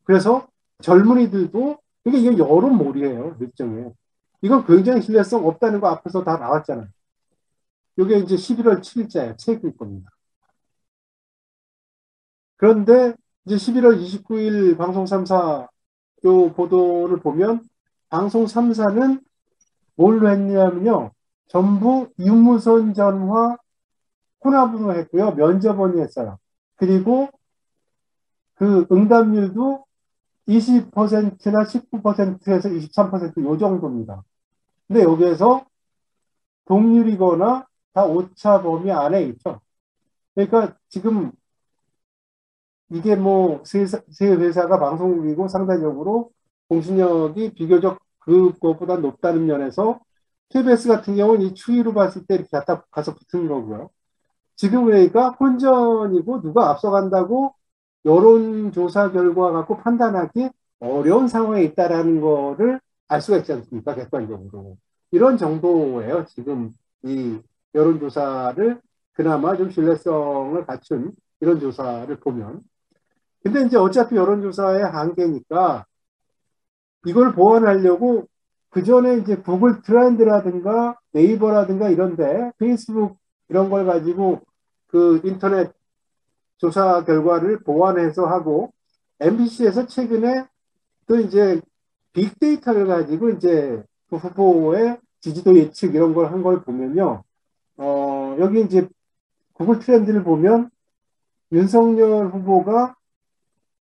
그래서 0.03 0.47
젊은이들도 0.81 1.77
이게 2.05 2.17
이게 2.17 2.37
여론몰이에요 2.37 3.37
일종의. 3.39 3.93
이건 4.41 4.65
굉장히 4.65 5.01
신뢰성 5.01 5.45
없다는 5.45 5.79
거 5.79 5.87
앞에서 5.87 6.23
다 6.23 6.37
나왔잖아요. 6.37 6.87
이게 7.97 8.17
이제 8.19 8.35
11월 8.35 8.81
7일자예요. 8.81 9.37
책일 9.37 9.75
겁니다. 9.75 10.09
그런데 12.57 13.13
이제 13.45 13.55
11월 13.55 14.01
29일 14.01 14.77
방송 14.77 15.05
3사 15.05 15.67
요 16.25 16.53
보도를 16.53 17.19
보면 17.19 17.61
방송 18.09 18.45
3사는 18.45 19.21
뭘로 19.95 20.29
했냐면요. 20.29 21.11
전부 21.47 22.09
유무선 22.19 22.93
전화 22.93 23.57
혼합으로 24.43 24.95
했고요. 24.95 25.31
면접원이 25.31 26.01
했어요. 26.01 26.37
그리고 26.75 27.29
그 28.55 28.85
응답률도 28.91 29.85
20%나 30.49 31.63
19%에서 31.63 32.69
23%요 32.69 33.57
정도입니다. 33.57 34.23
근데 34.87 35.03
여기에서 35.03 35.65
동률이거나 36.65 37.67
다 37.93 38.05
오차 38.05 38.61
범위 38.61 38.91
안에 38.91 39.23
있죠. 39.25 39.61
그러니까 40.33 40.75
지금 40.89 41.31
이게 42.91 43.15
뭐세 43.15 43.85
회사가 44.21 44.79
방송국이고 44.79 45.47
상대적으로 45.47 46.31
공신력이 46.69 47.53
비교적 47.53 47.99
그것보다 48.19 48.97
높다는 48.97 49.45
면에서 49.45 49.99
KBS 50.49 50.87
같은 50.87 51.15
경우는 51.15 51.41
이 51.45 51.53
추이로 51.53 51.93
봤을 51.93 52.25
때 52.25 52.35
이렇게 52.35 52.49
갖다 52.51 52.83
가서 52.91 53.13
붙은 53.13 53.47
거고요. 53.47 53.89
지금 54.55 54.85
그러니까 54.85 55.29
혼전이고 55.31 56.41
누가 56.41 56.69
앞서간다고 56.71 57.53
여론조사 58.05 59.11
결과 59.11 59.51
갖고 59.51 59.77
판단하기 59.77 60.49
어려운 60.79 61.27
상황에 61.27 61.63
있다라는 61.63 62.21
거를 62.21 62.79
알 63.07 63.21
수가 63.21 63.37
있지 63.39 63.51
않습니까? 63.53 63.95
객관적으로. 63.95 64.77
이런 65.11 65.37
정도예요. 65.37 66.25
지금 66.25 66.73
이 67.03 67.39
여론조사를 67.73 68.79
그나마 69.13 69.57
좀 69.57 69.69
신뢰성을 69.69 70.65
갖춘 70.65 71.13
이런 71.41 71.59
조사를 71.59 72.13
보면. 72.19 72.61
근데 73.43 73.63
이제 73.63 73.77
어차피 73.77 74.15
여론조사의 74.15 74.83
한계니까 74.83 75.85
이걸 77.05 77.33
보완하려고 77.33 78.27
그 78.69 78.83
전에 78.83 79.17
이제 79.17 79.37
구글 79.37 79.81
트렌드라든가 79.81 80.97
네이버라든가 81.11 81.89
이런데 81.89 82.51
페이스북 82.57 83.17
이런 83.47 83.69
걸 83.69 83.85
가지고 83.85 84.41
그 84.87 85.21
인터넷 85.23 85.71
조사 86.59 87.03
결과를 87.05 87.63
보완해서 87.63 88.27
하고 88.27 88.71
MBC에서 89.19 89.87
최근에 89.87 90.45
또 91.07 91.19
이제 91.19 91.59
빅데이터를 92.13 92.85
가지고 92.85 93.29
이제 93.31 93.81
그 94.09 94.17
후보의 94.17 94.99
지지도 95.21 95.57
예측 95.57 95.95
이런 95.95 96.13
걸한걸 96.13 96.63
보면요. 96.63 97.23
어, 97.77 98.35
여기 98.39 98.61
이제 98.61 98.87
구글 99.53 99.79
트렌드를 99.79 100.23
보면 100.23 100.69
윤석열 101.51 102.27
후보가 102.27 102.95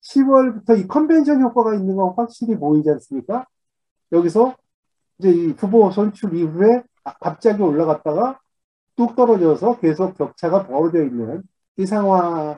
10월부터 0.02 0.80
이 0.80 0.88
컨벤션 0.88 1.42
효과가 1.42 1.76
있는 1.76 1.96
건 1.96 2.14
확실히 2.16 2.58
보이지 2.58 2.90
않습니까? 2.90 3.46
여기서 4.12 4.56
이제 5.20 5.30
이 5.30 5.48
후보 5.52 5.92
선출 5.92 6.36
이후에 6.36 6.84
갑자기 7.20 7.62
올라갔다가 7.62 8.40
뚝 8.96 9.16
떨어져서 9.16 9.80
계속 9.80 10.18
격차가 10.18 10.68
벌어져 10.68 11.04
있는 11.04 11.44
이 11.78 11.86
상황이 11.86 12.58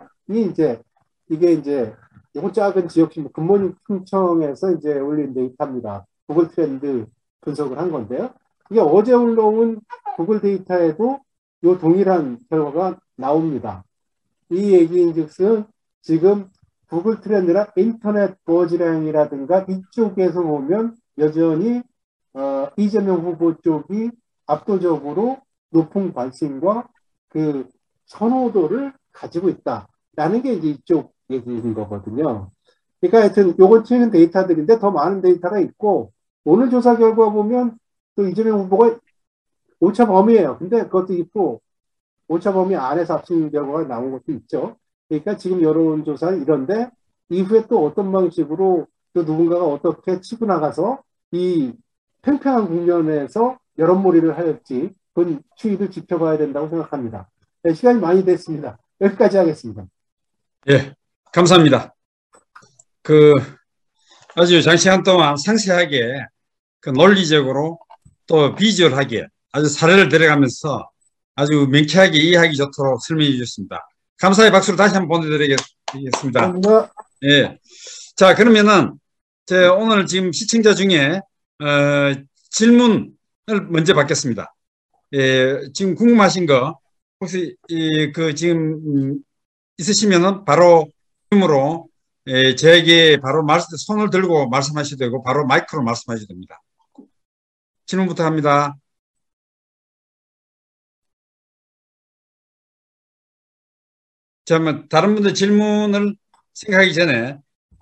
이제 0.50 0.82
이게 1.30 1.54
이제 1.54 1.94
이거 2.34 2.52
작은 2.52 2.88
지역신문 2.88 3.32
굿모닝 3.32 3.76
충청에서 3.88 4.72
이제 4.74 5.00
올린 5.00 5.34
데이터입니다. 5.34 6.06
구글 6.28 6.48
트렌드 6.50 7.06
분석을 7.42 7.78
한 7.78 7.92
건데요. 7.92 8.34
이게 8.72 8.80
어제 8.80 9.14
올라온 9.14 9.82
구글 10.16 10.42
데이터에도 10.42 11.20
이 11.62 11.78
동일한 11.80 12.40
결과가 12.50 13.00
나옵니다. 13.16 13.84
이 14.50 14.74
얘기인즉슨 14.74 15.66
지금 16.02 16.50
구글 16.90 17.22
트렌드나 17.22 17.68
인터넷 17.76 18.36
buzz량이라든가 18.46 19.66
이쪽에서 19.70 20.42
보면 20.42 20.96
여전히 21.18 21.82
어, 22.34 22.68
이재명 22.78 23.24
후보 23.24 23.56
쪽이 23.62 24.12
압도적으로 24.46 25.38
높은 25.70 26.14
관심과 26.14 26.88
그 27.30 27.68
선호도를 28.06 28.94
가지고 29.14 29.50
있다라는 29.50 30.42
게 30.44 30.54
이제 30.54 30.70
이쪽 30.70 31.14
얘기인 31.30 31.74
거거든요. 31.74 32.52
그러니까 33.00 33.22
하여튼 33.22 33.56
요건 33.60 33.84
튀는 33.84 34.12
데이터들인데 34.12 34.80
더 34.80 34.92
많은 34.92 35.22
데이터가 35.22 35.60
있고 35.60 36.12
오늘 36.44 36.70
조사 36.70 36.98
결과 36.98 37.30
보면 37.30 37.78
또 38.16 38.28
이재명 38.28 38.60
후보가 38.62 39.00
오차 39.80 40.08
범위예요. 40.08 40.58
근데 40.58 40.84
그것도 40.84 41.14
있고 41.14 41.62
오차 42.28 42.54
범위 42.54 42.76
안에서 42.76 43.16
합친 43.16 43.52
결과가 43.52 43.88
나온 43.88 44.12
것도 44.12 44.32
있죠. 44.32 44.78
그러니까 45.08 45.38
지금 45.38 45.62
여론조사는 45.62 46.42
이런데 46.42 46.90
이후에 47.30 47.68
또 47.68 47.86
어떤 47.86 48.12
방식으로 48.12 48.88
또 49.14 49.24
누군가가 49.24 49.66
어떻게 49.66 50.20
치고 50.22 50.46
나가서 50.46 51.04
이 51.32 51.74
팽팽한 52.22 52.68
국면에서 52.68 53.60
여론몰이를 53.78 54.38
하였지 54.38 54.94
그건 55.14 55.44
추이를 55.58 55.92
지켜봐야 55.92 56.38
된다고 56.38 56.70
생각합니다. 56.70 57.30
네, 57.64 57.74
시간이 57.74 58.00
많이 58.00 58.24
됐습니다. 58.24 58.78
여기까지 59.02 59.38
하겠습니다. 59.38 59.86
예, 60.70 60.94
감사합니다. 61.32 61.94
그 63.02 63.34
아주 64.36 64.62
장시간 64.62 65.04
동안 65.04 65.36
상세하게 65.38 66.26
그 66.80 66.90
논리적으로 66.90 67.80
또 68.28 68.56
비주얼하게 68.56 69.28
아주 69.52 69.68
사례를 69.68 70.10
들어가면서 70.10 70.90
아주 71.36 71.68
명쾌하게 71.72 72.18
이해하기 72.18 72.56
좋도록 72.56 73.04
설명해 73.06 73.32
주셨습니다. 73.32 73.80
감사의 74.20 74.52
박수를 74.52 74.78
다시 74.78 74.96
한번 74.96 75.22
보내드리겠습니다. 75.22 76.40
감사합니다. 76.40 76.94
예. 77.24 77.58
자, 78.16 78.36
그러면은, 78.36 78.94
제 79.46 79.66
오늘 79.66 80.06
지금 80.06 80.32
시청자 80.32 80.74
중에, 80.74 81.20
어, 81.60 82.14
질문을 82.52 83.12
먼저 83.70 83.94
받겠습니다. 83.94 84.54
예, 85.14 85.60
지금 85.74 85.96
궁금하신 85.96 86.46
거, 86.46 86.80
혹시, 87.24 87.56
이, 87.70 88.12
그, 88.14 88.36
지금, 88.36 88.58
음, 88.86 89.20
있으시면은 89.80 90.46
바로, 90.46 90.88
으로 91.34 91.90
예, 92.28 92.56
저에게 92.56 93.18
바로 93.22 93.44
말, 93.44 93.62
손을 93.62 94.10
들고 94.12 94.50
말씀하셔도 94.50 94.98
되고, 95.00 95.24
바로 95.24 95.46
마이크로 95.48 95.84
말씀하셔도 95.84 96.28
됩니다. 96.28 96.62
질문부터 97.86 98.24
합니다. 98.26 98.76
자, 104.46 104.60
뭐, 104.60 104.84
다른 104.90 105.16
분들 105.16 105.34
질문을 105.34 106.16
생각하기 106.54 106.94
전에 106.94 107.38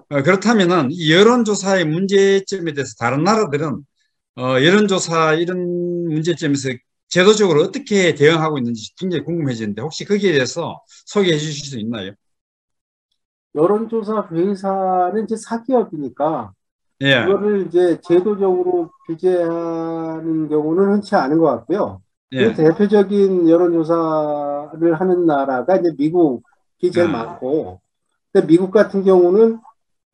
어, 0.09 0.23
그렇다면은 0.23 0.89
이 0.91 1.11
여론조사의 1.13 1.85
문제점에 1.85 2.73
대해서 2.73 2.93
다른 2.99 3.23
나라들은 3.23 3.85
어, 4.37 4.43
여론조사 4.63 5.35
이런 5.35 5.59
문제점에서 6.09 6.69
제도적으로 7.11 7.61
어떻게 7.61 8.15
대응하고 8.15 8.57
있는지 8.57 8.95
굉장히 8.95 9.25
궁금해지는데 9.25 9.81
혹시 9.81 10.05
거기에 10.05 10.31
대해서 10.31 10.81
소개해 11.05 11.37
주실 11.37 11.65
수 11.65 11.77
있나요? 11.77 12.13
여론조사 13.53 14.29
회사는 14.31 15.25
이제 15.25 15.35
사기업이니까 15.35 16.53
예, 17.01 17.25
그거를 17.25 17.67
이제 17.67 17.99
제도적으로 18.01 18.91
규제하는 19.07 20.47
경우는 20.47 20.93
흔치 20.93 21.15
않은 21.15 21.37
것 21.37 21.47
같고요. 21.47 22.01
그 22.29 22.37
예, 22.37 22.53
대표적인 22.53 23.49
여론조사를 23.49 24.93
하는 24.97 25.25
나라가 25.25 25.75
이제 25.75 25.91
미국이 25.97 26.91
제일 26.93 27.07
아. 27.07 27.11
많고, 27.11 27.81
근데 28.31 28.47
미국 28.47 28.71
같은 28.71 29.03
경우는 29.03 29.59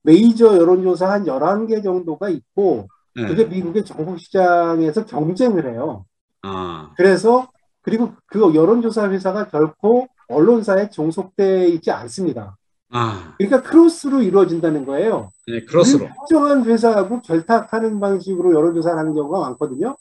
메이저 0.02 0.58
여론조사 0.58 1.12
한 1.12 1.28
11개 1.28 1.84
정도가 1.84 2.30
있고, 2.30 2.88
예. 3.18 3.28
그게 3.28 3.46
미국의 3.46 3.86
정부 3.86 4.18
시장에서 4.18 5.06
경쟁을 5.06 5.72
해요. 5.72 6.06
아, 6.44 6.92
그래서, 6.96 7.50
그리고 7.82 8.14
그 8.26 8.54
여론조사 8.54 9.10
회사가 9.10 9.48
결코 9.48 10.08
언론사에 10.28 10.90
종속돼 10.90 11.70
있지 11.70 11.92
않습니다. 11.92 12.58
아, 12.90 13.34
그러니까 13.38 13.62
크로스로 13.62 14.22
이루어진다는 14.22 14.86
거예요. 14.86 15.32
예, 15.48 15.62
크로스로. 15.62 16.08
특정한 16.08 16.66
회사하고 16.66 17.22
결탁하는 17.22 18.00
방식으로 18.00 18.54
여론조사를 18.54 18.98
하는 18.98 19.14
경우가 19.14 19.40
많거든요. 19.40 19.98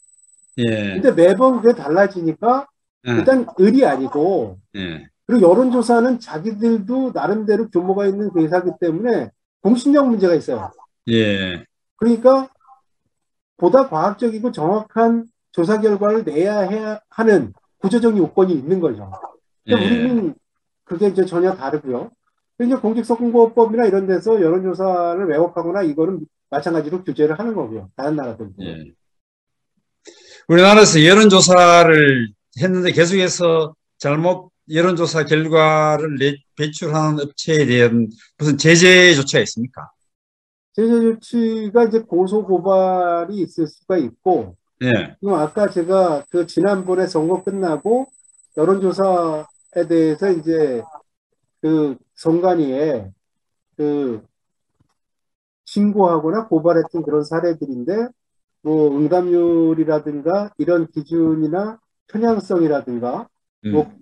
예, 0.58 1.00
근데 1.00 1.12
매번 1.12 1.60
그게 1.60 1.74
달라지니까 1.74 2.66
예, 3.08 3.12
일단 3.12 3.46
을이 3.60 3.84
아니고 3.84 4.58
예, 4.76 5.06
그리고 5.26 5.50
여론조사는 5.50 6.20
자기들도 6.20 7.12
나름대로 7.12 7.68
규모가 7.68 8.06
있는 8.06 8.30
회사기 8.36 8.70
때문에 8.80 9.30
공신력 9.62 10.08
문제가 10.08 10.34
있어요. 10.34 10.70
예, 11.08 11.64
그러니까 11.96 12.48
보다 13.56 13.88
과학적이고 13.88 14.52
정확한 14.52 15.26
조사 15.56 15.80
결과를 15.80 16.22
내야 16.24 16.60
해야 16.60 17.00
하는 17.08 17.54
구조적 17.78 18.14
요건이 18.18 18.52
있는 18.52 18.78
거죠. 18.78 19.10
근데 19.64 19.82
예. 19.82 19.86
우리는 19.86 20.34
그게 20.84 21.08
이제 21.08 21.24
전혀 21.24 21.54
다르고요. 21.54 22.10
이제 22.62 22.74
공직선거법이나 22.74 23.86
이런 23.86 24.06
데서 24.06 24.38
여론조사를 24.38 25.26
왜곡하거나 25.26 25.82
이거는 25.82 26.26
마찬가지로 26.50 27.02
규제를 27.04 27.38
하는 27.38 27.54
거고요. 27.54 27.88
다른 27.96 28.16
나라들도. 28.16 28.52
예. 28.64 28.92
우리나라에서 30.48 31.02
여론조사를 31.02 32.28
했는데 32.60 32.92
계속해서 32.92 33.74
잘못 33.96 34.50
여론조사 34.70 35.24
결과를 35.24 36.18
내- 36.18 36.36
배출하는 36.58 37.20
업체에 37.24 37.64
대한 37.64 38.08
무슨 38.36 38.58
제재 38.58 39.14
조치가 39.14 39.40
있습니까? 39.40 39.88
제재 40.74 40.90
조치가 40.92 41.84
이제 41.84 42.00
고소 42.00 42.44
고발이 42.44 43.36
있을 43.38 43.66
수가 43.66 43.96
있고, 43.96 44.54
예, 44.82 45.16
그럼 45.20 45.38
아까 45.40 45.68
제가 45.68 46.24
그 46.30 46.46
지난번에 46.46 47.06
선거 47.06 47.42
끝나고 47.42 48.06
여론조사에 48.56 49.86
대해서 49.88 50.30
이제 50.30 50.82
그 51.60 51.96
선관위에 52.14 53.10
그 53.76 54.22
신고하거나 55.64 56.48
고발했던 56.48 57.02
그런 57.02 57.24
사례들인데, 57.24 58.08
뭐 58.62 58.96
응답률이라든가 58.96 60.50
이런 60.58 60.86
기준이나 60.88 61.78
편향성이라든가 62.08 63.28
음, 63.66 63.72
뭐 63.72 63.92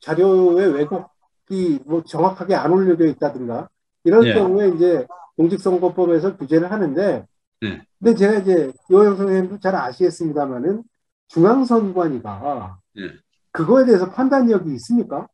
자료의 0.00 0.74
왜곡이 0.74 1.80
뭐 1.84 2.02
정확하게 2.04 2.54
안 2.54 2.72
올려져 2.72 3.06
있다든가 3.06 3.68
이런 4.04 4.26
예. 4.26 4.34
경우에 4.34 4.68
이제 4.70 5.06
공직선거법에서 5.36 6.36
규제를 6.36 6.70
하는데 6.70 7.24
예. 7.64 7.86
근데 7.98 8.14
제가 8.14 8.38
이제 8.38 8.72
이호영 8.90 9.16
선생님도 9.16 9.60
잘 9.60 9.74
아시겠습니다만은 9.74 10.84
중앙선관위가 11.28 12.78
예. 12.98 13.12
그거에 13.52 13.84
대해서 13.84 14.10
판단력이 14.10 14.72
있습니까? 14.74 15.28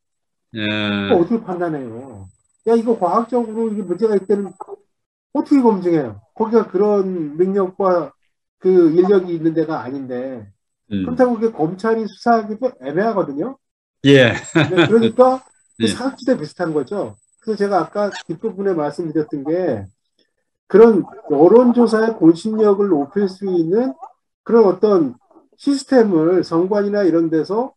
예, 0.55 1.11
어떻게 1.13 1.43
판단해요? 1.43 2.29
야 2.69 2.75
이거 2.75 2.99
과학적으로 2.99 3.69
이게 3.69 3.83
문제가 3.83 4.17
있다는 4.17 4.53
어떻게 5.33 5.61
검증해요? 5.61 6.21
거기가 6.35 6.69
그런 6.69 7.37
능력과 7.37 8.13
그 8.59 8.91
인력이 8.93 9.35
있는 9.35 9.53
데가 9.53 9.83
아닌데 9.83 10.51
음, 10.93 11.05
그렇다고 11.05 11.35
그게 11.35 11.53
검찰이 11.53 12.07
수사하기도 12.07 12.73
애매하거든요. 12.83 13.59
예, 14.07 14.33
네, 14.33 14.87
그러니까 14.87 15.43
그 15.77 15.85
예. 15.85 15.87
사각지대 15.89 16.39
비슷한 16.39 16.73
거죠. 16.73 17.17
그래서 17.41 17.59
제가 17.59 17.79
아까 17.79 18.11
뒷부분에 18.27 18.73
말씀드렸던 18.73 19.45
게 19.45 19.85
그런 20.67 21.05
여론조사의 21.31 22.15
공신력을 22.15 22.89
높일 22.89 23.29
수 23.29 23.47
있는 23.47 23.95
그런 24.43 24.65
어떤 24.67 25.15
시스템을 25.57 26.45
선관이나 26.45 27.03
이런 27.03 27.31
데서 27.31 27.73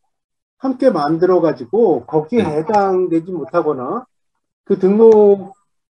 함께 0.57 0.89
만들어 0.89 1.41
가지고 1.41 2.05
거기에 2.05 2.43
네. 2.43 2.49
해당되지 2.57 3.31
못하거나 3.31 4.05
그 4.63 4.79
등록 4.79 5.53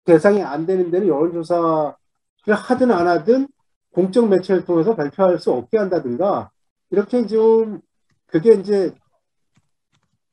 대상이 0.04 0.42
안 0.42 0.66
되는 0.66 0.90
데는 0.90 1.06
여론조사를 1.06 1.94
하든 2.46 2.90
안 2.90 3.06
하든 3.06 3.48
공적 3.92 4.28
매체를 4.28 4.64
통해서 4.64 4.94
발표할 4.94 5.38
수 5.38 5.52
없게 5.52 5.78
한다든가 5.78 6.50
이렇게 6.90 7.26
좀 7.26 7.80
그게 8.26 8.54
이제 8.54 8.94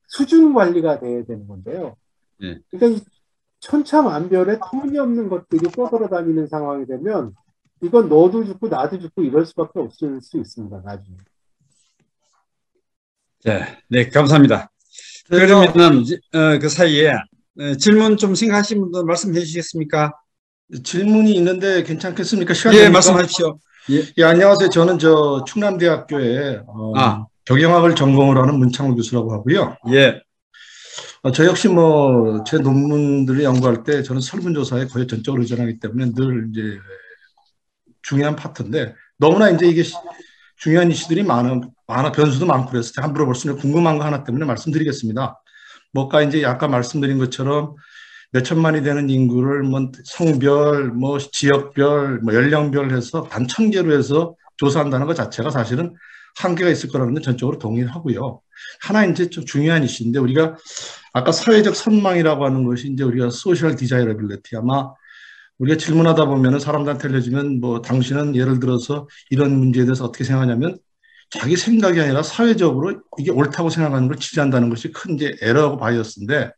수준 0.07 0.53
관리가 0.53 0.99
돼야 0.99 1.23
되는 1.23 1.47
건데요. 1.47 1.95
네. 2.39 2.59
그러니까 2.71 2.99
이 2.99 3.14
천차만별의 3.65 4.59
터무니없는 4.63 5.29
것들이 5.29 5.71
떠돌아다니는 5.71 6.47
상황이 6.47 6.85
되면 6.85 7.33
이건 7.81 8.09
너도 8.09 8.45
죽고 8.45 8.67
나도 8.67 8.99
죽고 8.99 9.23
이럴 9.23 9.45
수밖에 9.45 9.79
없을 9.79 10.21
수 10.21 10.37
있습니다. 10.37 10.81
나중에. 10.85 11.17
네, 13.43 13.77
네, 13.89 14.09
감사합니다. 14.09 14.71
그러면은 15.29 16.01
이제, 16.01 16.15
어, 16.33 16.59
그 16.59 16.69
사이에 16.69 17.13
어, 17.59 17.75
질문 17.79 18.17
좀 18.17 18.35
생각하신 18.35 18.79
분들 18.81 19.03
말씀해 19.03 19.39
주시겠습니까? 19.39 20.13
질문이 20.83 21.33
있는데 21.35 21.83
괜찮겠습니까? 21.83 22.53
시간 22.53 22.73
예, 22.73 22.77
됩니까? 22.77 22.93
말씀하십시오. 22.93 23.59
예, 24.17 24.23
안녕하세요. 24.23 24.69
저는 24.69 24.99
저 24.99 25.43
충남대학교에 25.47 26.61
어, 26.67 26.91
아. 26.95 27.25
경영학을 27.45 27.95
전공으로 27.95 28.41
하는 28.41 28.57
문창호 28.57 28.95
교수라고 28.95 29.31
하고요. 29.31 29.77
예, 29.89 30.07
어, 30.07 30.24
저 31.33 31.45
역시 31.45 31.67
뭐 31.67 32.43
제 32.45 32.57
논문들을 32.59 33.43
연구할 33.43 33.83
때 33.83 34.03
저는 34.03 34.21
설문조사에 34.21 34.85
거의 34.87 35.07
전적으로 35.07 35.41
의존하기 35.41 35.79
때문에 35.79 36.11
늘 36.13 36.49
이제 36.51 36.79
중요한 38.01 38.35
파트인데 38.35 38.93
너무나 39.17 39.49
이제 39.49 39.67
이게 39.67 39.83
시- 39.83 39.95
중요한 40.57 40.91
이슈들이 40.91 41.23
많아, 41.23 41.61
많아 41.87 42.11
변수도 42.11 42.45
많고 42.45 42.71
그래서 42.71 42.91
제가 42.93 43.07
물어볼 43.09 43.35
수 43.35 43.47
있는 43.47 43.59
궁금한 43.59 43.97
거 43.97 44.05
하나 44.05 44.23
때문에 44.23 44.45
말씀드리겠습니다. 44.45 45.41
뭐가 45.93 46.21
이제 46.21 46.45
아까 46.45 46.67
말씀드린 46.67 47.17
것처럼 47.17 47.75
몇 48.31 48.43
천만이 48.43 48.83
되는 48.83 49.09
인구를 49.09 49.63
뭐 49.63 49.91
성별, 50.03 50.89
뭐 50.91 51.17
지역별, 51.19 52.19
뭐 52.19 52.33
연령별 52.35 52.91
해서 52.91 53.23
단천 53.23 53.71
개로 53.71 53.93
해서 53.97 54.35
조사한다는 54.57 55.07
것 55.07 55.15
자체가 55.15 55.49
사실은 55.49 55.93
한계가 56.37 56.69
있을 56.69 56.89
거라는 56.89 57.13
건 57.13 57.23
전적으로 57.23 57.57
동의하고요. 57.59 58.41
하나 58.81 59.05
이제 59.05 59.29
좀 59.29 59.45
중요한 59.45 59.83
이슈인데 59.83 60.19
우리가 60.19 60.55
아까 61.15 61.31
사회적 61.31 61.77
선망이라고 61.77 62.45
하는 62.45 62.65
것이 62.65 62.89
이제 62.89 63.05
우리가 63.05 63.29
social 63.29 63.77
desirability. 63.77 64.57
아마 64.57 64.91
우리가 65.59 65.77
질문하다 65.77 66.25
보면은 66.25 66.59
사람들한테 66.59 67.07
알려주면 67.07 67.61
뭐 67.61 67.81
당신은 67.81 68.35
예를 68.35 68.59
들어서 68.59 69.07
이런 69.29 69.57
문제에 69.57 69.85
대해서 69.85 70.03
어떻게 70.03 70.25
생각하냐면 70.25 70.77
자기 71.29 71.55
생각이 71.55 72.01
아니라 72.01 72.21
사회적으로 72.21 73.01
이게 73.17 73.31
옳다고 73.31 73.69
생각하는 73.69 74.09
걸 74.09 74.17
지지한다는 74.17 74.69
것이 74.69 74.91
큰 74.91 75.15
이제 75.15 75.33
에러하고 75.41 75.77
바이어스인데 75.77 76.51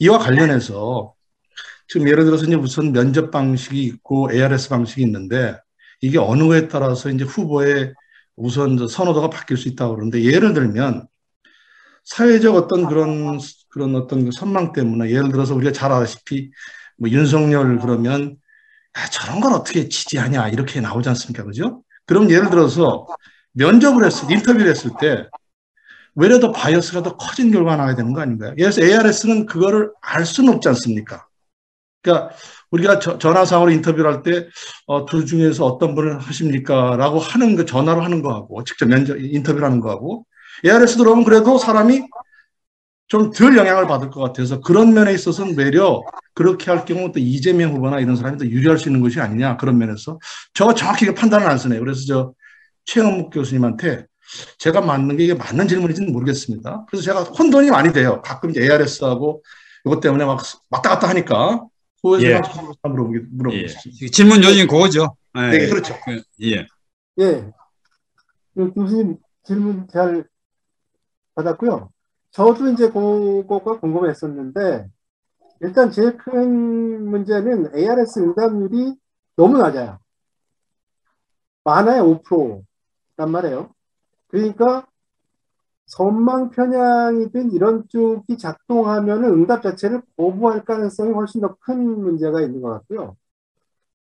이와 0.00 0.18
관련해서 0.18 1.14
지금 1.88 2.08
예를 2.08 2.26
들어서 2.26 2.44
이제 2.44 2.56
무슨 2.56 2.92
면접 2.92 3.30
방식이 3.30 3.82
있고 3.84 4.30
ARS 4.30 4.68
방식이 4.68 5.00
있는데 5.00 5.56
이게 6.02 6.18
어느 6.18 6.42
거에 6.46 6.68
따라서 6.68 7.08
이제 7.08 7.24
후보의 7.24 7.94
우선 8.36 8.86
선호도가 8.86 9.30
바뀔 9.30 9.56
수 9.56 9.66
있다고 9.68 9.94
그러는데 9.94 10.24
예를 10.24 10.52
들면 10.52 11.08
사회적 12.04 12.54
어떤 12.54 12.86
그런 12.86 13.38
그런 13.70 13.94
어떤 13.94 14.24
그 14.24 14.30
선망 14.32 14.72
때문에 14.72 15.10
예를 15.10 15.30
들어서 15.30 15.54
우리가 15.54 15.72
잘 15.72 15.92
아시피 15.92 16.50
뭐 16.96 17.08
윤석열 17.10 17.78
그러면 17.78 18.36
야, 18.98 19.06
저런 19.10 19.40
걸 19.40 19.52
어떻게 19.52 19.88
지지하냐 19.88 20.48
이렇게 20.48 20.80
나오지 20.80 21.08
않습니까 21.10 21.44
그죠? 21.44 21.82
그럼 22.06 22.30
예를 22.30 22.50
들어서 22.50 23.06
면접을 23.52 24.04
했을 24.04 24.26
때 24.28 24.34
인터뷰를 24.34 24.68
했을 24.70 24.90
때 25.00 25.26
외려 26.14 26.40
더 26.40 26.50
bias가 26.50 27.02
더 27.02 27.16
커진 27.16 27.50
결과가 27.52 27.76
나와야 27.76 27.94
되는 27.94 28.12
거 28.12 28.20
아닌가요? 28.20 28.54
그래서 28.56 28.82
ARS는 28.82 29.46
그거를 29.46 29.92
알 30.00 30.24
수는 30.26 30.54
없지 30.54 30.68
않습니까? 30.68 31.26
그러니까 32.02 32.34
우리가 32.70 32.98
저- 32.98 33.18
전화상으로 33.18 33.70
인터뷰를 33.70 34.12
할때 34.12 34.48
어, 34.86 35.04
둘 35.06 35.26
중에서 35.26 35.64
어떤 35.64 35.94
분을 35.94 36.18
하십니까? 36.18 36.96
라고 36.96 37.18
하는 37.18 37.56
거 37.56 37.64
전화로 37.64 38.02
하는 38.02 38.22
거하고 38.22 38.64
직접 38.64 38.86
면접 38.86 39.16
인터뷰를 39.18 39.64
하는 39.66 39.80
거하고 39.80 40.24
ARS 40.64 40.96
들어오면 40.96 41.24
그래도 41.24 41.58
사람이 41.58 42.02
좀 43.08 43.32
덜 43.32 43.56
영향을 43.56 43.86
받을 43.86 44.10
것 44.10 44.20
같아서 44.20 44.60
그런 44.60 44.92
면에 44.92 45.12
있어서는 45.14 45.56
외려 45.56 46.02
그렇게 46.34 46.70
할 46.70 46.84
경우 46.84 47.10
또 47.10 47.18
이재명 47.18 47.72
후보나 47.74 48.00
이런 48.00 48.16
사람이 48.16 48.38
더 48.38 48.44
유리할 48.44 48.78
수 48.78 48.88
있는 48.88 49.00
것이 49.00 49.18
아니냐 49.20 49.56
그런 49.56 49.78
면에서 49.78 50.18
저가 50.54 50.74
정확히 50.74 51.06
그 51.06 51.14
판단을 51.14 51.46
안 51.46 51.58
쓰네요. 51.58 51.80
그래서 51.80 52.04
저 52.06 52.34
최영목 52.84 53.30
교수님한테 53.32 54.06
제가 54.58 54.82
맞는 54.82 55.16
게 55.16 55.24
이게 55.24 55.34
맞는 55.34 55.68
질문인지는 55.68 56.12
모르겠습니다. 56.12 56.84
그래서 56.88 57.02
제가 57.02 57.22
혼돈이 57.22 57.70
많이 57.70 57.92
돼요. 57.92 58.20
가끔 58.22 58.50
이제 58.50 58.60
ARS하고 58.62 59.42
이것 59.86 60.00
때문에 60.00 60.24
막 60.26 60.40
왔다 60.70 60.90
갔다 60.90 61.08
하니까 61.08 61.64
오해서 62.02 62.26
예. 62.26 62.40
물어보기 62.82 63.18
예. 63.18 63.22
물어보겠습니다. 63.30 64.10
질문 64.12 64.44
요즘이 64.44 64.66
그거죠. 64.66 65.16
예. 65.38 65.40
네, 65.58 65.68
그렇죠. 65.68 65.94
그, 66.04 66.22
예. 66.42 66.66
예. 67.20 67.50
그 68.54 68.72
교수님 68.74 69.16
질문 69.44 69.86
잘 69.90 70.24
받았고요. 71.34 71.90
저도 72.38 72.68
이제 72.68 72.88
그거가 72.92 73.80
궁금했었는데, 73.80 74.88
일단 75.60 75.90
제일 75.90 76.16
큰 76.18 77.10
문제는 77.10 77.74
ARS 77.76 78.20
응답률이 78.20 78.96
너무 79.36 79.58
낮아요. 79.58 79.98
많아야 81.64 82.02
5%란 82.02 83.30
말이에요. 83.30 83.70
그러니까 84.28 84.86
선망 85.86 86.50
편향이든 86.50 87.52
이런 87.52 87.88
쪽이 87.88 88.38
작동하면 88.38 89.24
응답 89.24 89.62
자체를 89.62 90.02
거부할 90.16 90.64
가능성이 90.64 91.12
훨씬 91.12 91.40
더 91.40 91.56
큰 91.60 92.02
문제가 92.02 92.40
있는 92.42 92.60
것 92.62 92.70
같고요. 92.70 93.16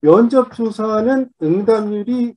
면접 0.01 0.53
조사는 0.53 1.31
응답률이 1.41 2.35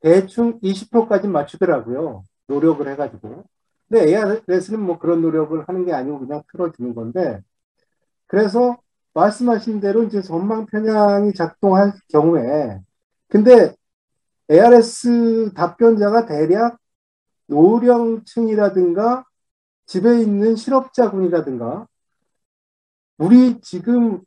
대충 0.00 0.58
20%까지 0.62 1.28
맞추더라고요. 1.28 2.24
노력을 2.48 2.86
해가지고. 2.88 3.44
근데 3.92 4.06
ARS는 4.08 4.80
뭐 4.80 4.98
그런 4.98 5.20
노력을 5.20 5.62
하는 5.68 5.84
게 5.84 5.92
아니고 5.92 6.20
그냥 6.20 6.42
틀어주는 6.50 6.94
건데, 6.94 7.42
그래서 8.26 8.78
말씀하신 9.12 9.80
대로 9.80 10.02
이제 10.04 10.22
전망 10.22 10.64
편향이 10.64 11.34
작동할 11.34 11.92
경우에, 12.08 12.80
근데 13.28 13.74
ARS 14.50 15.52
답변자가 15.52 16.24
대략 16.24 16.78
노령층이라든가 17.48 19.26
집에 19.84 20.20
있는 20.20 20.56
실업자군이라든가, 20.56 21.86
우리 23.18 23.60
지금 23.60 24.22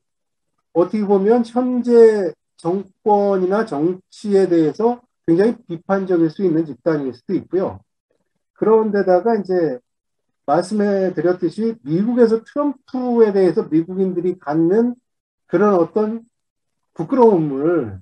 어떻게 0.74 1.04
보면 1.04 1.44
현재 1.44 2.32
정권이나 2.58 3.66
정치에 3.66 4.48
대해서 4.48 5.02
굉장히 5.26 5.56
비판적일 5.68 6.30
수 6.30 6.44
있는 6.46 6.68
집단일 6.68 7.16
수도 7.16 7.34
있고요. 7.34 7.80
그런 8.56 8.92
데다가 8.92 9.36
이제 9.36 9.80
말씀해 10.46 11.14
드렸듯이 11.14 11.76
미국에서 11.84 12.44
트럼프에 12.44 13.34
대해서 13.34 13.64
미국인들이 13.64 14.40
갖는 14.40 14.96
그런 15.48 15.76
어떤 15.76 16.24
부끄러움을 16.94 18.00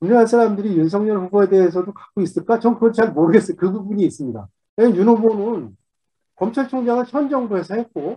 우리나라 0.00 0.26
사람들이 0.26 0.76
윤석열 0.76 1.18
후보에 1.18 1.48
대해서도 1.48 1.92
갖고 1.92 2.20
있을까? 2.22 2.58
전 2.58 2.74
그건 2.74 2.92
잘 2.92 3.12
모르겠어요. 3.12 3.56
그 3.56 3.70
부분이 3.70 4.04
있습니다. 4.04 4.48
윤 4.78 5.08
후보는 5.08 5.76
검찰총장을 6.36 7.04
현 7.08 7.28
정부에서 7.28 7.74
했고 7.74 8.16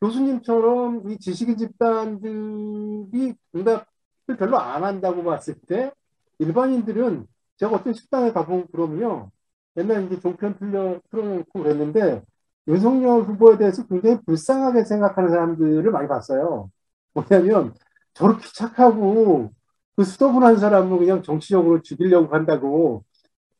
교수님처럼 0.00 1.10
이 1.10 1.18
지식인 1.18 1.56
집단들이 1.56 3.34
응답을 3.54 4.36
별로 4.38 4.58
안 4.58 4.84
한다고 4.84 5.22
봤을 5.24 5.54
때 5.66 5.92
일반인들은 6.38 7.26
제가 7.58 7.76
어떤 7.76 7.92
식당에 7.92 8.32
가보면 8.32 8.68
그러면요. 8.70 9.30
옛날 9.76 10.06
이제 10.06 10.18
종편 10.20 10.56
틀려, 10.58 11.00
틀어놓고 11.10 11.62
그랬는데 11.62 12.22
윤석열 12.68 13.22
후보에 13.22 13.58
대해서 13.58 13.86
굉장히 13.86 14.18
불쌍하게 14.24 14.84
생각하는 14.84 15.30
사람들을 15.30 15.90
많이 15.90 16.08
봤어요. 16.08 16.70
뭐냐면 17.14 17.74
저렇게 18.14 18.46
착하고 18.54 19.50
그 19.96 20.04
수도분한 20.04 20.58
사람을 20.58 20.98
그냥 20.98 21.22
정치적으로 21.22 21.80
죽이려고 21.82 22.34
한다고 22.34 23.04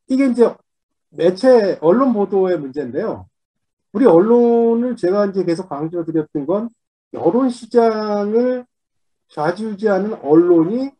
이게 0.09 0.27
이제 0.27 0.55
매체 1.11 1.79
언론 1.81 2.13
보도의 2.13 2.59
문제인데요. 2.59 3.29
우리 3.93 4.05
언론을 4.07 4.97
제가 4.97 5.27
이제 5.27 5.45
계속 5.45 5.69
강조드렸던 5.69 6.47
건 6.47 6.69
여론 7.15 7.49
시장을 7.49 8.67
좌지우지하는 9.29 10.15
언론이 10.23 10.91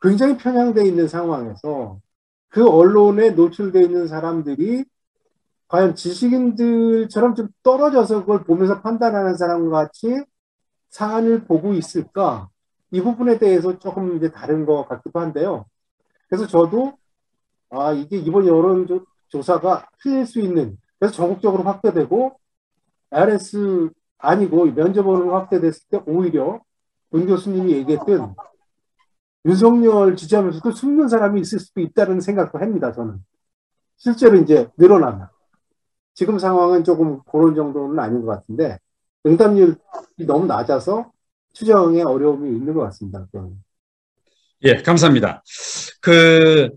굉장히 0.00 0.36
편향돼 0.38 0.86
있는 0.86 1.08
상황에서 1.08 2.00
그 2.56 2.66
언론에 2.66 3.32
노출돼 3.32 3.82
있는 3.82 4.08
사람들이 4.08 4.86
과연 5.68 5.94
지식인들처럼 5.94 7.34
좀 7.34 7.48
떨어져서 7.62 8.20
그걸 8.20 8.44
보면서 8.44 8.80
판단하는 8.80 9.36
사람과 9.36 9.82
같이 9.82 10.24
사안을 10.88 11.44
보고 11.44 11.74
있을까? 11.74 12.48
이 12.92 13.02
부분에 13.02 13.36
대해서 13.36 13.78
조금 13.78 14.16
이제 14.16 14.30
다른 14.30 14.64
것 14.64 14.88
같기도 14.88 15.20
한데요. 15.20 15.66
그래서 16.30 16.46
저도 16.46 16.94
아 17.68 17.92
이게 17.92 18.16
이번 18.16 18.46
여론 18.46 18.86
조사가 19.28 19.90
틀릴 20.02 20.24
수 20.24 20.40
있는 20.40 20.78
그래서 20.98 21.14
전국적으로 21.14 21.62
확대되고 21.62 22.40
RS 23.10 23.90
아니고 24.16 24.64
면접으로 24.72 25.34
확대됐을 25.34 25.88
때 25.90 26.00
오히려 26.06 26.62
문 27.10 27.26
교수님이 27.26 27.72
얘기했던 27.72 28.34
윤석열 29.46 30.16
지지하면서도 30.16 30.72
숨는 30.72 31.08
사람이 31.08 31.40
있을 31.40 31.60
수도 31.60 31.80
있다는 31.80 32.20
생각도 32.20 32.58
합니다. 32.58 32.92
저는 32.92 33.18
실제로 33.96 34.36
이제 34.36 34.68
늘어나면 34.76 35.28
지금 36.14 36.38
상황은 36.38 36.82
조금 36.82 37.20
그런 37.30 37.54
정도는 37.54 37.98
아닌 37.98 38.24
것 38.24 38.32
같은데 38.32 38.78
응답률이 39.24 39.76
너무 40.26 40.46
낮아서 40.46 41.12
추정에 41.52 42.02
어려움이 42.02 42.50
있는 42.50 42.74
것 42.74 42.80
같습니다. 42.82 43.26
그건. 43.32 43.62
예, 44.62 44.76
감사합니다. 44.76 45.42
그, 46.00 46.70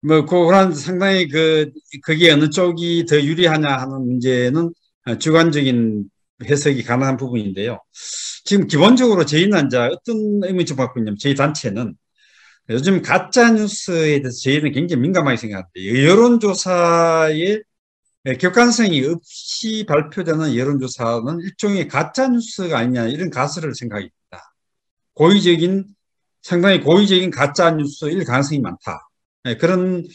뭐, 0.00 0.24
그런 0.26 0.72
상당히 0.74 1.28
그, 1.28 1.70
그게 2.04 2.30
어느 2.30 2.50
쪽이 2.50 3.06
더 3.06 3.16
유리하냐 3.16 3.68
하는 3.68 4.06
문제는 4.06 4.72
주관적인 5.18 6.04
해석이 6.44 6.82
가능한 6.82 7.16
부분인데요. 7.16 7.80
지금 8.44 8.66
기본적으로 8.66 9.24
저희는 9.24 9.66
이제 9.66 9.78
어떤 9.78 10.40
좀 10.66 10.76
갖고 10.76 11.00
있냐면 11.00 11.16
저희 11.18 11.34
단체는 11.34 11.94
요즘 12.70 13.02
가짜 13.02 13.50
뉴스에 13.52 14.20
대해서 14.20 14.38
저희는 14.42 14.72
굉장히 14.72 15.02
민감하게 15.02 15.36
생각하는데 15.36 16.04
여론조사의 16.04 17.62
객관성이 18.38 19.04
없이 19.06 19.84
발표되는 19.86 20.56
여론조사는 20.56 21.40
일종의 21.40 21.88
가짜 21.88 22.28
뉴스가 22.28 22.78
아니냐 22.78 23.08
이런 23.08 23.30
가설을 23.30 23.74
생각합니다. 23.74 24.12
고의적인 25.14 25.86
상당히 26.42 26.80
고의적인 26.80 27.30
가짜 27.30 27.72
뉴스일 27.72 28.24
가능성이 28.24 28.60
많다. 28.60 29.08
그런 29.58 30.06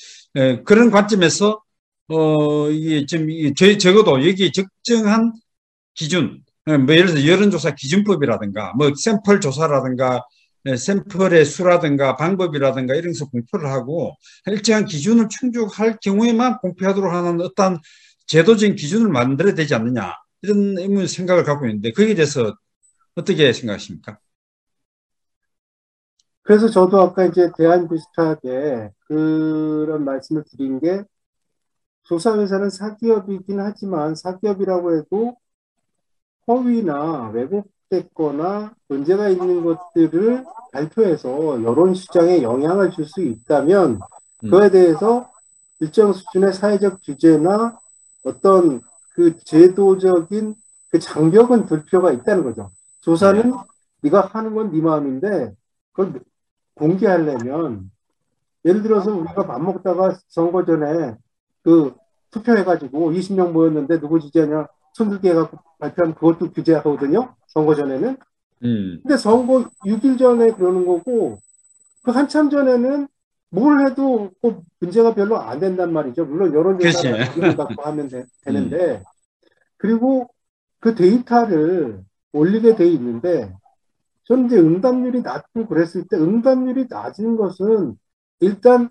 그런 0.65 0.89
관점에서 0.89 1.61
어 2.09 2.69
이게 2.69 3.05
좀 3.05 3.27
적어도 3.77 4.25
여기 4.25 4.51
적정한 4.53 5.33
기준, 5.93 6.43
뭐 6.67 6.93
예를 6.93 7.07
들어서 7.07 7.25
여론조사 7.25 7.75
기준법이라든가, 7.75 8.73
뭐 8.77 8.91
샘플 8.95 9.39
조사라든가, 9.39 10.23
샘플의 10.77 11.45
수라든가 11.45 12.17
방법이라든가 12.17 12.93
이런 12.93 13.13
것을 13.13 13.27
공표를 13.31 13.71
하고 13.71 14.15
일정한 14.47 14.83
기준을 14.83 15.29
충족할 15.29 15.97
경우에만 16.01 16.57
공표하도록 16.57 17.09
하는 17.09 17.39
어떤 17.39 17.79
제도적인 18.25 18.75
기준을 18.75 19.09
만들어야 19.09 19.55
되지 19.55 19.73
않느냐 19.75 20.13
이런 20.41 21.07
생각을 21.07 21.45
갖고 21.45 21.65
있는데 21.67 21.93
거기에 21.93 22.15
대해서 22.15 22.53
어떻게 23.15 23.53
생각하십니까? 23.53 24.19
그래서 26.41 26.69
저도 26.69 26.99
아까 26.99 27.25
이제 27.25 27.49
대안 27.57 27.87
비슷하게 27.87 28.91
그런 29.07 30.03
말씀을 30.03 30.43
드린 30.51 30.81
게 30.81 31.03
조사회사는 32.03 32.69
사기업이긴 32.69 33.61
하지만 33.61 34.15
사기업이라고 34.15 34.97
해도 34.97 35.37
허위나 36.47 37.31
왜곡됐거나 37.33 38.73
문제가 38.87 39.29
있는 39.29 39.63
것들을 39.63 40.45
발표해서 40.71 41.63
여론 41.63 41.93
시장에 41.93 42.41
영향을 42.41 42.91
줄 42.91 43.05
수 43.05 43.21
있다면 43.21 43.99
그에 44.49 44.69
대해서 44.69 45.29
일정 45.79 46.13
수준의 46.13 46.53
사회적 46.53 46.99
규제나 47.03 47.79
어떤 48.23 48.81
그 49.13 49.37
제도적인 49.43 50.55
그 50.89 50.99
장벽은 50.99 51.65
둘 51.65 51.83
필요가 51.85 52.11
있다는 52.11 52.43
거죠. 52.43 52.71
조사는 53.01 53.53
네가 54.01 54.21
하는 54.21 54.53
건 54.55 54.71
네 54.71 54.81
마음인데 54.81 55.53
그걸 55.91 56.21
공개하려면 56.75 57.89
예를 58.65 58.83
들어서 58.83 59.13
우리가 59.15 59.45
밥 59.47 59.59
먹다가 59.61 60.15
선거 60.27 60.65
전에 60.65 61.15
그 61.63 61.93
투표해가지고 62.31 63.11
20명 63.11 63.51
모였는데 63.51 63.99
누구 63.99 64.19
지지하냐 64.19 64.67
손들게 64.97 65.29
해갖고 65.29 65.59
발표하면 65.77 66.15
그것도 66.15 66.51
규제하거든요. 66.53 67.35
선거 67.47 67.75
전에는. 67.75 68.17
음. 68.63 68.99
근데 69.03 69.15
선거 69.15 69.69
6일 69.85 70.17
전에 70.17 70.51
그러는 70.51 70.87
거고 70.87 71.37
그 72.01 72.11
한참 72.11 72.49
전에는 72.49 73.07
뭘 73.49 73.85
해도 73.85 74.31
뭐 74.41 74.63
문제가 74.79 75.13
별로 75.13 75.37
안 75.37 75.59
된단 75.59 75.93
말이죠. 75.93 76.25
물론 76.25 76.53
여론조사를 76.53 77.55
갖고 77.55 77.83
하면 77.83 78.07
되, 78.07 78.25
는데 78.45 78.97
음. 78.97 79.03
그리고 79.77 80.27
그 80.79 80.95
데이터를 80.95 82.03
올리게 82.33 82.75
돼 82.75 82.87
있는데 82.87 83.53
저는 84.23 84.47
이제 84.47 84.57
응답률이 84.57 85.21
낮고 85.21 85.67
그랬을 85.67 86.07
때 86.07 86.17
응답률이 86.17 86.87
낮은 86.89 87.37
것은 87.37 87.95
일단 88.39 88.89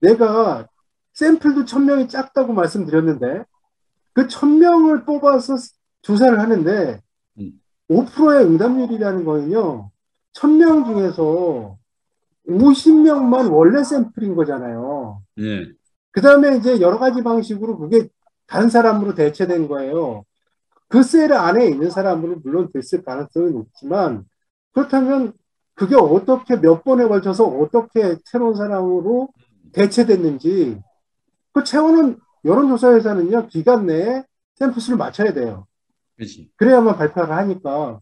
내가 0.00 0.68
샘플도 1.14 1.64
천명이 1.64 2.08
작다고 2.08 2.52
말씀드렸는데 2.52 3.44
그 4.16 4.28
천명을 4.28 5.04
뽑아서 5.04 5.56
조사를 6.00 6.40
하는데 6.40 7.02
음. 7.38 7.60
5%의 7.90 8.46
응답률이라는 8.46 9.26
거는요. 9.26 9.90
1000명 10.32 10.86
중에서 10.86 11.76
50명만 12.48 13.52
원래 13.52 13.84
샘플인 13.84 14.34
거잖아요. 14.34 15.20
예. 15.40 15.66
그 16.12 16.22
다음에 16.22 16.56
이제 16.56 16.80
여러 16.80 16.98
가지 16.98 17.22
방식으로 17.22 17.76
그게 17.78 18.08
다른 18.46 18.70
사람으로 18.70 19.14
대체된 19.14 19.68
거예요. 19.68 20.24
그 20.88 21.02
셀 21.02 21.34
안에 21.34 21.68
있는 21.68 21.90
사람으로 21.90 22.36
물론 22.42 22.70
됐을 22.72 23.02
가능성이 23.02 23.50
높지만 23.50 24.24
그렇다면 24.72 25.34
그게 25.74 25.94
어떻게 25.94 26.56
몇 26.58 26.84
번에 26.84 27.06
걸쳐서 27.06 27.44
어떻게 27.44 28.16
새로운 28.24 28.54
사람으로 28.54 29.28
대체됐는지 29.72 30.80
그 31.52 31.64
채우는 31.64 32.18
여론조사회사는요 32.46 33.48
기간 33.48 33.86
내에 33.86 34.22
샘플 34.54 34.80
수를 34.80 34.96
맞춰야 34.96 35.32
돼요. 35.32 35.66
그렇지. 36.16 36.50
그래야만 36.56 36.96
발표를 36.96 37.30
하니까. 37.30 38.00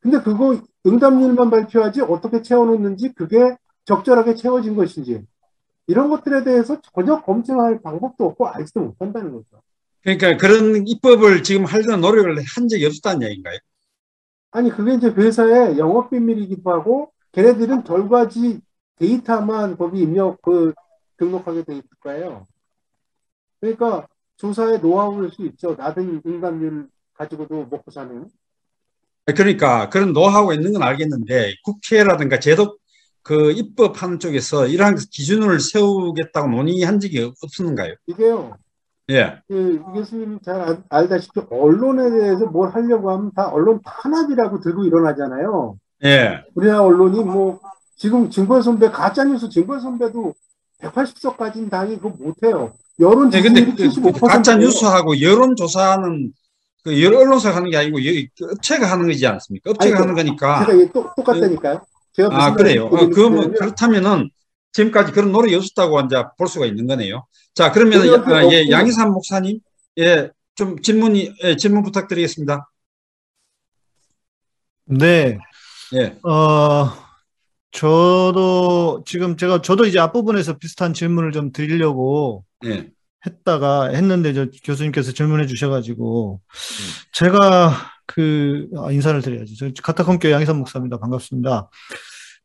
근데 0.00 0.20
그거 0.20 0.60
응답률만 0.86 1.50
발표하지 1.50 2.02
어떻게 2.02 2.42
채워놓는지 2.42 3.12
그게 3.12 3.56
적절하게 3.84 4.34
채워진 4.34 4.74
것인지 4.74 5.22
이런 5.86 6.08
것들에 6.08 6.44
대해서 6.44 6.80
전혀 6.94 7.22
검증할 7.22 7.80
방법도 7.82 8.24
없고 8.24 8.48
알지도 8.48 8.80
못한다는 8.80 9.32
거죠. 9.32 9.62
그러니까 10.02 10.36
그런 10.36 10.86
입법을 10.86 11.42
지금 11.42 11.64
하려는 11.64 12.00
노력을 12.00 12.36
한 12.36 12.68
적이 12.68 12.86
없었다는 12.86 13.22
얘기인가요? 13.22 13.58
아니 14.50 14.70
그게 14.70 14.94
이제 14.94 15.08
회사의 15.08 15.78
영업 15.78 16.10
비밀이기도 16.10 16.70
하고 16.70 17.12
걔네들은 17.32 17.84
결과지 17.84 18.60
데이터만 18.96 19.76
거기 19.76 20.00
입력 20.00 20.40
그 20.42 20.72
등록하게 21.16 21.64
돼 21.64 21.74
있을 21.74 21.88
거예요. 22.00 22.46
그러니까 23.64 24.06
조사의 24.36 24.80
노하우일 24.80 25.30
수 25.30 25.44
있죠. 25.46 25.74
낮은 25.78 26.20
응답률 26.26 26.88
가지고도 27.14 27.66
먹고 27.70 27.90
사는. 27.90 28.28
그러니까 29.24 29.88
그런 29.88 30.12
노하우가 30.12 30.52
있는 30.52 30.74
건 30.74 30.82
알겠는데 30.82 31.54
국회라든가 31.64 32.38
제도 32.40 32.76
그 33.22 33.52
입법하는 33.52 34.18
쪽에서 34.18 34.66
이러한 34.66 34.96
기준을 34.96 35.60
세우겠다고 35.60 36.48
논의한 36.48 37.00
적이 37.00 37.32
없었는가요? 37.42 37.94
이게요. 38.06 38.58
예. 39.10 39.40
그 39.48 39.80
교수님 39.94 40.40
잘 40.40 40.60
알- 40.60 40.82
알다시피 40.90 41.40
언론에 41.48 42.10
대해서 42.10 42.44
뭘 42.46 42.70
하려고 42.70 43.10
하면 43.12 43.32
다 43.34 43.48
언론 43.48 43.80
탄압이라고 43.82 44.60
들고 44.60 44.84
일어나잖아요. 44.84 45.78
예. 46.04 46.42
우리나라 46.54 46.82
언론이 46.82 47.24
뭐 47.24 47.60
지금 47.96 48.28
진권 48.28 48.60
선배 48.60 48.90
가짜뉴스 48.90 49.48
진권 49.48 49.80
선배도 49.80 50.34
180석까지는 50.82 51.70
당연히 51.70 51.96
그거 51.96 52.10
못해요. 52.10 52.74
여론 53.00 53.30
네, 53.30 53.42
근데 53.42 53.64
그, 53.64 53.88
75%. 53.88 54.20
가짜 54.28 54.56
뉴스하고 54.56 55.20
여론 55.20 55.56
조사는 55.56 56.32
그 56.84 57.02
여러 57.02 57.18
언론사가 57.20 57.56
하는 57.56 57.70
게 57.70 57.76
아니고 57.76 58.04
여- 58.04 58.26
그 58.38 58.52
업체가 58.52 58.90
하는 58.90 59.06
거지 59.06 59.26
않습니까? 59.26 59.70
업체가 59.70 59.96
아니, 59.96 60.00
하는 60.02 60.14
거니까. 60.14 60.66
제가 60.66 60.92
또, 60.92 61.10
똑같다니까요. 61.16 61.80
제가 62.12 62.28
아, 62.44 62.52
그래요. 62.54 62.84
어, 62.86 63.08
그러면 63.08 63.52
그렇다면은 63.54 64.30
지금까지 64.72 65.12
그런 65.12 65.32
노력이 65.32 65.54
없었다고 65.54 66.00
이제 66.02 66.22
볼 66.36 66.46
수가 66.46 66.66
있는 66.66 66.86
거네요. 66.86 67.24
자, 67.54 67.72
그러면 67.72 68.06
야, 68.06 68.52
예. 68.52 68.68
양희삼 68.68 69.10
목사님, 69.12 69.60
예, 69.98 70.30
좀 70.54 70.80
질문이, 70.80 71.32
예, 71.44 71.56
질문 71.56 71.82
부탁드리겠습니다. 71.84 72.68
네. 74.86 75.38
예, 75.94 76.18
어, 76.28 76.90
저도 77.70 79.02
지금 79.06 79.36
제가 79.36 79.62
저도 79.62 79.86
이제 79.86 79.98
앞부분에서 79.98 80.58
비슷한 80.58 80.92
질문을 80.92 81.32
좀 81.32 81.52
드리려고 81.52 82.44
예, 82.64 82.90
했다가 83.26 83.88
했는데 83.88 84.32
저 84.34 84.46
교수님께서 84.64 85.12
질문해 85.12 85.46
주셔가지고 85.46 86.40
제가 87.12 87.72
그 88.06 88.68
아, 88.76 88.90
인사를 88.92 89.20
드려야지. 89.22 89.56
저 89.56 89.70
카타콤교 89.82 90.30
양희삼 90.30 90.58
목사입니다. 90.58 90.98
반갑습니다. 90.98 91.70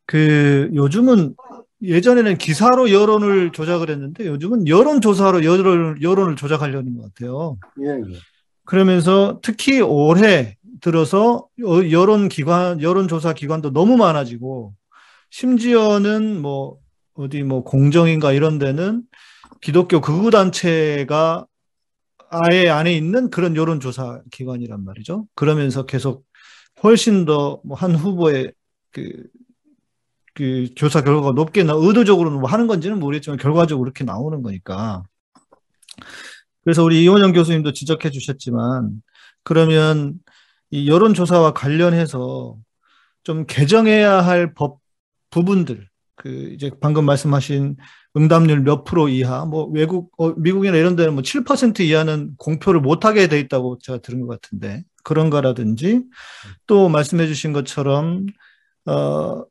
그 0.06 0.70
요즘은 0.74 1.36
예전에는 1.82 2.38
기사로 2.38 2.92
여론을 2.92 3.52
조작을 3.52 3.90
했는데 3.90 4.26
요즘은 4.26 4.68
여론조사로 4.68 5.44
여론, 5.46 6.02
여론을 6.02 6.36
조작하려는 6.36 6.98
것 6.98 7.14
같아요. 7.14 7.58
예, 7.82 7.90
예. 7.90 8.20
그러면서 8.66 9.40
특히 9.42 9.80
올해 9.82 10.58
들어서 10.82 11.48
여- 11.62 11.92
여론기관, 11.92 12.82
여론조사 12.82 13.34
기관도 13.34 13.72
너무 13.72 13.98
많아지고 13.98 14.74
심지어는 15.30 16.42
뭐 16.42 16.78
어디 17.16 17.44
뭐 17.44 17.64
공정인가 17.64 18.32
이런 18.34 18.60
데는 18.60 19.04
기독교 19.62 20.02
극우 20.02 20.32
단체가 20.32 21.46
아예 22.30 22.70
안에 22.70 22.94
있는 22.94 23.30
그런 23.30 23.56
여론조사 23.56 24.22
기관이란 24.32 24.84
말이죠. 24.86 25.28
그러면서 25.36 25.86
계속 25.86 26.26
훨씬 26.84 27.26
더뭐한 27.26 27.96
후보의 27.96 28.54
그, 28.92 29.24
그 30.34 30.74
조사 30.76 31.04
결과가 31.04 31.32
높게 31.32 31.64
나, 31.64 31.74
의도적으로 31.74 32.32
뭐 32.32 32.50
하는 32.50 32.68
건지는 32.68 33.00
모르겠지만 33.00 33.38
결과적으로 33.38 33.86
그렇게 33.86 34.04
나오는 34.04 34.42
거니까. 34.42 35.04
그래서 36.64 36.84
우리 36.84 37.04
이원영 37.04 37.34
교수님도 37.34 37.74
지적해 37.74 38.12
주셨지만 38.12 39.02
그러면 39.44 40.20
이 40.70 40.90
여론조사와 40.90 41.54
관련해서 41.54 42.58
좀 43.24 43.46
개정해야 43.48 44.22
할 44.22 44.54
법 44.54 44.80
부분들, 45.32 45.88
그 46.16 46.52
이제 46.54 46.72
방금 46.82 47.06
말씀하신 47.06 47.78
응답률 48.18 48.62
몇 48.62 48.84
프로 48.84 49.08
이하, 49.08 49.46
뭐 49.46 49.66
외국, 49.66 50.12
어, 50.18 50.30
미국이나 50.32 50.78
이런 50.78 50.96
데는 50.96 51.14
뭐 51.14 51.22
7% 51.24 51.82
이하는 51.82 52.36
공표를 52.38 52.82
못하게 52.82 53.28
돼 53.28 53.40
있다고 53.40 53.78
제가 53.80 54.00
들은 54.00 54.22
것 54.22 54.28
같은데 54.28 54.84
그런 55.04 55.30
거라든지 55.30 56.04
또 56.68 56.90
말씀해 56.90 57.28
주신 57.28 57.54
것처럼, 57.54 58.26
어, 58.86 59.44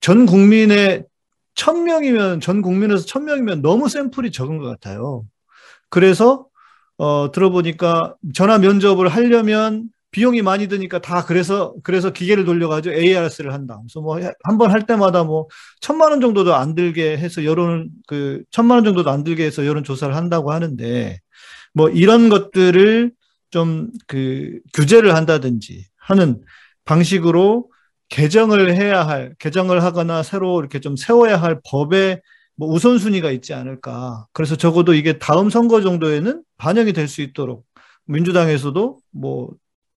전 0.00 0.26
국민의 0.26 1.04
천 1.54 1.84
명이면, 1.84 2.40
전 2.40 2.62
국민에서 2.62 3.04
천 3.06 3.24
명이면 3.24 3.62
너무 3.62 3.88
샘플이 3.88 4.32
적은 4.32 4.58
것 4.58 4.64
같아요. 4.66 5.24
그래서 5.88 6.46
어, 6.98 7.30
들어보니까 7.32 8.16
전화 8.34 8.58
면접을 8.58 9.08
하려면 9.08 9.88
비용이 10.12 10.42
많이 10.42 10.68
드니까 10.68 11.00
다 11.00 11.24
그래서 11.24 11.74
그래서 11.82 12.10
기계를 12.12 12.44
돌려가지고 12.44 12.94
ARS를 12.94 13.52
한다. 13.54 13.78
그래서 13.82 14.00
뭐 14.00 14.18
한 14.44 14.58
번 14.58 14.70
할 14.70 14.86
때마다 14.86 15.24
뭐 15.24 15.48
천만 15.80 16.10
원 16.12 16.20
정도도 16.20 16.54
안 16.54 16.74
들게 16.74 17.16
해서 17.18 17.44
여론 17.44 17.90
그 18.06 18.42
천만 18.50 18.76
원 18.78 18.84
정도도 18.84 19.10
안 19.10 19.24
들게 19.24 19.44
해서 19.46 19.66
여론 19.66 19.84
조사를 19.84 20.14
한다고 20.16 20.52
하는데 20.52 21.18
뭐 21.74 21.88
이런 21.90 22.28
것들을 22.28 23.12
좀 23.50 23.90
그 24.06 24.60
규제를 24.74 25.14
한다든지 25.14 25.86
하는 25.98 26.40
방식으로 26.84 27.70
개정을 28.08 28.74
해야 28.74 29.06
할 29.06 29.34
개정을 29.38 29.82
하거나 29.82 30.22
새로 30.22 30.60
이렇게 30.60 30.80
좀 30.80 30.96
세워야 30.96 31.36
할 31.40 31.60
법의 31.70 32.20
뭐 32.56 32.68
우선순위가 32.68 33.30
있지 33.32 33.54
않을까. 33.54 34.26
그래서 34.32 34.56
적어도 34.56 34.94
이게 34.94 35.18
다음 35.18 35.48
선거 35.50 35.80
정도에는 35.80 36.42
반영이 36.58 36.92
될 36.92 37.08
수 37.08 37.22
있도록 37.22 37.64
민주당에서도 38.06 38.98
뭐, 39.12 39.50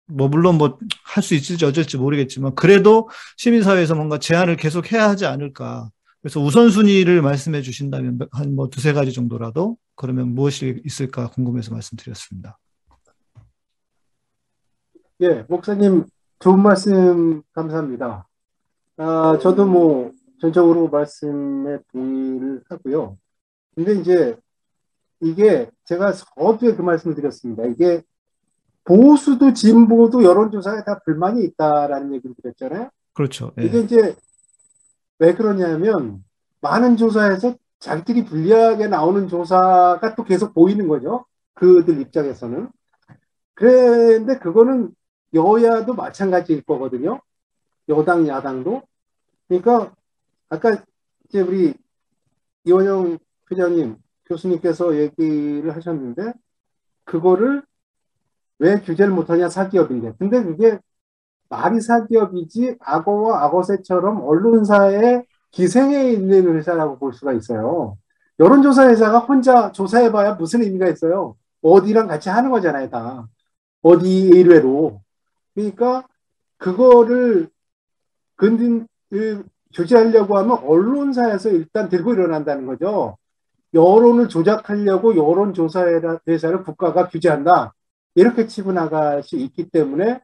뭐 0.06 0.28
물론 0.28 0.58
뭐 0.58 0.78
할 1.04 1.22
수 1.22 1.34
있을지 1.34 1.64
어쩔지 1.64 1.96
모르겠지만 1.96 2.54
그래도 2.54 3.08
시민사회에서 3.36 3.94
뭔가 3.94 4.18
제안을 4.18 4.56
계속 4.56 4.92
해야 4.92 5.08
하지 5.08 5.26
않을까. 5.26 5.90
그래서 6.20 6.40
우선순위를 6.40 7.22
말씀해 7.22 7.62
주신다면 7.62 8.18
한 8.32 8.54
뭐 8.54 8.68
두세 8.68 8.92
가지 8.92 9.12
정도라도 9.12 9.76
그러면 9.94 10.34
무엇이 10.34 10.82
있을까 10.84 11.28
궁금해서 11.30 11.72
말씀드렸습니다. 11.72 12.58
예, 15.20 15.44
목사님 15.48 16.04
좋은 16.40 16.60
말씀 16.60 17.42
감사합니다. 17.52 18.26
아, 18.96 19.38
저도 19.40 19.66
뭐 19.66 20.10
전적으로 20.40 20.88
말씀에 20.88 21.78
동의를 21.92 22.62
하고요. 22.68 23.16
근데 23.74 23.94
이제 23.94 24.36
이게 25.20 25.70
제가 25.84 26.12
서두에 26.12 26.74
그 26.74 26.82
말씀을 26.82 27.14
드렸습니다. 27.14 27.64
이게 27.66 28.02
보수도 28.84 29.52
진보도 29.54 30.22
여론조사에 30.22 30.84
다 30.84 31.00
불만이 31.04 31.42
있다라는 31.44 32.14
얘기를 32.14 32.34
드렸잖아요. 32.36 32.90
그렇죠. 33.14 33.52
예. 33.58 33.64
이게 33.64 33.80
이제 33.80 34.16
왜 35.18 35.34
그러냐면 35.34 36.22
많은 36.60 36.96
조사에서 36.96 37.54
자기들이 37.78 38.24
불리하게 38.24 38.88
나오는 38.88 39.28
조사가 39.28 40.14
또 40.16 40.24
계속 40.24 40.54
보이는 40.54 40.88
거죠. 40.88 41.24
그들 41.54 42.00
입장에서는. 42.00 42.68
그런데 43.54 44.38
그거는 44.38 44.90
여야도 45.34 45.94
마찬가지일 45.94 46.62
거거든요. 46.62 47.20
여당, 47.88 48.26
야당도. 48.26 48.82
그러니까 49.48 49.94
아까 50.48 50.82
이제 51.28 51.40
우리 51.40 51.74
이원영 52.64 53.18
회장님, 53.50 53.96
교수님께서 54.26 54.96
얘기를 54.96 55.74
하셨는데 55.76 56.32
그거를 57.04 57.62
왜 58.64 58.80
규제를 58.80 59.12
못하냐 59.12 59.50
사기업인데. 59.50 60.14
근데 60.18 60.42
그게 60.42 60.78
말이 61.50 61.82
사기업이지 61.82 62.78
악어와 62.80 63.44
악어새처럼 63.44 64.22
언론사의 64.22 65.26
기생에 65.50 66.10
있는 66.10 66.56
회사라고 66.56 66.98
볼 66.98 67.12
수가 67.12 67.34
있어요. 67.34 67.98
여론조사 68.40 68.88
회사가 68.88 69.18
혼자 69.18 69.70
조사해봐야 69.70 70.34
무슨 70.36 70.62
의미가 70.62 70.88
있어요. 70.88 71.36
어디랑 71.62 72.08
같이 72.08 72.30
하는 72.30 72.50
거잖아요, 72.50 72.88
다. 72.88 73.28
어디 73.82 74.28
일회로. 74.28 75.02
그러니까 75.54 76.06
그거를 76.56 77.50
그 78.36 79.44
규제하려고 79.74 80.38
하면 80.38 80.58
언론사에서 80.64 81.50
일단 81.50 81.90
들고 81.90 82.14
일어난다는 82.14 82.66
거죠. 82.66 83.18
여론을 83.74 84.28
조작하려고 84.28 85.14
여론조사 85.16 85.84
회사를 86.26 86.62
국가가 86.62 87.08
규제한다. 87.08 87.74
이렇게 88.14 88.46
치고 88.46 88.72
나갈 88.72 89.22
수 89.22 89.36
있기 89.36 89.70
때문에 89.70 90.20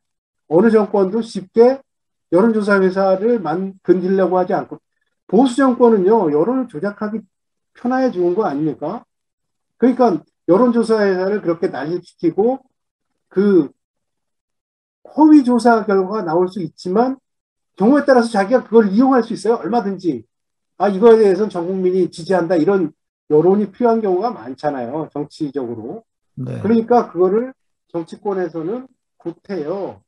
어느 0.48 0.70
정권도 0.70 1.22
쉽게 1.22 1.80
여론조사 2.32 2.80
회사를 2.80 3.40
만, 3.40 3.74
건드리려고 3.82 4.38
하지 4.38 4.54
않고 4.54 4.78
보수 5.26 5.56
정권은요 5.56 6.32
여론을 6.32 6.68
조작하기 6.68 7.20
편하게 7.74 8.10
주는 8.10 8.34
거 8.34 8.44
아닙니까? 8.44 9.04
그러니까 9.76 10.22
여론조사 10.48 11.04
회사를 11.04 11.42
그렇게 11.42 11.68
난립시키고 11.68 12.60
그 13.28 13.70
허위 15.16 15.44
조사 15.44 15.84
결과가 15.84 16.22
나올 16.22 16.48
수 16.48 16.60
있지만 16.60 17.16
경우에 17.76 18.04
따라서 18.04 18.28
자기가 18.30 18.64
그걸 18.64 18.90
이용할 18.90 19.22
수 19.22 19.32
있어요. 19.32 19.54
얼마든지. 19.54 20.24
아, 20.76 20.88
이거에 20.88 21.18
대해서는 21.18 21.48
전 21.48 21.66
국민이 21.66 22.10
지지한다. 22.10 22.56
이런 22.56 22.92
여론이 23.30 23.70
필요한 23.72 24.00
경우가 24.00 24.30
많잖아요. 24.30 25.08
정치적으로. 25.12 26.04
네. 26.34 26.60
그러니까 26.60 27.10
그거를 27.10 27.54
정치권에서는 27.92 28.86
구태여 29.18 30.00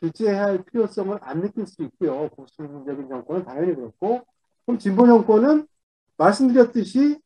규제할 0.00 0.64
필요성을 0.64 1.18
안 1.20 1.40
느낄 1.40 1.66
수 1.66 1.82
있고요. 1.82 2.28
보수적인 2.36 3.08
정권은 3.08 3.44
당연히 3.44 3.74
그렇고. 3.74 4.22
그럼 4.64 4.78
진보 4.78 5.06
정권은 5.06 5.66
말씀드렸듯이 6.16 7.20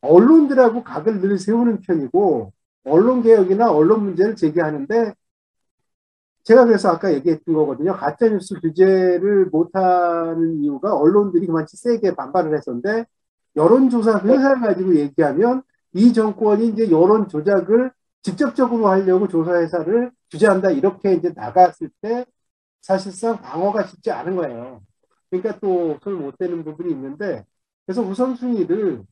언론들하고 0.00 0.84
각을 0.84 1.20
늘 1.20 1.38
세우는 1.38 1.80
편이고 1.80 2.52
언론 2.84 3.22
개혁이나 3.22 3.70
언론 3.70 4.04
문제를 4.04 4.36
제기하는데 4.36 5.14
제가 6.44 6.66
그래서 6.66 6.90
아까 6.90 7.12
얘기했던 7.14 7.54
거거든요. 7.54 7.94
가짜뉴스 7.94 8.60
규제를 8.60 9.46
못하는 9.46 10.62
이유가 10.62 10.94
언론들이 10.94 11.46
그만치 11.46 11.76
세게 11.78 12.14
반발을 12.14 12.54
했었는데 12.54 13.06
여론조사 13.56 14.20
회사를 14.20 14.60
가지고 14.60 14.94
얘기하면 14.96 15.62
이 15.94 16.12
정권이 16.12 16.68
이제 16.68 16.90
여론 16.90 17.28
조작을 17.28 17.92
직접적으로 18.24 18.88
하려고 18.88 19.28
조사회사를 19.28 20.10
규제한다 20.30 20.70
이렇게 20.70 21.12
이제 21.12 21.30
나갔을 21.36 21.90
때 22.00 22.24
사실상 22.80 23.36
방어가 23.40 23.86
쉽지 23.86 24.10
않은 24.10 24.34
거예요. 24.34 24.82
그러니까 25.30 25.58
또 25.60 25.98
손을 26.02 26.18
못 26.18 26.38
대는 26.38 26.64
부분이 26.64 26.90
있는데 26.92 27.44
그래서 27.84 28.02
우선순위를 28.02 29.02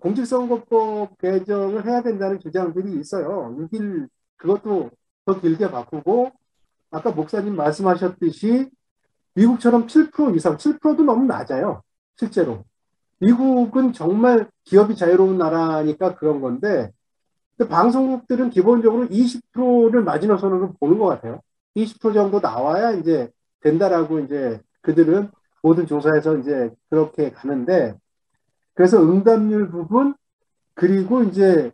공직선거법 0.00 1.16
개정을 1.18 1.86
해야 1.86 2.02
된다는 2.02 2.40
주장들이 2.40 2.98
있어요. 3.00 3.56
이길 3.60 4.08
그것도 4.36 4.90
더 5.24 5.40
길게 5.40 5.70
바꾸고 5.70 6.32
아까 6.90 7.12
목사님 7.12 7.54
말씀하셨듯이 7.54 8.68
미국처럼 9.34 9.86
7% 9.86 10.34
이상, 10.34 10.56
7%도 10.56 11.04
너무 11.04 11.24
낮아요. 11.24 11.82
실제로. 12.16 12.64
미국은 13.20 13.92
정말 13.92 14.50
기업이 14.64 14.96
자유로운 14.96 15.38
나라니까 15.38 16.16
그런 16.16 16.40
건데 16.40 16.90
근데 17.56 17.70
방송국들은 17.70 18.50
기본적으로 18.50 19.06
20%를 19.08 20.02
마지노선으로 20.02 20.74
보는 20.74 20.98
것 20.98 21.06
같아요. 21.06 21.40
20% 21.74 22.14
정도 22.14 22.40
나와야 22.40 22.92
이제 22.92 23.30
된다라고 23.60 24.20
이제 24.20 24.60
그들은 24.82 25.30
모든 25.62 25.86
조사에서 25.86 26.36
이제 26.38 26.70
그렇게 26.90 27.30
가는데 27.30 27.94
그래서 28.74 29.02
응답률 29.02 29.70
부분 29.70 30.14
그리고 30.74 31.22
이제 31.22 31.72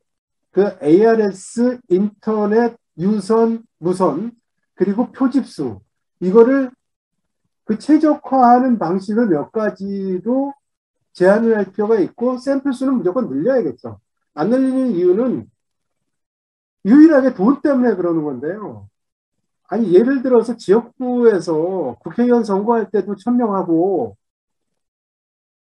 그 0.53 0.77
ARS 0.83 1.81
인터넷 1.89 2.77
유선 2.99 3.65
무선 3.79 4.33
그리고 4.75 5.11
표집수 5.11 5.81
이거를 6.21 6.71
그 7.65 7.79
최적화하는 7.79 8.79
방식을 8.79 9.29
몇 9.29 9.51
가지로 9.51 10.55
제한을 11.13 11.57
할 11.57 11.73
필요가 11.73 11.99
있고 11.99 12.39
샘플 12.39 12.73
수는 12.73 12.95
무조건 12.95 13.29
늘려야겠죠. 13.29 14.01
안 14.35 14.51
늘리는 14.51 14.93
이유는 14.93 15.51
유일하게 16.85 17.35
돈 17.35 17.61
때문에 17.61 17.95
그러는 17.95 18.25
건데요. 18.25 18.89
아니 19.69 19.95
예를 19.95 20.23
들어서 20.23 20.57
지역구에서 20.57 21.97
국회의원 22.01 22.45
선거할 22.45 22.91
때도 22.91 23.17
천명하고 23.17 24.17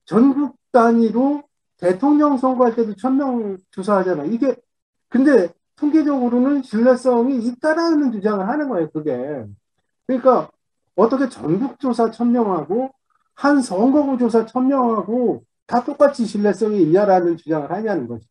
전국 0.04 0.56
단위로 0.72 1.44
대통령 1.78 2.36
선거할 2.36 2.74
때도 2.74 2.94
천명 2.96 3.56
조사하잖아. 3.70 4.24
이게 4.24 4.56
근데 5.08 5.48
통계적으로는 5.76 6.62
신뢰성이 6.62 7.38
있다라는 7.38 8.12
주장을 8.12 8.46
하는 8.46 8.68
거예요. 8.68 8.90
그게 8.90 9.44
그러니까 10.06 10.50
어떻게 10.94 11.28
전국 11.28 11.78
조사 11.80 12.10
천명하고 12.10 12.90
한 13.34 13.62
선거구 13.62 14.18
조사 14.18 14.46
천명하고 14.46 15.44
다 15.66 15.82
똑같이 15.84 16.26
신뢰성이 16.26 16.82
있냐라는 16.82 17.36
주장을 17.36 17.70
하냐는 17.70 18.06
거죠. 18.06 18.26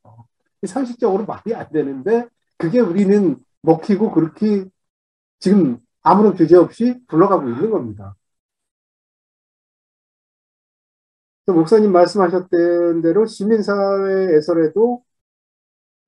상식적으로 0.65 1.25
말이 1.25 1.55
안 1.55 1.67
되는데 1.71 2.27
그게 2.61 2.79
우리는 2.79 3.43
먹히고 3.61 4.11
그렇게 4.11 4.65
지금 5.39 5.79
아무런 6.03 6.35
규제 6.35 6.55
없이 6.55 6.95
굴러가고 7.07 7.49
있는 7.49 7.71
겁니다. 7.71 8.15
또 11.45 11.53
목사님 11.53 11.91
말씀하셨던 11.91 13.01
대로 13.01 13.25
시민사회에서라도 13.25 15.03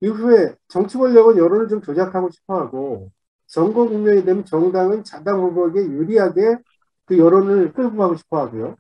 이후에 0.01 0.55
정치 0.67 0.97
권력은 0.97 1.38
여론을 1.38 1.69
좀 1.69 1.81
조작하고 1.81 2.30
싶어 2.30 2.59
하고 2.59 3.11
선거 3.47 3.88
국면이 3.88 4.23
되면 4.23 4.45
정당은 4.45 5.03
자당 5.03 5.41
후보에게 5.41 5.80
유리하게 5.80 6.57
그 7.05 7.17
여론을 7.17 7.73
끌고 7.73 7.97
가고 7.97 8.15
싶어 8.15 8.41
하고요. 8.41 8.75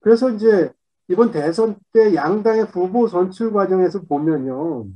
그래서 0.00 0.30
이제 0.30 0.70
이번 1.08 1.32
대선 1.32 1.76
때 1.92 2.14
양당의 2.14 2.64
후보 2.66 3.08
선출 3.08 3.52
과정에서 3.52 4.02
보면요. 4.02 4.86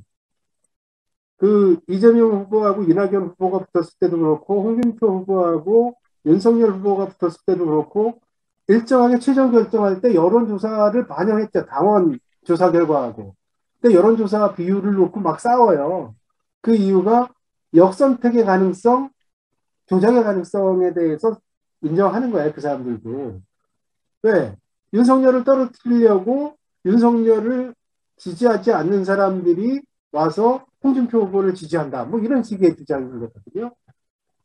그 1.41 1.81
이재명 1.89 2.33
후보하고 2.33 2.83
이낙연 2.83 3.29
후보가 3.29 3.65
붙었을 3.65 3.99
때도 3.99 4.19
그렇고 4.19 4.63
홍준표 4.63 5.07
후보하고 5.09 5.97
윤석열 6.27 6.73
후보가 6.73 7.09
붙었을 7.09 7.41
때도 7.47 7.65
그렇고 7.65 8.21
일정하게 8.69 9.19
최종 9.21 9.51
결정할 9.51 10.03
때 10.03 10.15
여론조사를 10.15 11.07
반영했죠. 11.07 11.65
당원 11.65 12.21
조사 12.45 12.71
결과하고. 12.71 13.35
근데 13.81 13.97
여론조사 13.97 14.55
비율을 14.55 14.93
놓고 14.93 15.21
막 15.21 15.41
싸워요. 15.41 16.15
그 16.61 16.75
이유가 16.75 17.31
역선택의 17.75 18.45
가능성, 18.45 19.09
조작의 19.87 20.23
가능성에 20.23 20.93
대해서 20.93 21.39
인정하는 21.81 22.33
거예요. 22.33 22.53
그 22.53 22.61
사람들도. 22.61 23.41
왜? 24.25 24.57
윤석열을 24.93 25.45
떨어뜨리려고 25.45 26.55
윤석열을 26.85 27.75
지지하지 28.19 28.73
않는 28.73 29.07
사람들이 29.07 29.81
와서 30.13 30.67
홍준표 30.83 31.27
후보를 31.27 31.55
지지한다. 31.55 32.05
뭐 32.05 32.21
이런 32.21 32.43
식의 32.43 32.77
주장인 32.77 33.21
거거든요. 33.21 33.73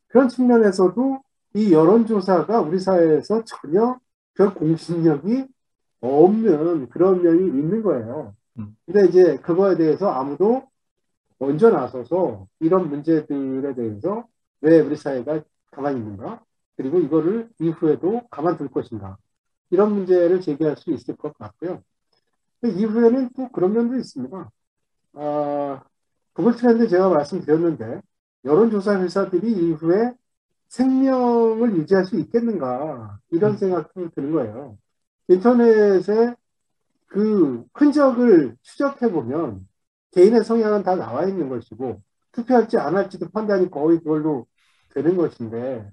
그런 0.08 0.28
측면에서도 0.28 1.20
이 1.54 1.72
여론조사가 1.72 2.60
우리 2.60 2.78
사회에서 2.78 3.44
전혀 3.44 3.98
별 4.34 4.54
공신력이 4.54 5.46
없는 6.00 6.88
그런 6.90 7.22
면이 7.22 7.46
있는 7.46 7.82
거예요. 7.82 8.34
근데 8.84 9.06
이제 9.06 9.36
그거에 9.38 9.76
대해서 9.76 10.10
아무도 10.10 10.68
먼저 11.38 11.70
나서서 11.70 12.46
이런 12.60 12.88
문제들에 12.88 13.74
대해서 13.74 14.26
왜 14.60 14.80
우리 14.80 14.96
사회가 14.96 15.42
가만히 15.70 15.98
있는가? 15.98 16.42
그리고 16.76 16.98
이거를 16.98 17.50
이후에도 17.58 18.22
가만둘 18.30 18.68
것인가? 18.68 19.16
이런 19.70 19.92
문제를 19.94 20.40
제기할 20.40 20.76
수 20.76 20.90
있을 20.92 21.16
것 21.16 21.36
같고요. 21.36 21.82
이후에는 22.62 23.30
또 23.36 23.48
그런 23.50 23.72
면도 23.72 23.96
있습니다. 23.96 24.50
아, 25.14 25.82
구글 26.36 26.54
트렌드 26.54 26.86
제가 26.86 27.08
말씀드렸는데 27.08 28.02
여론조사 28.44 29.00
회사들이 29.00 29.50
이후에 29.52 30.12
생명을 30.68 31.74
유지할 31.76 32.04
수 32.04 32.18
있겠는가 32.20 33.18
이런 33.30 33.52
음. 33.52 33.56
생각이 33.56 33.88
드는 34.14 34.32
거예요. 34.32 34.76
인터넷에 35.28 36.34
그 37.06 37.64
흔적을 37.72 38.54
추적해 38.60 39.10
보면 39.10 39.66
개인의 40.10 40.44
성향은 40.44 40.82
다 40.82 40.94
나와 40.94 41.24
있는 41.24 41.48
것이고 41.48 42.02
투표할지 42.32 42.76
안 42.76 42.96
할지도 42.96 43.30
판단이 43.30 43.70
거의 43.70 43.98
그걸로 43.98 44.46
되는 44.90 45.16
것인데 45.16 45.90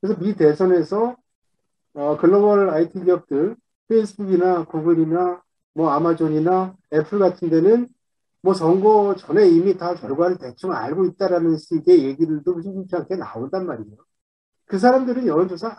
그래서 0.00 0.20
미 0.20 0.36
대선에서 0.36 1.16
어, 1.94 2.16
글로벌 2.18 2.70
IT 2.70 3.02
기업들 3.02 3.56
페이스북이나 3.88 4.66
구글이나 4.66 5.42
뭐 5.74 5.90
아마존이나 5.90 6.76
애플 6.92 7.18
같은 7.18 7.50
데는 7.50 7.88
뭐 8.44 8.52
선거 8.52 9.14
전에 9.16 9.48
이미 9.48 9.74
다 9.74 9.94
결과를 9.94 10.36
대충 10.36 10.70
알고 10.70 11.06
있다라는 11.06 11.56
식의 11.56 12.04
얘기들도 12.04 12.60
심심치 12.60 12.94
않게 12.94 13.16
나온단 13.16 13.64
말이에요. 13.64 13.96
그 14.66 14.78
사람들은 14.78 15.26
여론조사 15.26 15.74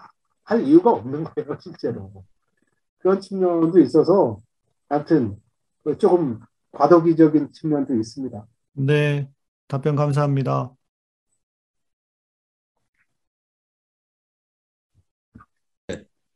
할 0.45 0.63
이유가 0.63 0.89
없는 0.89 1.25
거예요, 1.25 1.57
실제로. 1.61 2.11
그런 2.97 3.21
측면도 3.21 3.79
있어서, 3.81 4.41
하여튼, 4.89 5.39
조금 5.99 6.39
과도기적인 6.71 7.51
측면도 7.51 7.93
있습니다. 7.93 8.47
네, 8.73 9.29
답변 9.67 9.95
감사합니다. 9.95 10.71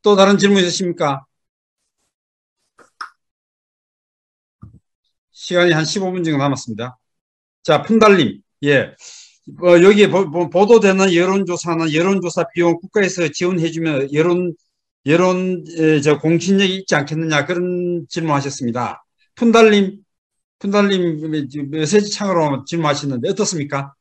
또 0.04 0.16
다른 0.16 0.38
질문 0.38 0.60
있으십니까? 0.60 1.26
시간이 5.40 5.72
한 5.72 5.86
15분 5.86 6.26
정도 6.26 6.38
남았습니다. 6.38 6.98
자, 7.64 7.82
푼달님, 7.82 8.42
예. 8.66 8.94
어, 9.64 9.82
여기에 9.82 10.10
보, 10.10 10.50
도되는 10.68 11.16
여론조사는 11.16 11.94
여론조사 11.94 12.48
비용 12.54 12.78
국가에서 12.78 13.30
지원해주면 13.30 14.14
여론, 14.14 14.54
여론, 15.06 15.64
에, 15.78 16.02
저 16.02 16.20
공신력이 16.20 16.76
있지 16.80 16.94
않겠느냐 16.94 17.46
그런 17.46 18.06
질문 18.10 18.36
하셨습니다. 18.36 19.06
푼달님, 19.36 20.00
푼달님 20.60 21.32
메시지 21.72 22.12
창으로 22.12 22.66
질문하셨는데 22.66 23.30
어떻습니까? 23.30 23.94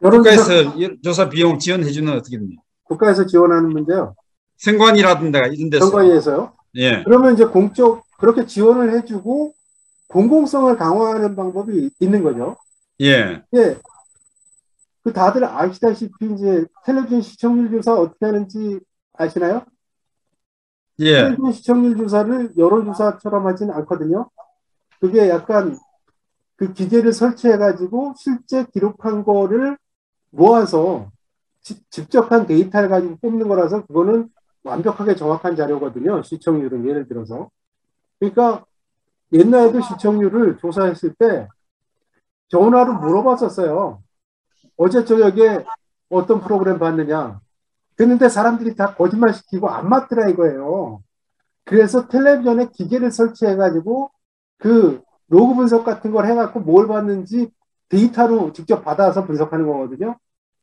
국가에서 0.00 0.74
조사 1.04 1.28
비용 1.28 1.58
지원해주는 1.58 2.10
어떻게 2.14 2.38
됩니까? 2.38 2.62
국가에서 2.84 3.26
지원하는 3.26 3.68
문제요. 3.68 4.14
생관이라든가 4.56 5.48
이런 5.48 5.68
데서. 5.68 5.84
선관위에서요? 5.84 6.54
예. 6.76 7.02
그러면 7.04 7.34
이제 7.34 7.44
공적, 7.44 8.04
그렇게 8.18 8.46
지원을 8.46 8.96
해주고 8.96 9.54
공공성을 10.08 10.76
강화하는 10.76 11.36
방법이 11.36 11.90
있는 12.00 12.22
거죠. 12.22 12.56
예. 13.00 13.42
예. 13.54 13.78
그 15.04 15.12
다들 15.12 15.44
아시다시피 15.44 16.32
이제 16.34 16.66
텔레비전 16.84 17.22
시청률 17.22 17.70
조사 17.70 17.94
어떻게 17.94 18.26
하는지 18.26 18.80
아시나요? 19.14 19.62
예. 21.00 21.22
텔레비전 21.22 21.52
시청률 21.52 21.96
조사를 21.96 22.54
여론조사처럼 22.56 23.46
하지는 23.46 23.74
않거든요. 23.74 24.28
그게 25.00 25.28
약간 25.28 25.78
그 26.56 26.72
기계를 26.72 27.12
설치해가지고 27.12 28.14
실제 28.16 28.66
기록한 28.72 29.22
거를 29.24 29.78
모아서 30.30 31.10
직접한 31.90 32.46
데이터를 32.46 32.88
가지고 32.88 33.16
뽑는 33.16 33.46
거라서 33.48 33.86
그거는 33.86 34.28
완벽하게 34.64 35.14
정확한 35.14 35.54
자료거든요. 35.56 36.22
시청률은 36.22 36.88
예를 36.88 37.06
들어서. 37.06 37.50
그러니까 38.18 38.64
옛날에도 39.32 39.80
시청률을 39.80 40.58
조사했을 40.58 41.14
때 41.14 41.48
전화로 42.48 42.94
물어봤었어요. 42.94 44.02
어제 44.76 45.04
저녁에 45.04 45.64
어떤 46.08 46.40
프로그램 46.40 46.78
봤느냐. 46.78 47.40
그런데 47.96 48.28
사람들이 48.28 48.74
다 48.76 48.94
거짓말 48.94 49.34
시키고 49.34 49.68
안 49.68 49.88
맞더라 49.88 50.28
이거예요. 50.30 51.02
그래서 51.64 52.08
텔레비전에 52.08 52.68
기계를 52.72 53.10
설치해가지고 53.10 54.10
그 54.58 55.02
로그 55.28 55.54
분석 55.54 55.84
같은 55.84 56.12
걸 56.12 56.26
해갖고 56.26 56.60
뭘 56.60 56.86
봤는지 56.88 57.50
데이터로 57.90 58.52
직접 58.52 58.82
받아서 58.84 59.26
분석하는 59.26 59.66
거거든요. 59.66 60.16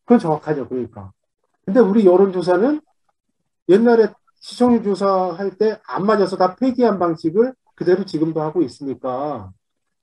그건 0.04 0.20
정확하죠. 0.20 0.68
그러니까. 0.68 1.12
근데 1.66 1.80
우리 1.80 2.06
여론조사는 2.06 2.82
옛날에 3.70 4.08
시청률 4.40 4.84
조사할 4.84 5.58
때 5.58 5.80
안 5.88 6.06
맞아서 6.06 6.38
다 6.38 6.56
폐기한 6.56 7.00
방식을 7.00 7.54
그대로 7.76 8.06
지금도 8.06 8.42
하고 8.42 8.62
있으니까 8.62 9.52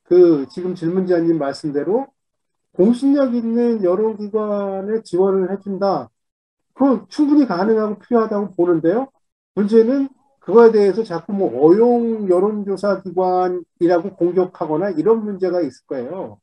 그 0.05 0.47
지금 0.51 0.75
질문자님 0.75 1.39
말씀대로 1.39 2.07
공신력 2.73 3.35
있는 3.35 3.85
여론기관에 3.85 5.03
지원을 5.03 5.53
해준다. 5.53 6.09
그건 6.75 7.07
충분히 7.09 7.47
가능하고 7.47 7.99
필요하다고 7.99 8.55
보는데요. 8.55 9.09
문제는 9.55 10.09
그거에 10.41 10.73
대해서 10.73 11.03
자꾸 11.05 11.33
뭐 11.33 11.51
어용 11.65 12.29
여론조사 12.29 13.03
기관이라고 13.03 14.17
공격하거나 14.17 14.91
이런 14.91 15.25
문제가 15.25 15.61
있을 15.61 15.87
거예요. 15.87 16.41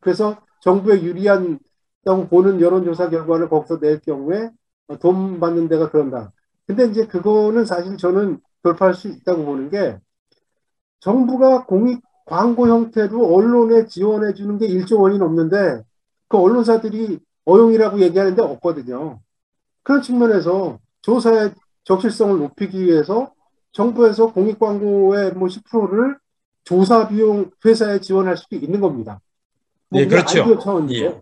그래서 0.00 0.36
정부에 0.60 1.02
유리한다고 1.02 2.28
보는 2.30 2.60
여론조사 2.60 3.10
결과를 3.10 3.48
거기서 3.48 3.80
낼 3.80 4.00
경우에 4.00 4.50
돈 5.00 5.40
받는 5.40 5.68
데가 5.68 5.90
그런다. 5.90 6.32
근데 6.66 6.86
이제 6.86 7.06
그거는 7.06 7.64
사실 7.64 7.96
저는 7.96 8.40
돌파할 8.62 8.94
수 8.94 9.08
있다고 9.08 9.44
보는 9.44 9.70
게 9.70 9.98
정부가 11.02 11.64
공익 11.66 12.00
광고 12.24 12.68
형태로 12.68 13.34
언론에 13.34 13.86
지원해 13.86 14.34
주는 14.34 14.56
게 14.56 14.68
1조 14.68 15.00
원이 15.00 15.18
넘는데 15.18 15.82
그 16.28 16.38
언론사들이 16.38 17.18
어용이라고 17.44 18.00
얘기하는데 18.00 18.40
없거든요. 18.40 19.20
그런 19.82 20.00
측면에서 20.00 20.78
조사의 21.02 21.52
적실성을 21.82 22.38
높이기 22.38 22.84
위해서 22.84 23.32
정부에서 23.72 24.32
공익 24.32 24.60
광고의 24.60 25.32
뭐 25.32 25.48
10%를 25.48 26.16
조사 26.62 27.08
비용 27.08 27.50
회사에 27.64 28.00
지원할 28.00 28.36
수도 28.36 28.54
있는 28.54 28.80
겁니다. 28.80 29.20
뭐 29.88 30.00
네, 30.00 30.06
그렇죠. 30.06 30.46
예. 30.90 31.20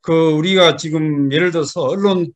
그 0.00 0.30
우리가 0.30 0.76
지금 0.76 1.32
예를 1.32 1.50
들어서 1.50 1.82
언론 1.82 2.32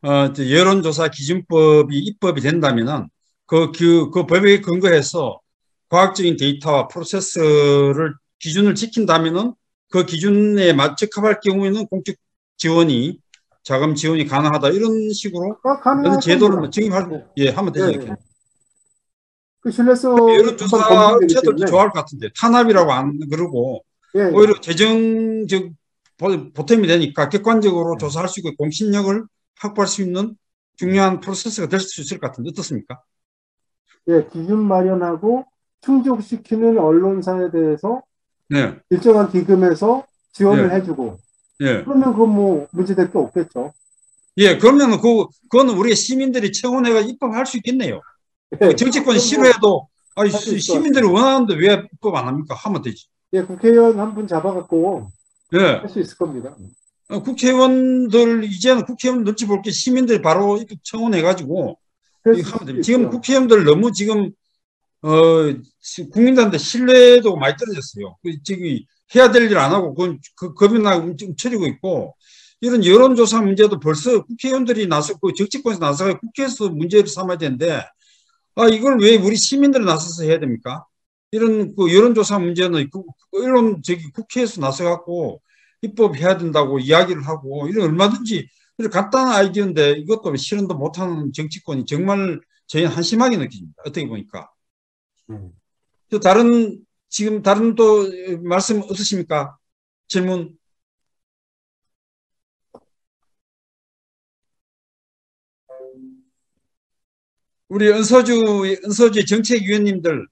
어, 0.00 0.32
여론조사 0.38 1.08
기준법이 1.08 1.98
입법이 1.98 2.40
된다면은 2.40 3.08
그, 3.54 3.70
그, 3.70 4.10
그 4.10 4.26
법에 4.26 4.60
근거해서 4.60 5.38
과학적인 5.88 6.36
데이터와 6.36 6.88
프로세스를 6.88 8.14
기준을 8.40 8.74
지킨다면은 8.74 9.54
그 9.92 10.04
기준에 10.04 10.72
맞적합할 10.72 11.38
경우에는 11.38 11.86
공적 11.86 12.16
지원이 12.56 13.20
자금 13.62 13.94
지원이 13.94 14.26
가능하다 14.26 14.70
이런 14.70 15.12
식으로 15.12 15.56
아, 15.62 16.18
제도를 16.18 16.68
네. 16.68 17.24
예 17.36 17.48
하면 17.50 17.72
되죠. 17.72 17.86
네. 17.86 17.98
네. 17.98 18.16
그 19.60 19.70
신뢰성 19.70 20.16
여론조사 20.34 21.14
업체들도 21.14 21.64
좋아할 21.66 21.90
것 21.90 22.00
같은데 22.00 22.30
탄압이라고 22.36 22.92
안 22.92 23.20
그러고 23.30 23.84
예, 24.16 24.24
오히려 24.24 24.60
재정적 24.60 25.70
보탬이 26.18 26.88
되니까 26.88 27.28
객관적으로 27.28 27.98
조사할 27.98 28.28
수 28.28 28.40
있고 28.40 28.56
공신력을 28.56 29.24
확보할 29.60 29.86
수 29.86 30.02
있는 30.02 30.36
중요한 30.76 31.20
프로세스가 31.20 31.68
될 31.68 31.78
수 31.78 32.00
있을 32.00 32.18
것 32.18 32.26
같은데 32.26 32.50
어떻습니까? 32.50 33.00
예, 34.08 34.26
기준 34.32 34.58
마련하고 34.66 35.44
충족시키는 35.80 36.78
언론사에 36.78 37.50
대해서 37.50 38.02
네. 38.48 38.74
일정한 38.90 39.30
기금에서 39.30 40.04
지원을 40.32 40.68
네. 40.68 40.76
해주고 40.76 41.18
예. 41.60 41.82
그러면 41.84 42.12
그건 42.12 42.30
뭐 42.30 42.66
문제될 42.72 43.10
게 43.12 43.18
없겠죠. 43.18 43.72
예, 44.38 44.58
그러면 44.58 45.00
그 45.00 45.26
그거는 45.48 45.74
우리 45.74 45.94
시민들이 45.94 46.52
청원해가 46.52 47.00
입법할 47.00 47.46
수 47.46 47.56
있겠네요. 47.58 48.00
예. 48.60 48.74
정치권 48.74 49.18
싫어해도 49.18 49.88
아니 50.16 50.30
시민들이 50.30 51.06
원하는데 51.06 51.54
왜 51.54 51.86
입법 51.92 52.16
안 52.16 52.26
합니까? 52.26 52.54
하면 52.54 52.82
되지. 52.82 53.06
예, 53.32 53.42
국회의원 53.42 53.98
한 53.98 54.14
분 54.14 54.26
잡아갖고 54.26 55.08
예. 55.54 55.58
할 55.58 55.88
수 55.88 56.00
있을 56.00 56.16
겁니다. 56.16 56.54
어, 57.08 57.22
국회의원들 57.22 58.44
이제는 58.44 58.84
국회의원 58.84 59.24
눈치 59.24 59.46
볼 59.46 59.62
게 59.62 59.70
시민들이 59.70 60.20
바로 60.22 60.56
입법 60.56 60.78
청원해가지고. 60.82 61.78
지금 62.82 63.10
국회의원들 63.10 63.64
너무 63.64 63.92
지금 63.92 64.30
어 65.02 65.08
국민들한테 66.12 66.58
신뢰도 66.58 67.36
많이 67.36 67.54
떨어졌어요. 67.56 68.16
그 68.22 68.42
지금 68.42 68.78
해야 69.14 69.30
될 69.30 69.44
일 69.50 69.56
안 69.58 69.72
하고 69.72 69.94
그건 69.94 70.18
그 70.36 70.54
겁이 70.54 70.80
나고 70.80 71.14
움츠리고 71.20 71.66
있고 71.66 72.16
이런 72.60 72.84
여론조사 72.84 73.42
문제도 73.42 73.78
벌써 73.78 74.24
국회의원들이 74.24 74.86
나서 74.88 75.14
그 75.18 75.32
정치권에서 75.36 75.80
나서서 75.80 76.18
국회에서 76.20 76.70
문제를 76.70 77.06
삼아야 77.08 77.36
되는데 77.38 77.82
아 78.56 78.68
이걸 78.68 78.98
왜 79.00 79.16
우리 79.16 79.36
시민들이 79.36 79.84
나서서 79.84 80.24
해야 80.24 80.38
됩니까? 80.40 80.84
이런 81.32 81.74
그 81.76 81.92
여론조사 81.94 82.38
문제는 82.38 82.88
그 82.90 83.02
언론 83.32 83.82
저기 83.82 84.10
국회에서 84.12 84.60
나서 84.60 84.84
갖고 84.84 85.42
입법해야 85.82 86.38
된다고 86.38 86.78
이야기를 86.78 87.26
하고 87.26 87.68
이런 87.68 87.86
얼마든지 87.90 88.48
간단한 88.90 89.34
아이디어인데 89.34 89.92
이것도 89.98 90.34
실현도 90.36 90.74
못하는 90.74 91.32
정치권이 91.32 91.86
정말 91.86 92.40
저희는 92.66 92.90
한심하게 92.90 93.36
느껴집니다. 93.36 93.82
어떻게 93.86 94.06
보니까. 94.06 94.50
음. 95.30 95.52
또 96.10 96.20
다른 96.20 96.84
지금 97.08 97.42
다른 97.42 97.74
또 97.74 98.04
말씀 98.42 98.82
없으십니까? 98.82 99.56
질문. 100.08 100.56
우리 107.68 107.88
은서주, 107.88 108.64
은서주 108.84 109.24
정책위원님들, 109.26 110.26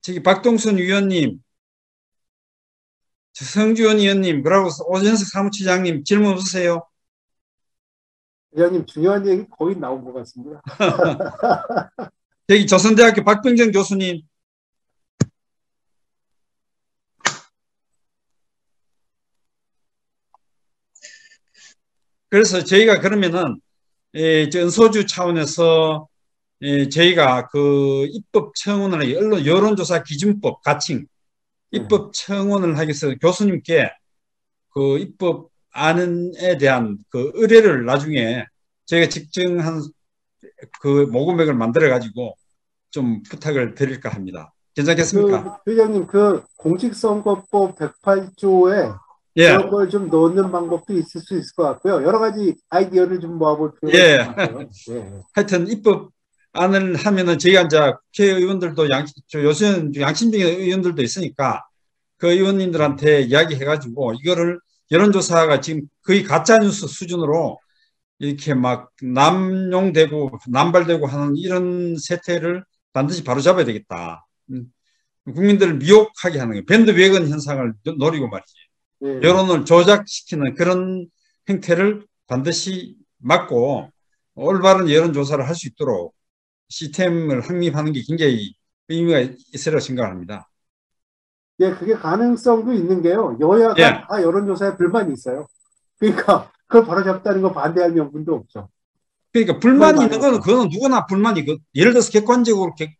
저기 0.00 0.22
박동순 0.22 0.78
위원님, 0.78 1.42
성주원 3.34 3.98
위원님, 3.98 4.42
그리고 4.42 4.68
오전석 4.86 5.28
사무처장님 5.28 6.04
질문 6.04 6.32
없으세요? 6.32 6.86
위원님 8.52 8.86
중요한 8.86 9.26
얘기 9.26 9.44
거의 9.50 9.76
나온 9.76 10.04
것 10.04 10.12
같습니다. 10.12 10.62
여기 12.50 12.66
조선대학교 12.66 13.24
박병정 13.24 13.72
교수님. 13.72 14.22
그래서 22.28 22.62
저희가 22.64 23.00
그러면은 23.00 23.60
에, 24.14 24.48
전소주 24.48 25.06
차원에서 25.06 26.06
에, 26.62 26.88
저희가 26.88 27.48
그 27.48 28.06
입법 28.10 28.54
청원을 28.54 29.16
언론 29.16 29.44
여론조사 29.44 30.04
기준법 30.04 30.62
가칭 30.62 31.06
입법 31.74 32.12
청원을 32.12 32.78
하기 32.78 32.88
위해서 32.88 33.14
교수님께 33.20 33.90
그 34.70 34.98
입법 34.98 35.50
안에 35.72 36.58
대한 36.58 36.98
그 37.08 37.32
의뢰를 37.34 37.84
나중에 37.84 38.46
저희가 38.86 39.08
직정한 39.08 39.82
그 40.80 41.06
모금액을 41.10 41.54
만들어 41.54 41.88
가지고 41.88 42.34
좀 42.90 43.22
부탁을 43.22 43.74
드릴까 43.74 44.08
합니다. 44.08 44.52
괜찮겠습니까? 44.76 45.60
그 45.64 45.70
회장님 45.70 46.06
그 46.06 46.42
공직선거법 46.56 47.76
108조에 47.76 48.96
예, 49.36 49.48
그런 49.48 49.70
걸 49.70 49.88
좀 49.90 50.08
넣는 50.08 50.52
방법도 50.52 50.92
있을 50.94 51.20
수 51.20 51.34
있을 51.36 51.54
것 51.56 51.64
같고요. 51.64 51.94
여러 52.04 52.18
가지 52.20 52.54
아이디어를 52.70 53.18
좀 53.20 53.36
모아볼 53.38 53.72
필요가 53.80 53.98
예. 53.98 54.18
것 54.18 54.36
같아요. 54.36 54.68
예. 54.90 55.20
하여튼 55.32 55.66
입법 55.68 56.10
안을 56.54 56.94
하면은 56.96 57.38
저희가 57.38 57.62
이제 57.62 57.92
국회의원들도 58.12 58.88
양, 58.90 59.04
저 59.28 59.42
요새는 59.42 59.96
양심적인 59.96 60.46
의원들도 60.46 61.02
있으니까 61.02 61.62
그 62.16 62.30
의원님들한테 62.30 63.22
이야기해가지고 63.22 64.14
이거를 64.14 64.60
여론조사가 64.92 65.60
지금 65.60 65.82
거의 66.06 66.22
가짜뉴스 66.22 66.86
수준으로 66.86 67.58
이렇게 68.20 68.54
막 68.54 68.90
남용되고 69.02 70.30
남발되고 70.48 71.06
하는 71.06 71.36
이런 71.36 71.96
세태를 71.98 72.64
반드시 72.92 73.24
바로잡아야 73.24 73.64
되겠다. 73.64 74.24
음, 74.50 74.66
국민들을 75.24 75.74
미혹하게 75.78 76.38
하는 76.38 76.52
거예요. 76.52 76.64
밴드 76.66 76.92
웨건 76.92 77.28
현상을 77.28 77.72
노- 77.82 77.92
노리고 77.94 78.28
말이지. 78.28 78.54
예. 79.02 79.08
여론을 79.22 79.64
조작시키는 79.64 80.54
그런 80.54 81.06
행태를 81.48 82.06
반드시 82.28 82.94
막고 83.18 83.90
올바른 84.36 84.88
여론조사를 84.88 85.46
할 85.46 85.54
수 85.56 85.66
있도록 85.68 86.14
시스템을 86.68 87.40
확립하는 87.48 87.92
게 87.92 88.02
굉장히 88.06 88.54
의미가 88.88 89.32
있으리라고 89.52 89.80
생각합니다. 89.80 90.48
예, 91.60 91.70
그게 91.70 91.94
가능성도 91.94 92.72
있는 92.72 93.00
게요. 93.02 93.36
여야가 93.40 93.74
예. 93.78 93.82
다 94.08 94.22
여론조사에 94.22 94.76
불만이 94.76 95.12
있어요. 95.12 95.46
그러니까 95.98 96.50
그걸 96.66 96.84
바로잡다는 96.86 97.42
거 97.42 97.52
반대할 97.52 97.92
명분도 97.92 98.34
없죠. 98.34 98.68
그러니까 99.32 99.58
불만이 99.60 100.02
있는 100.04 100.20
거는. 100.20 100.40
그거는 100.40 100.68
누구나 100.70 101.06
불만이 101.06 101.44
그 101.44 101.56
예를 101.74 101.92
들어서 101.92 102.10
객관적으로 102.10 102.74
깨- 102.74 102.96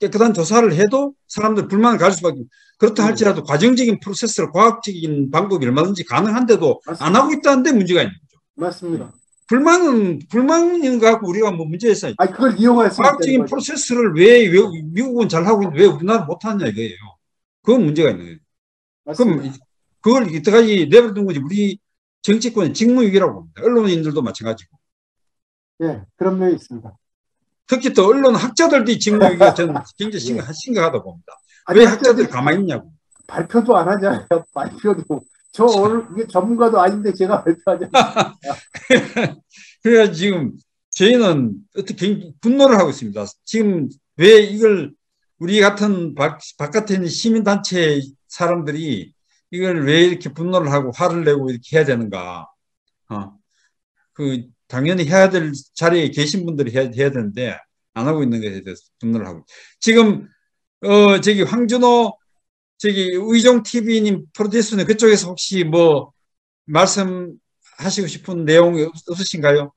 깨끗한 0.00 0.34
조사를 0.34 0.72
해도 0.74 1.14
사람들 1.28 1.68
불만을 1.68 1.98
가질 1.98 2.16
수밖에 2.18 2.40
없- 2.40 2.46
그렇다 2.78 3.04
음. 3.04 3.06
할지라도 3.08 3.44
과정적인 3.44 4.00
프로세스를 4.00 4.50
과학적인 4.50 5.30
방법이 5.30 5.64
얼마든지 5.66 6.04
가능한데도 6.04 6.80
맞습니다. 6.84 7.06
안 7.06 7.16
하고 7.16 7.32
있다는데 7.32 7.72
문제가 7.72 8.02
있는 8.02 8.12
거죠. 8.14 8.42
맞습니다. 8.56 9.12
불만은 9.48 10.20
불만인 10.28 10.98
거 10.98 11.12
갖고 11.12 11.28
우리가 11.28 11.50
뭐 11.50 11.66
문제 11.66 11.90
있어요. 11.90 12.14
아니 12.18 12.32
그걸 12.32 12.52
있다는 12.52 12.90
과학적인. 12.90 13.44
프로세스를 13.46 14.14
왜, 14.14 14.46
왜 14.46 14.58
미국은 14.84 15.28
잘 15.28 15.46
하고 15.46 15.62
있는데 15.62 15.82
왜 15.82 15.86
우리나라 15.88 16.24
못하느냐 16.24 16.70
이거예요. 16.70 16.96
그건 17.62 17.84
문제가 17.84 18.10
있는 18.10 18.24
거예요. 18.24 18.38
맞습니다. 19.04 19.42
그럼 19.42 19.54
그걸 20.00 20.34
이때까지 20.34 20.88
내버려둔 20.90 21.26
거지 21.26 21.38
우리 21.38 21.78
정치권의 22.22 22.72
직무유기라고 22.74 23.34
봅니다. 23.34 23.62
언론인들도 23.62 24.22
마찬가지고. 24.22 24.76
예, 25.82 26.02
그런 26.16 26.38
면이 26.38 26.54
있습니다. 26.54 26.92
특히 27.66 27.92
또 27.92 28.06
언론 28.06 28.34
학자들도 28.34 28.90
이 28.90 28.98
직무유기가 28.98 29.54
저는 29.54 29.74
굉장히 29.98 30.20
심각, 30.20 30.52
심각하다 30.52 31.02
봅니다. 31.02 31.32
아니, 31.64 31.80
왜 31.80 31.86
학자들 31.86 32.10
학자들 32.10 32.28
가만히 32.28 32.60
있냐고. 32.60 32.92
발표도 33.26 33.76
안 33.76 33.88
하잖아요. 33.88 34.26
발표도 34.54 35.20
저 35.52 35.64
오늘 35.64 36.06
이게 36.12 36.26
전문가도 36.26 36.80
아닌데 36.80 37.12
제가 37.12 37.44
발표하잖아요. 37.44 37.90
그래서 39.82 40.12
지금 40.12 40.52
저희는 40.90 41.54
어떻게 41.76 42.32
분노를 42.40 42.78
하고 42.78 42.90
있습니다. 42.90 43.24
지금 43.44 43.88
왜 44.16 44.40
이걸 44.40 44.92
우리 45.38 45.60
같은 45.60 46.14
바, 46.14 46.38
바깥에 46.58 46.94
있는 46.94 47.08
시민단체 47.08 48.00
사람들이 48.28 49.12
이걸 49.50 49.84
왜 49.84 50.02
이렇게 50.02 50.32
분노를 50.32 50.72
하고 50.72 50.90
화를 50.94 51.24
내고 51.24 51.50
이렇게 51.50 51.76
해야 51.76 51.84
되는가. 51.84 52.48
어. 53.10 53.32
그, 54.14 54.44
당연히 54.68 55.06
해야 55.06 55.28
될 55.28 55.52
자리에 55.74 56.08
계신 56.10 56.46
분들이 56.46 56.72
해야, 56.74 56.90
해야 56.96 57.10
되는데 57.10 57.58
안 57.92 58.06
하고 58.06 58.22
있는 58.22 58.40
것에 58.40 58.62
대해서 58.62 58.82
분노를 59.00 59.26
하고. 59.26 59.44
지금, 59.80 60.28
어, 60.82 61.20
저기 61.20 61.42
황준호, 61.42 62.16
저기 62.82 63.12
의정 63.14 63.62
TV님 63.62 64.26
프로듀서는 64.34 64.86
그쪽에서 64.86 65.28
혹시 65.28 65.62
뭐 65.62 66.12
말씀하시고 66.64 68.08
싶은 68.08 68.44
내용이 68.44 68.82
없- 68.82 68.92
없으신가요? 69.08 69.72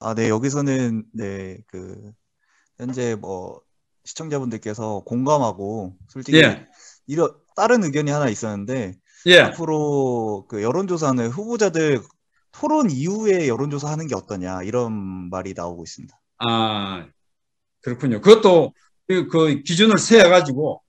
아, 0.00 0.14
네, 0.14 0.28
여기서는, 0.28 1.04
네, 1.14 1.58
그, 1.68 2.10
현재 2.76 3.14
뭐, 3.14 3.60
시청자분들께서 4.02 5.04
공감하고, 5.06 5.96
솔직히, 6.08 6.38
예. 6.38 6.66
이런, 7.06 7.30
다른 7.54 7.84
의견이 7.84 8.10
하나 8.10 8.28
있었는데, 8.28 8.94
예. 9.26 9.38
앞으로 9.42 10.46
그 10.48 10.60
여론조사는 10.60 11.28
후보자들 11.28 12.02
토론 12.50 12.90
이후에 12.90 13.46
여론조사 13.46 13.88
하는 13.88 14.08
게 14.08 14.16
어떠냐, 14.16 14.64
이런 14.64 14.92
말이 15.30 15.54
나오고 15.54 15.84
있습니다. 15.84 16.20
아, 16.38 17.06
그렇군요. 17.80 18.20
그것도 18.20 18.72
그, 19.06 19.28
그 19.28 19.62
기준을 19.62 19.98
세워가지고 19.98 20.72
어, 20.74 20.81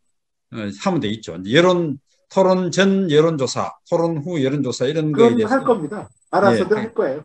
하면 0.82 1.00
돼 1.00 1.08
있죠. 1.10 1.38
여론, 1.52 2.00
토론 2.30 2.72
전 2.72 3.10
여론조사, 3.12 3.72
토론 3.90 4.18
후 4.18 4.44
여론조사 4.44 4.86
이런 4.86 5.12
거에 5.12 5.36
대해서. 5.36 5.54
할 5.54 5.64
겁니다. 5.64 6.10
알아서들 6.32 6.78
예. 6.78 6.82
할 6.82 6.94
거예요. 6.94 7.24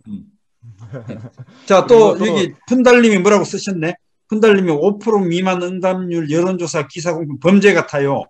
자, 1.66 1.86
또 1.86 2.18
여기 2.26 2.52
푼달님이 2.68 3.18
뭐라고 3.18 3.44
쓰셨네? 3.44 3.94
푼달님이 4.28 4.70
5% 4.72 5.26
미만 5.26 5.62
응답률 5.62 6.30
여론조사 6.30 6.86
기사 6.88 7.14
공표 7.14 7.38
범죄 7.38 7.72
같아요. 7.72 8.24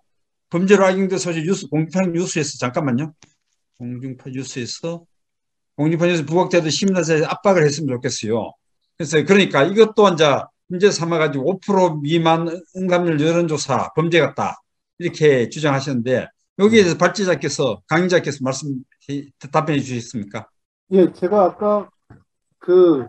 범죄로 0.51 0.85
악용된 0.85 1.19
소식 1.19 1.45
뉴스, 1.45 1.69
공중파 1.69 2.11
뉴스에서 2.11 2.59
잠깐만요. 2.59 3.13
공중파 3.79 4.31
뉴스에서 4.31 5.05
공중파 5.77 6.07
뉴스 6.07 6.25
부각자들 6.25 6.71
시민단체에 6.71 7.25
압박을 7.25 7.65
했으면 7.65 7.97
좋겠어요. 7.97 8.53
그래서 8.97 9.23
그러니까 9.25 9.65
이것도 9.65 10.09
이제 10.15 10.25
문제 10.69 10.91
삼아가지고 10.91 11.61
5% 11.61 12.03
미만 12.03 12.49
응답률 12.77 13.21
여론조사 13.21 13.93
범죄 13.95 14.21
같다. 14.21 14.61
이렇게 14.99 15.49
주장하셨는데 15.49 16.29
여기에 16.59 16.83
대해서 16.83 16.99
발제자께서 16.99 17.83
강의자께서 17.89 18.39
말씀 18.43 18.83
답변해 19.53 19.81
주시겠습니까? 19.81 20.49
예, 20.91 21.13
제가 21.13 21.45
아까 21.45 21.89
그 22.59 23.07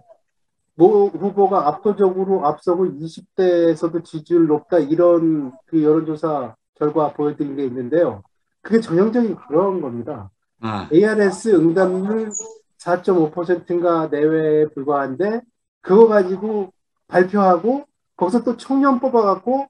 모 0.79 1.07
후보가 1.07 1.67
압도적으로 1.67 2.47
앞서고 2.47 2.85
20대에서도 2.85 4.01
지지율 4.05 4.47
높다 4.47 4.79
이런 4.79 5.51
그 5.65 5.83
여론조사 5.83 6.55
결과 6.75 7.11
보여드린 7.11 7.57
게 7.57 7.65
있는데요. 7.65 8.23
그게 8.61 8.79
전형적인 8.79 9.35
그런 9.35 9.81
겁니다. 9.81 10.31
아, 10.61 10.87
ARS 10.93 11.49
응답률 11.49 12.29
4.5%인가 12.77 14.07
내외에 14.07 14.67
불과한데 14.67 15.41
그거 15.81 16.07
가지고 16.07 16.71
발표하고 17.09 17.85
거기서 18.15 18.43
또 18.45 18.55
청년 18.55 19.01
뽑아갖고 19.01 19.67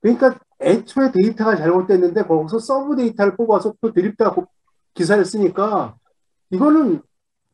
그러니까 0.00 0.38
애초에 0.60 1.10
데이터가 1.12 1.56
잘못됐는데 1.56 2.24
거기서 2.24 2.58
sub 2.58 2.96
data를 2.96 3.36
뽑아서 3.36 3.74
또 3.80 3.92
드립다 3.92 4.34
기사를 4.94 5.24
쓰니까 5.24 5.96
이거는 6.50 7.02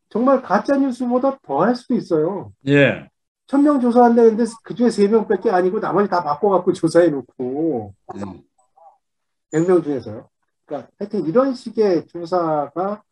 정말 0.08 0.42
가짜 0.42 0.76
뉴스보다 0.76 1.38
더할 1.42 1.74
수도 1.74 1.94
있어요. 1.94 2.52
예. 2.68 3.08
천명 3.46 3.80
조사한다는데 3.80 4.44
그중에 4.64 4.90
세 4.90 5.06
명밖에 5.08 5.50
아니고 5.50 5.78
나머지 5.80 6.08
다 6.08 6.22
바꿔갖고 6.22 6.72
조사해 6.74 7.08
놓고 7.10 7.94
음. 8.16 8.42
100명 9.52 9.84
중에서요. 9.84 10.28
그러니까 10.64 10.90
하여튼 10.98 11.24
이런 11.26 11.54
식의 11.54 12.06
조사가 12.08 13.02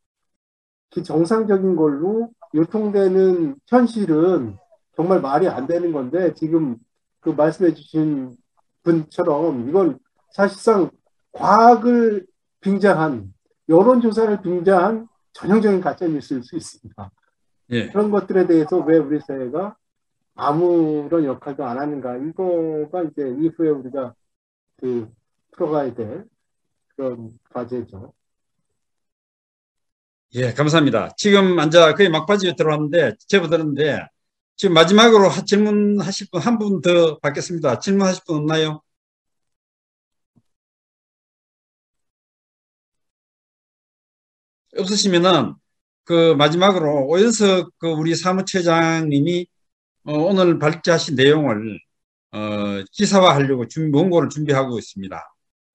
정상적인 1.04 1.76
걸로 1.76 2.30
유통되는 2.52 3.56
현실은 3.66 4.56
정말 4.96 5.20
말이 5.20 5.48
안 5.48 5.66
되는 5.66 5.92
건데 5.92 6.34
지금 6.34 6.76
그 7.20 7.30
말씀해 7.30 7.74
주신 7.74 8.36
분처럼 8.84 9.68
이건 9.68 9.98
사실상 10.30 10.90
과학을 11.32 12.26
빙자한 12.60 13.34
여론조사를 13.68 14.42
빙자한 14.42 15.08
전형적인 15.32 15.80
가짜뉴스일 15.80 16.44
수 16.44 16.56
있습니다. 16.56 17.10
예. 17.70 17.88
그런 17.88 18.10
것들에 18.10 18.46
대해서 18.46 18.78
왜 18.78 18.98
우리 18.98 19.18
사회가 19.20 19.76
아무런 20.36 21.24
역할도 21.24 21.64
안 21.64 21.78
하는가 21.78 22.16
이거가 22.16 23.02
이제 23.04 23.34
이후에 23.40 23.70
우리가 23.70 24.14
그 24.76 25.08
풀어가야 25.52 25.94
될 25.94 26.24
그런 26.94 27.30
과제죠. 27.50 28.12
예, 30.34 30.52
감사합니다. 30.52 31.10
지금 31.16 31.58
앉아 31.58 31.94
거의 31.94 32.08
막바지에 32.10 32.56
들어왔는데 32.56 33.14
제보드렸는데 33.28 34.08
지금 34.56 34.74
마지막으로 34.74 35.28
하- 35.28 35.44
질문하실 35.44 36.28
분 36.32 36.40
한 36.40 36.58
분 36.58 36.80
더 36.82 37.18
받겠습니다. 37.20 37.78
질문하실 37.80 38.22
분 38.26 38.36
없나요? 38.38 38.80
없으시면은 44.76 45.54
그 46.04 46.34
마지막으로 46.34 47.06
오연석 47.08 47.70
그 47.78 47.88
우리 47.88 48.14
사무처장님이 48.14 49.46
어, 50.06 50.14
오늘 50.18 50.58
발제하신 50.58 51.16
내용을 51.16 51.78
어, 52.32 52.82
기사화하려고 52.92 53.68
준비, 53.68 53.96
원고를 53.98 54.30
준비하고 54.30 54.78
있습니다. 54.78 55.16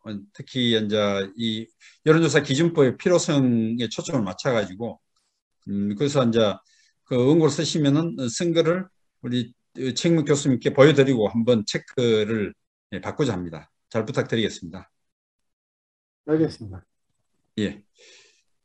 어, 0.05 0.11
특히 0.33 0.77
이제 0.79 1.29
이 1.37 1.67
여론조사 2.05 2.41
기준법의 2.43 2.97
필요성에 2.97 3.89
초점을 3.89 4.23
맞춰가지고 4.23 4.99
음, 5.69 5.95
그래서 5.97 6.25
이제 6.25 6.55
그 7.09 7.17
원고를 7.17 7.49
쓰시면은 7.49 8.15
선거를 8.29 8.85
우리 9.23 9.51
책무 9.95 10.25
교수님께 10.25 10.73
보여드리고 10.73 11.27
한번 11.27 11.63
체크를 11.65 12.53
예, 12.91 13.01
받고자 13.01 13.33
합니다. 13.33 13.71
잘 13.89 14.05
부탁드리겠습니다. 14.05 14.89
알겠습니다. 16.27 16.85
예. 17.59 17.81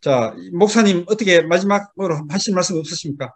자, 0.03 0.37
목사님 0.53 1.05
어떻게 1.09 1.41
마지막으로 1.41 2.27
하실 2.29 2.55
말씀 2.55 2.77
없으십니까? 2.77 3.35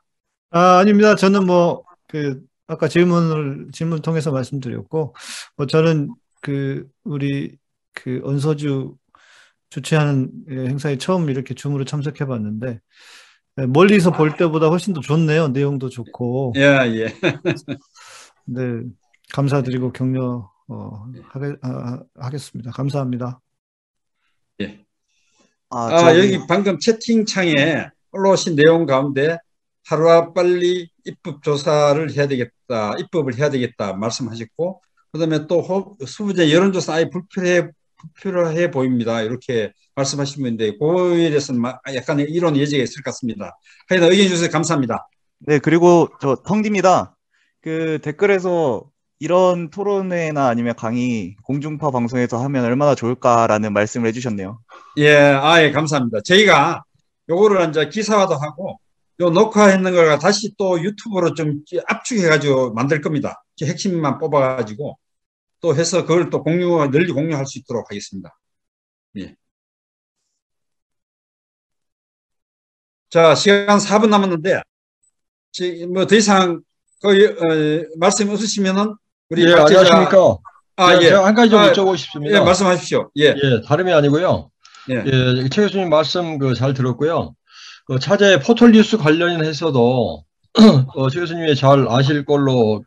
아, 0.51 0.79
아닙니다. 0.79 1.15
저는 1.15 1.47
뭐, 1.47 1.85
그, 2.07 2.43
아까 2.67 2.87
질문을, 2.87 3.69
질문 3.73 4.03
통해서 4.03 4.31
말씀드렸고, 4.31 5.15
뭐, 5.57 5.67
저는 5.67 6.15
그, 6.43 6.87
우리, 7.05 7.57
그, 7.95 8.21
언서주 8.25 8.97
주최하는 9.71 10.31
예, 10.51 10.55
행사에 10.67 10.99
처음 10.99 11.31
이렇게 11.31 11.55
줌으로 11.55 11.87
참석해 11.87 12.27
봤는데, 12.27 12.69
예, 12.69 12.81
멀리서 13.67 14.13
볼 14.13 14.37
때보다 14.37 14.69
훨씬 14.69 14.93
더 14.95 15.01
좋네요. 15.01 15.49
내용도 15.49 15.89
좋고. 15.89 16.53
예, 16.57 16.63
예. 16.87 17.07
네, 18.45 18.83
감사드리고 19.33 19.93
격려, 19.93 20.51
어, 20.69 21.07
하게, 21.29 21.57
아, 21.63 22.01
하겠습니다. 22.19 22.71
감사합니다. 22.71 23.41
예. 24.61 24.85
아, 25.71 25.87
아, 25.87 25.99
저기- 26.15 26.19
여기 26.35 26.47
방금 26.49 26.79
채팅창에 26.79 27.89
올라오신 28.13 28.57
내용 28.57 28.87
가운데 28.87 29.39
하루와 29.87 30.33
빨리 30.33 30.91
입법 31.05 31.43
조사를 31.43 32.11
해야 32.13 32.27
되겠다, 32.27 32.95
입법을 32.99 33.39
해야 33.39 33.51
되겠다 33.51 33.95
말씀하셨고, 33.95 34.83
그 35.13 35.19
다음에 35.19 35.47
또 35.47 35.61
호- 35.61 35.97
수부제 36.07 36.53
여론조사 36.53 36.95
아예 36.95 37.09
불필요해, 37.11 37.71
불필요해 37.99 38.71
보입니다. 38.71 39.21
이렇게 39.23 39.73
말씀하신 39.95 40.43
분인데, 40.43 40.73
그거에 40.79 41.29
대해서는 41.29 41.61
마- 41.61 41.79
약간의 41.93 42.27
이론 42.31 42.57
예지가 42.57 42.83
있을 42.83 43.03
것 43.03 43.11
같습니다. 43.11 43.57
하여튼 43.89 44.11
의견 44.11 44.29
주셔서 44.29 44.51
감사합니다. 44.51 45.07
네, 45.41 45.59
그리고 45.59 46.09
저 46.21 46.37
텅디입니다. 46.37 47.17
그 47.61 47.99
댓글에서 48.03 48.85
이런 49.21 49.71
토론회나 49.71 50.47
아니면 50.47 50.75
강의 50.77 51.37
공중파 51.43 51.91
방송에서 51.91 52.41
하면 52.45 52.65
얼마나 52.65 52.95
좋을까라는 52.95 53.73
말씀을 53.73 54.09
해주셨네요. 54.09 54.61
예, 54.99 55.17
아, 55.17 55.61
예, 55.63 55.73
감사합니다. 55.73 56.21
저희가 56.25 56.83
요거를 57.29 57.69
이제 57.71 57.89
기사화도 57.89 58.35
하고, 58.35 58.79
요 59.21 59.31
녹화했는 59.31 59.93
걸 59.93 60.17
다시 60.21 60.55
또 60.57 60.81
유튜브로 60.81 61.35
좀 61.35 61.61
압축해가지고 61.89 62.75
만들 62.75 63.01
겁니다. 63.01 63.43
핵심만 63.61 64.19
뽑아가지고 64.19 64.97
또 65.61 65.75
해서 65.75 66.03
그걸 66.05 66.31
또 66.31 66.43
공유, 66.43 66.69
널리 66.91 67.13
공유할 67.13 67.47
수 67.47 67.59
있도록 67.59 67.91
하겠습니다. 67.91 68.37
예. 69.19 69.35
자, 73.11 73.35
시간 73.35 73.79
4분 73.79 74.09
남았는데, 74.11 74.61
뭐 75.93 76.07
더 76.07 76.15
이상 76.17 76.61
그, 77.01 77.09
어, 77.09 77.97
말씀 77.99 78.29
없으시면은 78.29 78.95
우리 79.31 79.43
예, 79.43 79.47
박제자- 79.55 79.79
안녕하십니까. 79.79 80.37
아, 80.77 80.95
예, 80.95 80.99
예. 80.99 81.05
제가 81.09 81.27
한 81.27 81.35
가지 81.35 81.51
좀 81.51 81.59
아, 81.61 81.73
여쭤보고 81.73 81.93
예, 81.95 81.97
싶습니다. 81.97 82.45
말씀하십시오. 82.45 83.11
예. 83.19 83.35
예, 83.43 83.63
다름이 83.67 83.93
아니고요. 83.93 84.51
예. 84.91 84.95
예, 85.07 85.49
최 85.49 85.63
교수님 85.63 85.89
말씀 85.91 86.39
그 86.39 86.55
잘 86.55 86.75
들었고요. 86.75 87.35
그 87.87 87.99
차제 87.99 88.41
포털 88.41 88.73
뉴스 88.73 88.97
관련해서도 88.99 90.25
어, 90.95 91.11
최 91.11 91.21
교수님이 91.21 91.57
잘 91.57 91.87
아실 91.89 92.25
걸로 92.25 92.85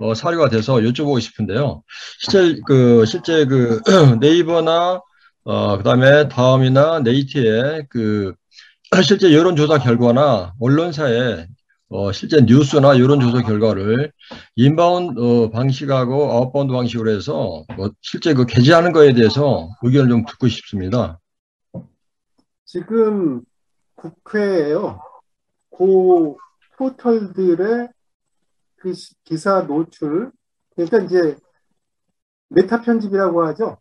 어, 0.00 0.14
사료가 0.14 0.48
돼서 0.48 0.76
여쭤보고 0.76 1.20
싶은데요. 1.20 1.82
실제 2.18 2.58
그 2.66 3.04
실제 3.04 3.44
그 3.44 3.80
네이버나 4.20 5.00
어, 5.44 5.76
그다음에 5.76 6.28
다음이나 6.28 7.00
네이트의 7.00 7.86
그 7.90 8.34
실제 9.04 9.32
여론조사 9.32 9.78
결과나 9.78 10.54
언론사의 10.58 11.46
어, 11.90 12.12
실제 12.12 12.40
뉴스나 12.40 12.98
여론조사 12.98 13.42
결과를 13.42 14.10
inbound 14.56 15.20
어, 15.20 15.50
방식하고 15.50 16.32
outbound 16.32 16.72
방식으로 16.72 17.10
해서 17.10 17.64
뭐 17.76 17.90
실제 18.00 18.32
그 18.32 18.46
게재하는 18.46 18.92
거에 18.92 19.12
대해서 19.12 19.68
의견을 19.82 20.08
좀 20.08 20.24
듣고 20.24 20.48
싶습니다. 20.48 21.18
지금 22.64 23.42
국회에요. 23.96 25.00
그 25.76 26.34
포털들의 26.78 27.88
그 28.80 28.94
시- 28.94 29.14
기사 29.24 29.62
노출, 29.66 30.32
그러니까 30.76 31.00
이제 31.00 31.36
메타 32.48 32.82
편집이라고 32.82 33.46
하죠. 33.48 33.78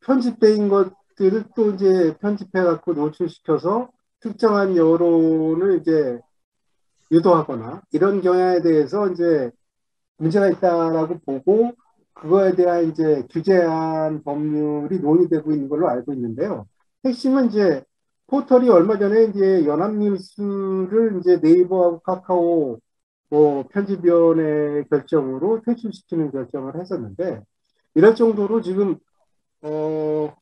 편집된 0.00 0.68
것들을 0.68 1.44
또 1.56 1.70
이제 1.72 2.16
편집해 2.20 2.62
갖고 2.62 2.94
노출시켜서 2.94 3.90
특정한 4.20 4.76
여론을 4.76 5.80
이제 5.80 6.20
유도하거나 7.10 7.82
이런 7.92 8.20
경향에 8.22 8.62
대해서 8.62 9.08
이제 9.10 9.50
문제가 10.18 10.48
있다라고 10.48 11.20
보고 11.20 11.72
그거에 12.14 12.54
대한 12.54 12.90
이제 12.90 13.24
규제한 13.30 14.22
법률이 14.24 15.00
논의되고 15.00 15.52
있는 15.52 15.68
걸로 15.68 15.88
알고 15.88 16.12
있는데요. 16.14 16.66
핵심은 17.04 17.48
이제 17.48 17.84
포털이 18.28 18.68
얼마 18.70 18.98
전에 18.98 19.24
이제 19.24 19.66
연합뉴스를 19.66 21.18
이제 21.20 21.38
네이버하고 21.42 22.00
카카오 22.00 22.78
뭐 23.32 23.66
편집위원회 23.68 24.84
결정으로 24.90 25.62
퇴출시키는 25.64 26.32
결정을 26.32 26.78
했었는데 26.78 27.40
이럴 27.94 28.14
정도로 28.14 28.60
지금 28.60 28.96
어 29.62 30.34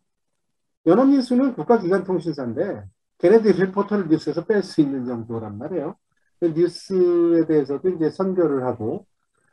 연합뉴스는 0.86 1.54
국가기관통신사인데 1.54 2.84
걔네들이 3.18 3.70
포털 3.72 4.08
뉴스에서 4.08 4.44
뺄 4.44 4.64
수 4.64 4.80
있는 4.80 5.06
정도란 5.06 5.58
말이에요. 5.58 5.94
그 6.40 6.46
뉴스에 6.46 7.46
대해서도 7.46 7.90
이제 7.90 8.10
선별을 8.10 8.64
하고 8.66 9.06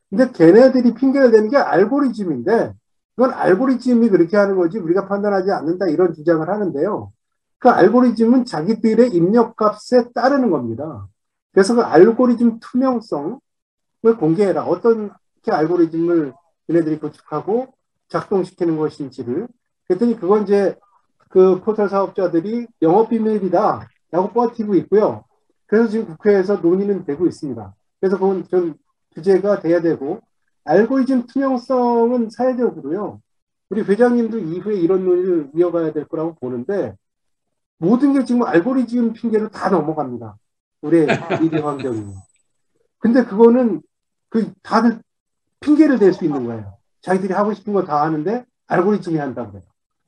근데 0.09 0.31
걔네들이 0.31 0.95
핑계를 0.95 1.31
대는 1.31 1.49
게 1.49 1.57
알고리즘인데 1.57 2.73
그건 3.15 3.33
알고리즘이 3.33 4.09
그렇게 4.09 4.37
하는 4.37 4.57
거지 4.57 4.79
우리가 4.79 5.07
판단하지 5.07 5.51
않는다 5.51 5.87
이런 5.89 6.13
주장을 6.15 6.47
하는데요. 6.49 7.11
그 7.59 7.69
알고리즘은 7.69 8.45
자기들의 8.45 9.11
입력값에 9.11 10.11
따르는 10.15 10.49
겁니다. 10.49 11.07
그래서 11.57 11.73
그 11.73 11.81
알고리즘 11.81 12.59
투명성을 12.59 13.39
공개해라. 14.19 14.65
어떤 14.65 15.11
게 15.41 15.51
알고리즘을 15.51 16.31
얘네들이 16.69 16.99
구축하고 16.99 17.73
작동시키는 18.09 18.77
것인지를. 18.77 19.47
그랬더니 19.87 20.19
그건 20.19 20.43
이제 20.43 20.75
그 21.29 21.59
포털 21.61 21.89
사업자들이 21.89 22.67
영업 22.83 23.09
비밀이다. 23.09 23.87
라고 24.11 24.29
버티고 24.33 24.75
있고요. 24.75 25.23
그래서 25.65 25.89
지금 25.89 26.05
국회에서 26.05 26.57
논의는 26.57 27.05
되고 27.05 27.25
있습니다. 27.25 27.73
그래서 27.99 28.19
그건 28.19 28.47
좀 28.49 28.75
규제가 29.15 29.59
돼야 29.59 29.81
되고, 29.81 30.21
알고리즘 30.63 31.25
투명성은 31.25 32.29
사회적으로요. 32.29 33.19
우리 33.71 33.81
회장님도 33.81 34.37
이후에 34.37 34.75
이런 34.75 35.03
논의를 35.03 35.49
이어가야 35.55 35.91
될 35.91 36.07
거라고 36.07 36.35
보는데, 36.35 36.95
모든 37.79 38.13
게 38.13 38.25
지금 38.25 38.43
알고리즘 38.43 39.13
핑계로 39.13 39.49
다 39.49 39.71
넘어갑니다. 39.71 40.37
우리 40.81 41.05
미디어 41.41 41.67
환경이. 41.69 42.13
근데 42.99 43.23
그거는 43.23 43.81
그 44.29 44.51
다들 44.63 45.01
핑계를 45.59 45.99
댈 45.99 46.13
수 46.13 46.25
있는 46.25 46.45
거예요. 46.45 46.77
자기들이 47.01 47.33
하고 47.33 47.53
싶은 47.53 47.73
거 47.73 47.83
다 47.85 48.03
하는데 48.03 48.45
알고리즘이 48.67 49.17
한다고 49.17 49.51
그래요. 49.51 49.63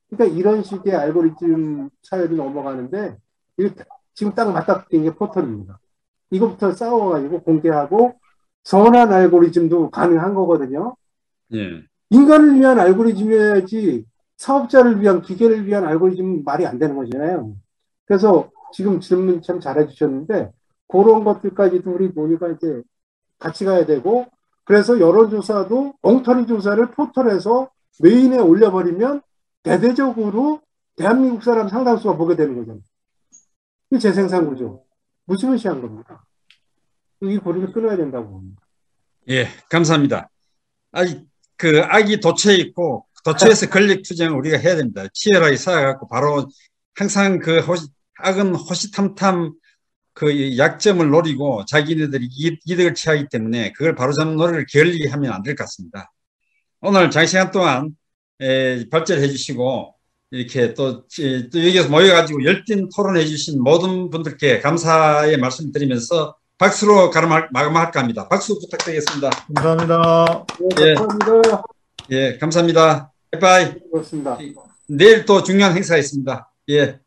그러니까 0.10 0.38
이런 0.38 0.64
식의 0.64 0.96
알고리즘 0.96 1.90
사회로 2.04 2.36
넘어가는데 2.36 3.18
이게 3.58 3.74
지금 4.14 4.34
딱 4.34 4.52
맞닥뜨린 4.52 5.04
게 5.04 5.14
포털입니다. 5.16 5.80
이것부터 6.32 6.74
싸워가지고 6.74 7.44
공개하고 7.44 8.16
선한 8.64 9.12
알고리즘도 9.14 9.90
가능한 9.92 10.34
거거든요. 10.34 10.96
예. 11.54 11.84
인간을 12.10 12.56
위한 12.56 12.80
알고리즘이어야지 12.80 14.06
사업자를 14.38 15.02
위한 15.02 15.22
기계를 15.22 15.66
위한 15.66 15.86
알고리즘 15.86 16.44
말이 16.44 16.66
안 16.66 16.80
되는 16.80 16.96
거잖아요. 16.96 17.54
그래서 18.06 18.50
지금 18.74 19.00
질문 19.00 19.42
참 19.42 19.60
잘해 19.60 19.88
주셨는데 19.88 20.52
그런 20.90 21.24
것들까지도 21.24 21.92
우리 21.92 22.12
논의가 22.14 22.50
이제 22.50 22.82
같이 23.38 23.64
가야 23.64 23.86
되고 23.86 24.28
그래서 24.66 25.00
여론조사도 25.00 25.94
엉터리 26.02 26.46
조사를 26.46 26.92
포털에서 26.92 27.72
메인에 28.00 28.40
올려버리면 28.40 29.22
대대적으로 29.64 30.62
대한민국 30.96 31.44
사람 31.44 31.70
상당수가 31.70 32.18
보게 32.18 32.36
되는 32.36 32.56
거잖아요. 32.58 32.82
이 33.92 34.00
재생산 34.00 34.48
구조 34.48 34.84
무시무시한 35.26 35.82
겁니다. 35.82 36.26
이 37.22 37.38
고리를 37.38 37.72
끊어야 37.72 37.96
된다고 37.96 38.30
봅니다. 38.30 38.62
예, 39.30 39.48
감사합니다. 39.70 40.30
아기, 40.92 41.26
그 41.56 41.82
악이 41.84 42.20
도처에 42.20 42.56
있고 42.56 43.06
도처에서 43.24 43.70
권력 43.70 44.02
투쟁을 44.04 44.36
우리가 44.38 44.58
해야 44.58 44.76
됩니다. 44.76 45.06
치열하게 45.14 45.58
싸워갖고 45.58 46.08
바로 46.08 46.48
항상 46.96 47.40
그 47.40 47.60
호시, 47.60 47.88
악은 48.18 48.56
호시탐탐 48.56 49.54
그 50.20 50.58
약점을 50.58 51.10
노리고 51.10 51.64
자기네들이 51.66 52.28
이- 52.30 52.60
이득을 52.66 52.94
취하기 52.94 53.28
때문에 53.32 53.72
그걸 53.72 53.96
바로잡는 53.96 54.36
노력을 54.36 54.66
게을리게 54.70 55.08
하면 55.08 55.32
안 55.32 55.44
될 55.44 55.56
것 55.56 55.64
같습니다. 55.64 56.12
오늘 56.82 57.10
장시간 57.10 57.52
동안 57.52 57.92
에, 58.42 58.84
발제해 58.90 59.30
주시고 59.30 59.96
이렇게 60.32 60.74
또, 60.74 61.08
지- 61.08 61.50
또 61.50 61.60
여기서 61.60 61.88
모여가지고 61.88 62.44
열띤 62.44 62.90
토론해 62.94 63.26
주신 63.26 63.64
모든 63.64 64.10
분들께 64.10 64.60
감사의 64.60 65.38
말씀 65.38 65.72
드리면서 65.72 66.36
박수로 66.58 67.12
가름할- 67.12 67.48
마감할까 67.54 68.02
합니다. 68.02 68.28
박수 68.28 68.60
부탁드리겠습니다. 68.60 69.30
감사합니다. 69.56 70.46
네, 70.76 70.86
예. 70.90 70.94
감사합니다. 70.96 71.64
예, 72.12 72.38
감사합니다. 72.38 73.12
바이바이. 73.32 73.80
고맙습니다. 73.90 74.38
내일 74.90 75.24
또 75.26 75.42
중요한 75.44 75.74
행사가 75.78 75.98
있습니다. 75.98 76.52
예. 76.72 77.00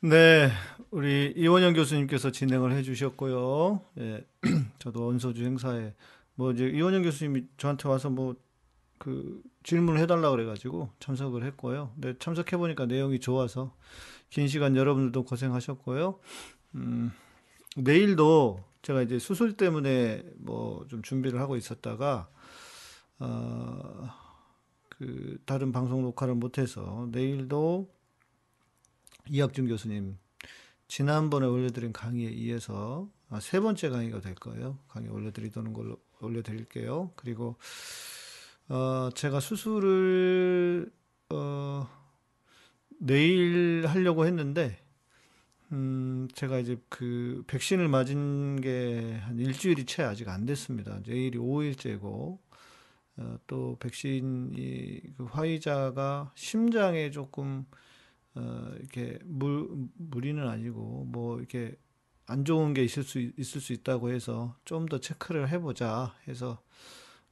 네, 0.00 0.50
우리 0.90 1.32
이원영 1.36 1.74
교수님께서 1.74 2.30
진행을 2.30 2.72
해주셨고요. 2.72 3.82
예, 3.98 4.26
저도 4.78 5.06
원소주 5.06 5.44
행사에 5.44 5.94
뭐 6.34 6.52
이제 6.52 6.66
이원영 6.66 7.02
교수님이 7.02 7.44
저한테 7.56 7.88
와서 7.88 8.10
뭐 8.10 8.34
그 8.98 9.40
질문을 9.62 10.00
해달라 10.00 10.30
그래가지고 10.30 10.90
참석을 11.00 11.44
했고요. 11.44 11.92
근데 11.94 12.18
참석해 12.18 12.56
보니까 12.56 12.86
내용이 12.86 13.20
좋아서 13.20 13.74
긴 14.28 14.48
시간 14.48 14.76
여러분들도 14.76 15.24
고생하셨고요. 15.24 16.18
음, 16.74 17.12
내일도 17.76 18.64
제가 18.82 19.02
이제 19.02 19.18
수술 19.18 19.56
때문에 19.56 20.22
뭐 20.38 20.86
좀 20.88 21.02
준비를 21.02 21.40
하고 21.40 21.56
있었다가 21.56 22.28
어, 23.20 24.10
그 24.88 25.38
다른 25.44 25.72
방송 25.72 26.02
녹화를 26.02 26.34
못해서 26.34 27.08
내일도 27.12 27.88
이학준 29.28 29.68
교수님 29.68 30.18
지난번에 30.88 31.46
올려드린 31.46 31.92
강의에 31.92 32.30
이어서 32.30 33.08
아, 33.30 33.40
세 33.40 33.60
번째 33.60 33.90
강의가 33.90 34.20
될 34.20 34.34
거예요. 34.34 34.78
강의 34.88 35.10
올려드리도는 35.10 35.72
걸로 35.74 35.98
올려드릴게요. 36.20 37.12
그리고 37.16 37.56
어, 38.68 39.10
제가 39.14 39.40
수술을 39.40 40.90
어, 41.30 41.88
내일 42.98 43.84
하려고 43.86 44.26
했는데 44.26 44.78
음, 45.72 46.28
제가 46.34 46.58
이제 46.58 46.78
그 46.88 47.44
백신을 47.46 47.88
맞은 47.88 48.60
게 48.62 49.20
한 49.24 49.38
일주일이 49.38 49.84
채 49.84 50.02
아직 50.02 50.28
안 50.28 50.46
됐습니다. 50.46 51.00
내일이 51.06 51.38
5일째고 51.38 52.38
어, 53.18 53.38
또 53.46 53.76
백신이 53.78 55.02
그 55.18 55.24
화이자가 55.24 56.32
심장에 56.34 57.10
조금 57.10 57.66
어, 58.38 58.72
이렇게 58.78 59.18
물, 59.24 59.68
무리는 59.96 60.46
아니고, 60.46 61.04
뭐, 61.06 61.38
이렇게 61.38 61.76
안 62.26 62.44
좋은 62.44 62.72
게 62.74 62.84
있을 62.84 63.02
수, 63.02 63.18
있을 63.20 63.60
수 63.60 63.72
있다고 63.72 64.10
해서 64.10 64.56
좀 64.64 64.86
더 64.86 65.00
체크를 65.00 65.48
해보자 65.48 66.14
해서 66.28 66.62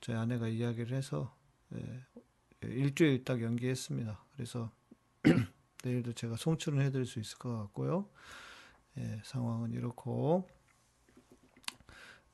저희 0.01 0.17
아내가 0.17 0.49
이야기를 0.49 0.97
해서, 0.97 1.35
예, 1.75 2.03
일주일 2.63 3.25
딱 3.25 3.41
연기했습니다. 3.41 4.19
그래서 4.35 4.73
내일도 5.85 6.13
제가 6.13 6.37
송출은 6.37 6.81
해드릴 6.83 7.07
수 7.07 7.21
있을 7.21 7.39
것 7.39 7.57
같고요. 7.57 8.09
예, 8.99 9.21
상황은 9.25 9.73
이렇고, 9.73 10.49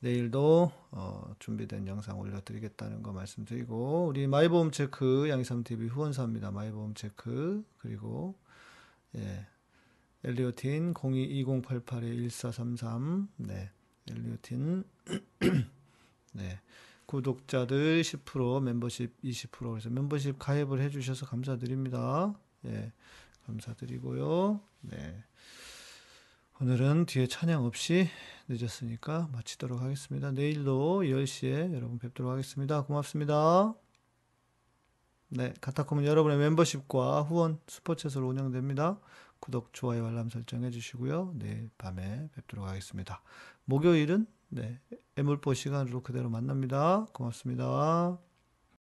내일도 0.01 0.73
어, 0.91 1.33
준비된 1.39 1.87
영상 1.87 2.19
올려드리겠다는 2.19 3.03
거 3.05 3.13
말씀드리고 3.13 4.07
우리 4.09 4.27
마이보험 4.27 4.73
체크 4.73 5.29
양이삼 5.29 5.63
TV 5.63 5.87
후원사입니다. 5.89 6.51
마이보험 6.51 6.95
체크 6.95 7.65
그리고 7.79 8.35
예, 9.17 9.47
엘리오틴 10.25 10.95
022088-1433 10.95 13.29
네, 13.37 13.71
엘리오틴 14.11 14.85
네, 16.35 16.61
구독자들 17.07 18.03
10% 18.03 18.63
멤버십 18.63 19.21
20% 19.23 19.71
그래서 19.71 19.91
멤버십 19.91 20.39
가입을 20.39 20.81
해주셔서 20.81 21.27
감사드립니다. 21.27 22.35
예, 22.67 22.93
감사드리고요. 23.47 24.61
네. 24.83 25.25
오늘은 26.61 27.07
뒤에 27.07 27.27
찬양 27.27 27.65
없이 27.65 28.09
늦었으니까 28.47 29.29
마치도록 29.33 29.81
하겠습니다. 29.81 30.31
내일도 30.31 31.03
10시에 31.03 31.75
여러분 31.75 31.99
뵙도록 31.99 32.31
하겠습니다. 32.31 32.85
고맙습니다. 32.85 33.75
네, 35.35 35.55
카타콤은 35.63 36.05
여러분의 36.05 36.37
멤버십과 36.37 37.23
후원 37.23 37.59
슈퍼챗으로 37.67 38.29
운영됩니다. 38.29 38.99
구독, 39.41 39.73
좋아요, 39.73 40.07
알람 40.07 40.29
설정 40.29 40.63
해 40.63 40.71
주시고요. 40.71 41.33
내일 41.37 41.71
밤에 41.79 42.29
뵙도록 42.35 42.69
하겠습니다. 42.69 43.23
목요일은 43.65 44.27
네, 44.51 44.79
애물보 45.17 45.55
시간으로 45.55 46.03
그대로 46.03 46.29
만납니다. 46.29 47.07
고맙습니다. 47.15 48.32